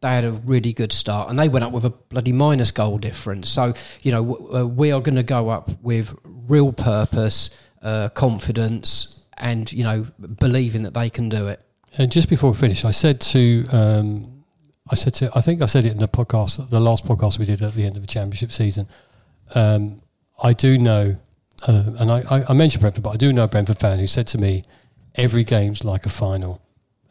they 0.00 0.08
had 0.08 0.24
a 0.24 0.32
really 0.32 0.72
good 0.72 0.92
start 0.92 1.30
and 1.30 1.38
they 1.38 1.48
went 1.48 1.64
up 1.64 1.72
with 1.72 1.84
a 1.84 1.90
bloody 1.90 2.32
minus 2.32 2.70
goal 2.70 2.98
difference. 2.98 3.48
So, 3.48 3.74
you 4.02 4.12
know, 4.12 4.24
w- 4.24 4.54
uh, 4.54 4.66
we 4.66 4.92
are 4.92 5.00
going 5.00 5.16
to 5.16 5.22
go 5.22 5.48
up 5.48 5.70
with 5.82 6.14
real 6.24 6.72
purpose, 6.72 7.50
uh, 7.82 8.10
confidence, 8.10 9.24
and, 9.38 9.72
you 9.72 9.84
know, 9.84 10.06
believing 10.38 10.82
that 10.82 10.94
they 10.94 11.10
can 11.10 11.28
do 11.28 11.48
it. 11.48 11.60
And 11.98 12.12
just 12.12 12.28
before 12.28 12.50
we 12.50 12.56
finish, 12.56 12.84
I 12.84 12.90
said 12.90 13.20
to, 13.22 13.66
um, 13.72 14.44
I 14.90 14.94
said 14.94 15.14
to, 15.14 15.30
I 15.34 15.40
think 15.40 15.62
I 15.62 15.66
said 15.66 15.84
it 15.84 15.92
in 15.92 15.98
the 15.98 16.08
podcast, 16.08 16.68
the 16.68 16.80
last 16.80 17.04
podcast 17.06 17.38
we 17.38 17.44
did 17.46 17.62
at 17.62 17.74
the 17.74 17.84
end 17.84 17.96
of 17.96 18.02
the 18.02 18.08
championship 18.08 18.52
season. 18.52 18.86
Um, 19.54 20.02
I 20.42 20.52
do 20.52 20.78
know, 20.78 21.16
uh, 21.66 21.84
and 21.98 22.10
I, 22.10 22.44
I, 22.48 22.52
mentioned 22.52 22.82
Brentford, 22.82 23.02
but 23.04 23.10
I 23.10 23.16
do 23.16 23.32
know 23.32 23.44
a 23.44 23.48
Brentford 23.48 23.78
fan 23.78 23.98
who 23.98 24.06
said 24.06 24.26
to 24.28 24.38
me, 24.38 24.64
every 25.14 25.44
game's 25.44 25.84
like 25.84 26.04
a 26.06 26.10
final. 26.10 26.60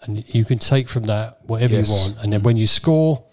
And 0.03 0.23
you 0.33 0.45
can 0.45 0.59
take 0.59 0.87
from 0.87 1.05
that 1.05 1.39
whatever 1.45 1.75
Yes. 1.75 1.87
you 1.87 1.93
want. 1.93 2.23
And 2.23 2.33
then 2.33 2.43
when 2.43 2.57
you 2.57 2.67
score 2.67 3.23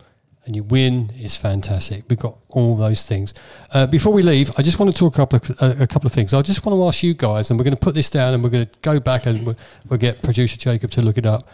and 0.46 0.57
you 0.57 0.62
win, 0.62 1.12
it's 1.16 1.36
fantastic. 1.36 2.05
We've 2.09 2.18
got 2.18 2.38
all 2.48 2.76
those 2.76 3.05
things. 3.05 3.34
Uh, 3.72 3.86
before 3.86 4.12
we 4.12 4.22
leave, 4.22 4.50
I 4.57 4.62
just 4.62 4.78
want 4.78 4.92
to 4.92 4.98
talk 4.98 5.14
a 5.14 5.16
couple 5.16 5.36
of, 5.36 5.80
a, 5.80 5.82
a 5.82 5.86
couple 5.86 6.07
of 6.07 6.12
things. 6.12 6.32
I 6.32 6.40
just 6.42 6.64
want 6.64 6.76
to 6.78 6.86
ask 6.86 7.03
you 7.03 7.14
guys, 7.14 7.50
and 7.50 7.59
we're 7.61 7.64
going 7.64 7.76
to 7.76 7.80
put 7.80 7.94
this 7.94 8.09
down 8.09 8.32
and 8.32 8.42
we're 8.42 8.50
going 8.50 8.66
to 8.66 8.72
go 8.80 8.98
back 8.98 9.26
and 9.26 9.46
we'll, 9.46 9.57
we'll 9.88 9.98
get 9.98 10.22
producer 10.22 10.57
Jacob 10.57 10.90
to 10.92 11.03
look 11.03 11.18
it 11.18 11.26
up. 11.26 11.48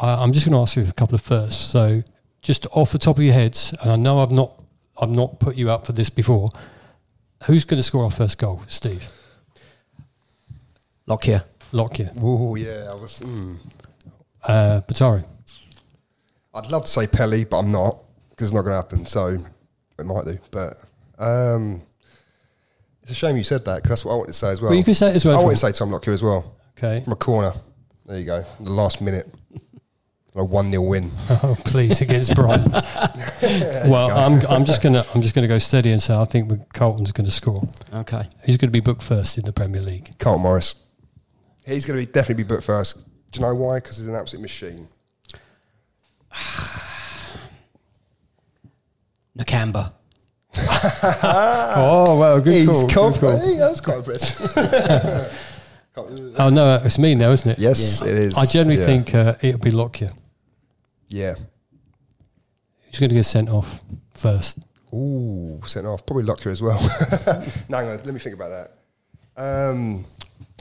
I, 0.00 0.14
I'm 0.14 0.32
just 0.32 0.44
going 0.44 0.54
to 0.54 0.60
ask 0.60 0.76
you 0.76 0.84
a 0.88 0.92
couple 0.92 1.14
of 1.14 1.22
firsts. 1.22 1.64
So, 1.64 2.02
just 2.42 2.66
off 2.72 2.92
the 2.92 2.98
top 2.98 3.16
of 3.16 3.24
your 3.24 3.34
heads, 3.34 3.74
and 3.82 3.90
I 3.90 3.96
know 3.96 4.20
I've 4.20 4.30
not, 4.30 4.62
I've 5.00 5.10
not 5.10 5.40
put 5.40 5.56
you 5.56 5.70
up 5.70 5.86
for 5.86 5.92
this 5.92 6.10
before. 6.10 6.50
Who's 7.46 7.64
going 7.64 7.78
to 7.78 7.82
score 7.82 8.04
our 8.04 8.10
first 8.10 8.38
goal, 8.38 8.62
Steve? 8.66 9.08
Lockyer. 11.06 11.44
Lockyer, 11.72 12.10
Oh 12.20 12.54
yeah, 12.54 12.88
I 12.90 12.94
was. 12.94 13.20
Mm. 13.20 13.58
uh, 14.44 14.80
Bataro. 14.86 15.24
I'd 16.54 16.70
love 16.70 16.82
to 16.82 16.88
say 16.90 17.06
Pelly, 17.06 17.44
but 17.44 17.58
I'm 17.58 17.70
not 17.72 18.02
because 18.30 18.48
it's 18.48 18.54
not 18.54 18.62
going 18.62 18.72
to 18.72 18.76
happen. 18.76 19.06
So 19.06 19.44
it 19.98 20.06
might 20.06 20.24
do, 20.24 20.38
but 20.50 20.78
um, 21.18 21.82
it's 23.02 23.10
a 23.12 23.14
shame 23.14 23.36
you 23.36 23.44
said 23.44 23.64
that 23.64 23.76
because 23.76 23.90
that's 23.90 24.04
what 24.04 24.12
I 24.12 24.16
wanted 24.16 24.28
to 24.28 24.32
say 24.38 24.50
as 24.50 24.60
well. 24.62 24.70
Well, 24.70 24.78
you 24.78 24.84
can 24.84 24.94
say 24.94 25.08
it 25.10 25.16
as 25.16 25.24
well. 25.24 25.38
I 25.38 25.42
want 25.42 25.52
to 25.52 25.58
say 25.58 25.72
Tom 25.72 25.90
Lockyer 25.90 26.12
as 26.12 26.22
well 26.22 26.54
Okay. 26.78 27.02
from 27.02 27.12
a 27.12 27.16
corner. 27.16 27.52
There 28.06 28.18
you 28.18 28.24
go, 28.24 28.44
the 28.60 28.70
last 28.70 29.00
minute, 29.00 29.28
a 30.36 30.44
one 30.44 30.70
0 30.70 30.82
win. 30.82 31.10
Oh, 31.42 31.56
please 31.64 32.00
against 32.00 32.34
Brighton. 32.34 32.70
well, 33.90 34.10
I'm, 34.10 34.40
I'm 34.48 34.64
just 34.64 34.82
gonna 34.82 35.04
I'm 35.14 35.22
just 35.22 35.34
gonna 35.34 35.48
go 35.48 35.58
steady 35.58 35.90
and 35.92 36.00
say 36.02 36.14
I 36.14 36.24
think 36.24 36.50
we- 36.50 36.58
Carlton's 36.72 37.12
going 37.12 37.24
to 37.26 37.30
score. 37.30 37.66
Okay. 37.92 38.28
Who's 38.42 38.56
going 38.56 38.68
to 38.68 38.72
be 38.72 38.80
booked 38.80 39.02
first 39.02 39.38
in 39.38 39.44
the 39.44 39.52
Premier 39.52 39.82
League? 39.82 40.18
Carlton 40.18 40.42
Morris. 40.42 40.74
He's 41.66 41.84
going 41.86 41.98
to 42.00 42.06
be 42.06 42.12
definitely 42.12 42.44
be 42.44 42.48
booked 42.48 42.64
first. 42.64 43.06
Do 43.32 43.40
you 43.40 43.46
know 43.46 43.54
why? 43.54 43.76
Because 43.78 43.96
he's 43.98 44.08
an 44.08 44.14
absolute 44.14 44.42
machine. 44.42 44.88
Nakamba. 49.38 49.92
oh 50.58 52.16
well, 52.18 52.40
good 52.40 52.54
He's 52.54 52.66
call. 52.68 52.86
good 52.86 52.94
confident. 52.94 53.40
call. 53.40 53.48
Hey, 53.50 53.56
that's 53.58 53.80
quite 53.82 53.98
impressive. 53.98 54.50
Oh 56.38 56.48
no, 56.50 56.80
it's 56.84 56.98
me 56.98 57.14
now, 57.14 57.30
isn't 57.32 57.50
it? 57.52 57.58
yes, 57.58 58.00
it 58.02 58.08
is. 58.16 58.36
I 58.36 58.46
generally 58.46 58.78
Yeah. 58.80 58.86
think 58.86 59.14
uh, 59.14 59.34
it'll 59.42 59.60
be 59.60 59.70
Lockyer. 59.70 60.12
Yeah. 61.08 61.34
Who's 62.86 62.98
going 62.98 63.10
to 63.10 63.14
get 63.16 63.24
sent 63.24 63.48
off 63.48 63.82
first? 64.14 64.58
Ooh, 64.92 65.60
sent 65.66 65.86
off. 65.86 66.06
Probably 66.06 66.24
Lockyer 66.24 66.50
as 66.50 66.62
well. 66.62 66.80
no, 67.68 67.78
hang 67.78 67.88
on, 67.88 67.96
let 67.98 68.06
me 68.06 68.18
think 68.18 68.34
about 68.34 68.50
that. 68.50 68.72
Um, 69.36 70.06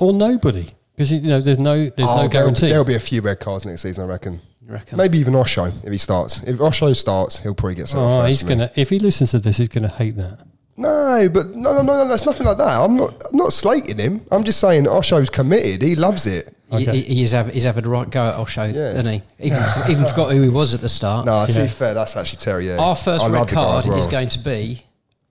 Or 0.02 0.12
nobody, 0.14 0.70
because 0.94 1.12
you 1.12 1.22
know 1.22 1.40
there's 1.40 1.60
no 1.60 1.90
there's 1.90 2.10
oh, 2.10 2.16
no 2.16 2.16
there'll- 2.16 2.30
guarantee. 2.30 2.68
There'll, 2.68 2.84
be 2.84 2.96
a 2.96 3.00
few 3.00 3.22
red 3.22 3.40
cards 3.40 3.66
next 3.66 3.84
season, 3.84 4.04
I 4.04 4.08
reckon. 4.08 4.42
You 4.66 4.74
reckon? 4.74 4.98
Maybe 4.98 5.20
even 5.20 5.36
Osho 5.36 5.72
if 5.84 5.92
he 5.92 5.98
starts. 5.98 6.42
If 6.44 6.60
Osho 6.60 6.92
starts, 6.94 7.40
he'll 7.40 7.54
probably 7.54 7.76
get 7.76 7.88
sent 7.88 8.02
off. 8.04 8.12
Oh, 8.12 8.22
first 8.24 8.42
he's 8.42 8.50
gonna. 8.50 8.70
If 8.76 8.90
he 8.90 9.00
listens 9.00 9.32
to 9.32 9.40
this, 9.40 9.58
he's 9.58 9.70
gonna 9.70 9.88
hate 9.88 10.18
that. 10.18 10.45
No, 10.78 11.30
but 11.32 11.50
no, 11.52 11.74
no, 11.74 11.82
no, 11.82 12.06
no, 12.06 12.14
it's 12.14 12.26
nothing 12.26 12.46
like 12.46 12.58
that. 12.58 12.68
I'm 12.82 12.98
not, 12.98 13.14
I'm 13.32 13.38
not 13.38 13.54
slating 13.54 13.98
him. 13.98 14.26
I'm 14.30 14.44
just 14.44 14.60
saying 14.60 14.86
Osho's 14.88 15.30
committed. 15.30 15.82
He 15.82 15.96
loves 15.96 16.26
it. 16.28 16.54
He, 16.70 16.76
Okay. 16.90 17.00
he, 17.02 17.16
he's, 17.16 17.32
having, 17.32 17.54
he's 17.54 17.64
having 17.64 17.86
a 17.86 17.90
right 17.90 18.10
go 18.10 18.28
at 18.28 18.36
Osho, 18.36 18.64
Yeah. 18.66 18.90
isn't 18.92 19.06
he? 19.06 19.22
Even, 19.40 19.64
even 19.90 20.06
forgot 20.06 20.32
who 20.34 20.42
he 20.42 20.50
was 20.50 20.74
at 20.74 20.82
the 20.82 20.90
start. 20.90 21.26
No, 21.26 21.46
to 21.46 21.52
Yeah. 21.52 21.62
be 21.64 21.68
fair, 21.70 21.94
that's 21.94 22.18
actually 22.18 22.40
Terry. 22.40 22.68
Yeah. 22.68 22.78
Our 22.78 22.96
first 22.96 23.24
I 23.24 23.30
red 23.30 23.40
love 23.40 23.48
the 23.50 23.56
guy 23.56 23.62
as 23.62 23.68
card 23.84 23.86
well. 23.88 23.98
is 23.98 24.08
going 24.08 24.30
to 24.30 24.40
be 24.40 24.84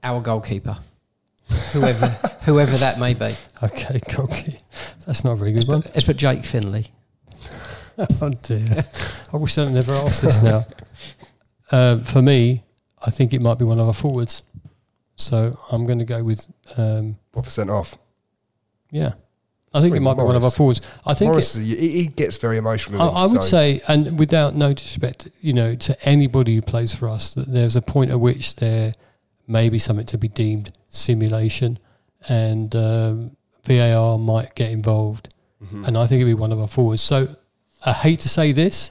our 0.03 0.21
goalkeeper, 0.23 0.79
whoever 1.73 2.07
whoever 2.45 2.77
that 2.79 2.99
may 2.99 3.13
be. 3.13 3.35
Okay, 3.63 4.01
cocky. 4.09 4.61
That's 5.07 5.25
not 5.25 5.33
a 5.33 5.37
very 5.37 5.53
good 5.53 5.69
one. 5.69 5.83
Let's 5.93 6.05
put 6.05 6.17
Jake 6.17 6.45
Finley. 6.45 6.87
Oh 8.21 8.31
dear. 8.43 8.85
I 9.33 9.37
wish 9.37 9.57
I'd 9.57 9.71
never 9.73 9.93
asked 9.95 10.23
this 10.23 10.43
now. 10.43 10.67
Uh, 11.71 11.99
for 12.05 12.23
me, 12.23 12.65
I 13.01 13.11
think 13.11 13.33
it 13.33 13.41
might 13.41 13.57
be 13.59 13.65
one 13.65 13.79
of 13.79 13.87
our 13.87 13.95
forwards. 13.95 14.43
So 15.25 15.59
I'm 15.71 15.87
going 15.87 15.99
to 15.99 16.05
go 16.05 16.23
with, 16.23 16.47
um, 16.77 17.17
What 17.33 17.45
for 17.45 17.51
sent 17.51 17.71
off? 17.71 17.97
yeah. 18.91 19.13
I 19.77 19.81
think 19.81 19.97
it 19.97 20.01
might 20.01 20.15
be 20.17 20.23
one 20.23 20.37
of 20.37 20.45
our 20.45 20.53
forwards. 20.53 20.81
I 21.05 21.15
think 21.15 21.33
Morris, 21.33 21.57
it, 21.57 21.65
he 21.65 22.07
gets 22.07 22.37
very 22.37 22.59
emotional. 22.59 23.03
I, 23.03 23.23
I 23.23 23.27
would 23.27 23.43
so- 23.43 23.49
say, 23.49 23.81
and 23.89 24.17
without 24.21 24.55
no 24.55 24.73
disrespect, 24.73 25.29
you 25.41 25.53
know, 25.53 25.75
to 25.75 26.09
anybody 26.09 26.55
who 26.55 26.63
plays 26.63 26.95
for 26.95 27.09
us, 27.09 27.35
that 27.35 27.49
there's 27.53 27.75
a 27.75 27.83
point 27.83 28.13
at 28.13 28.21
which 28.21 28.55
there 28.57 28.95
may 29.49 29.69
be 29.69 29.81
something 29.81 30.07
to 30.07 30.17
be 30.17 30.29
deemed 30.29 30.71
simulation, 30.91 31.81
and 32.29 32.77
um, 32.77 33.37
VAR 33.65 34.17
might 34.19 34.55
get 34.55 34.71
involved, 34.71 35.31
Mm-hmm. 35.63 35.85
and 35.87 35.97
I 35.99 36.07
think 36.07 36.21
it'd 36.21 36.29
be 36.31 36.35
one 36.41 36.53
of 36.53 36.61
our 36.61 36.69
forwards. 36.69 37.01
So 37.03 37.35
I 37.85 37.93
hate 37.95 38.21
to 38.21 38.29
say 38.29 38.53
this, 38.53 38.91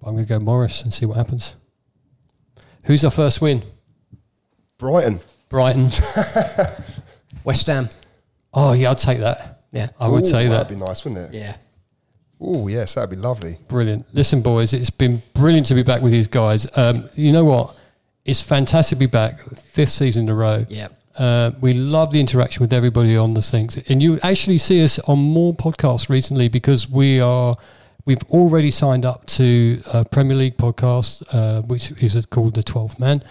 but 0.00 0.08
I'm 0.08 0.14
going 0.14 0.26
to 0.26 0.28
go 0.28 0.40
Morris 0.40 0.82
and 0.82 0.92
see 0.92 1.06
what 1.06 1.16
happens. 1.16 1.54
Who's 2.84 3.02
our 3.04 3.10
first 3.10 3.40
win? 3.40 3.62
Brighton. 4.78 5.20
Brighton. 5.52 5.90
West 7.44 7.66
Ham. 7.66 7.90
oh 8.54 8.72
yeah, 8.72 8.90
I'd 8.90 8.98
take 8.98 9.18
that. 9.18 9.64
Yeah. 9.70 9.90
I 10.00 10.08
would 10.08 10.24
Ooh, 10.24 10.28
say 10.28 10.48
that. 10.48 10.68
That'd 10.68 10.78
be 10.78 10.84
nice, 10.84 11.04
wouldn't 11.04 11.32
it? 11.32 11.38
Yeah. 11.38 11.56
Oh, 12.40 12.66
yes, 12.68 12.94
that'd 12.94 13.10
be 13.10 13.16
lovely. 13.16 13.58
Brilliant. 13.68 14.04
Listen, 14.12 14.42
boys, 14.42 14.72
it's 14.72 14.90
been 14.90 15.22
brilliant 15.34 15.66
to 15.66 15.74
be 15.74 15.82
back 15.82 16.02
with 16.02 16.12
you 16.12 16.24
guys. 16.24 16.66
Um, 16.76 17.08
you 17.14 17.32
know 17.32 17.44
what? 17.44 17.76
It's 18.24 18.42
fantastic 18.42 18.96
to 18.96 19.00
be 19.00 19.06
back, 19.06 19.40
fifth 19.56 19.90
season 19.90 20.24
in 20.24 20.28
a 20.30 20.34
row. 20.34 20.66
Yeah. 20.68 20.88
Uh, 21.16 21.52
we 21.60 21.74
love 21.74 22.12
the 22.12 22.18
interaction 22.20 22.62
with 22.62 22.72
everybody 22.72 23.16
on 23.16 23.34
the 23.34 23.42
things. 23.42 23.76
And 23.88 24.02
you 24.02 24.18
actually 24.22 24.58
see 24.58 24.82
us 24.82 24.98
on 25.00 25.18
more 25.18 25.54
podcasts 25.54 26.08
recently 26.08 26.48
because 26.48 26.88
we 26.88 27.20
are 27.20 27.56
We've 28.04 28.22
already 28.30 28.72
signed 28.72 29.04
up 29.04 29.26
to 29.26 29.80
a 29.92 30.04
Premier 30.04 30.36
League 30.36 30.56
podcast, 30.56 31.22
uh, 31.32 31.62
which 31.62 31.92
is 32.02 32.26
called 32.26 32.54
The 32.54 32.62
Twelfth 32.64 32.98
Man, 32.98 33.22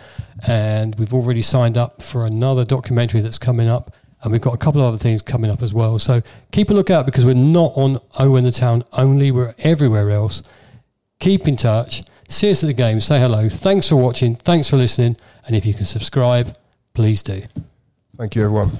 and 0.47 0.95
we've 0.95 1.13
already 1.13 1.41
signed 1.41 1.77
up 1.77 2.01
for 2.01 2.25
another 2.25 2.63
documentary 2.63 3.19
that's 3.19 3.37
coming 3.37 3.67
up, 3.67 3.93
and 4.23 4.31
we've 4.31 4.39
got 4.39 4.53
a 4.53 4.57
couple 4.57 4.79
of 4.79 4.87
other 4.87 4.97
things 4.97 5.21
coming 5.21 5.51
up 5.51 5.61
as 5.61 5.73
well. 5.73 5.99
So 5.99 6.21
keep 6.53 6.69
a 6.69 6.73
lookout 6.73 7.05
because 7.05 7.25
we're 7.25 7.33
not 7.35 7.73
on 7.75 7.99
O 8.17 8.37
in 8.37 8.45
the 8.45 8.51
Town 8.51 8.85
only; 8.93 9.29
we're 9.29 9.55
everywhere 9.59 10.09
else. 10.09 10.41
Keep 11.19 11.49
in 11.49 11.57
touch. 11.57 12.03
See 12.29 12.49
us 12.49 12.63
at 12.63 12.67
the 12.67 12.73
game. 12.73 13.01
Say 13.01 13.19
hello. 13.19 13.49
Thanks 13.49 13.89
for 13.89 13.97
watching. 13.97 14.35
Thanks 14.35 14.69
for 14.69 14.77
listening. 14.77 15.17
And 15.45 15.53
if 15.53 15.65
you 15.65 15.73
can 15.73 15.83
subscribe, 15.83 16.55
please 16.93 17.21
do. 17.21 17.41
Thank 18.17 18.37
you, 18.37 18.45
everyone. 18.45 18.77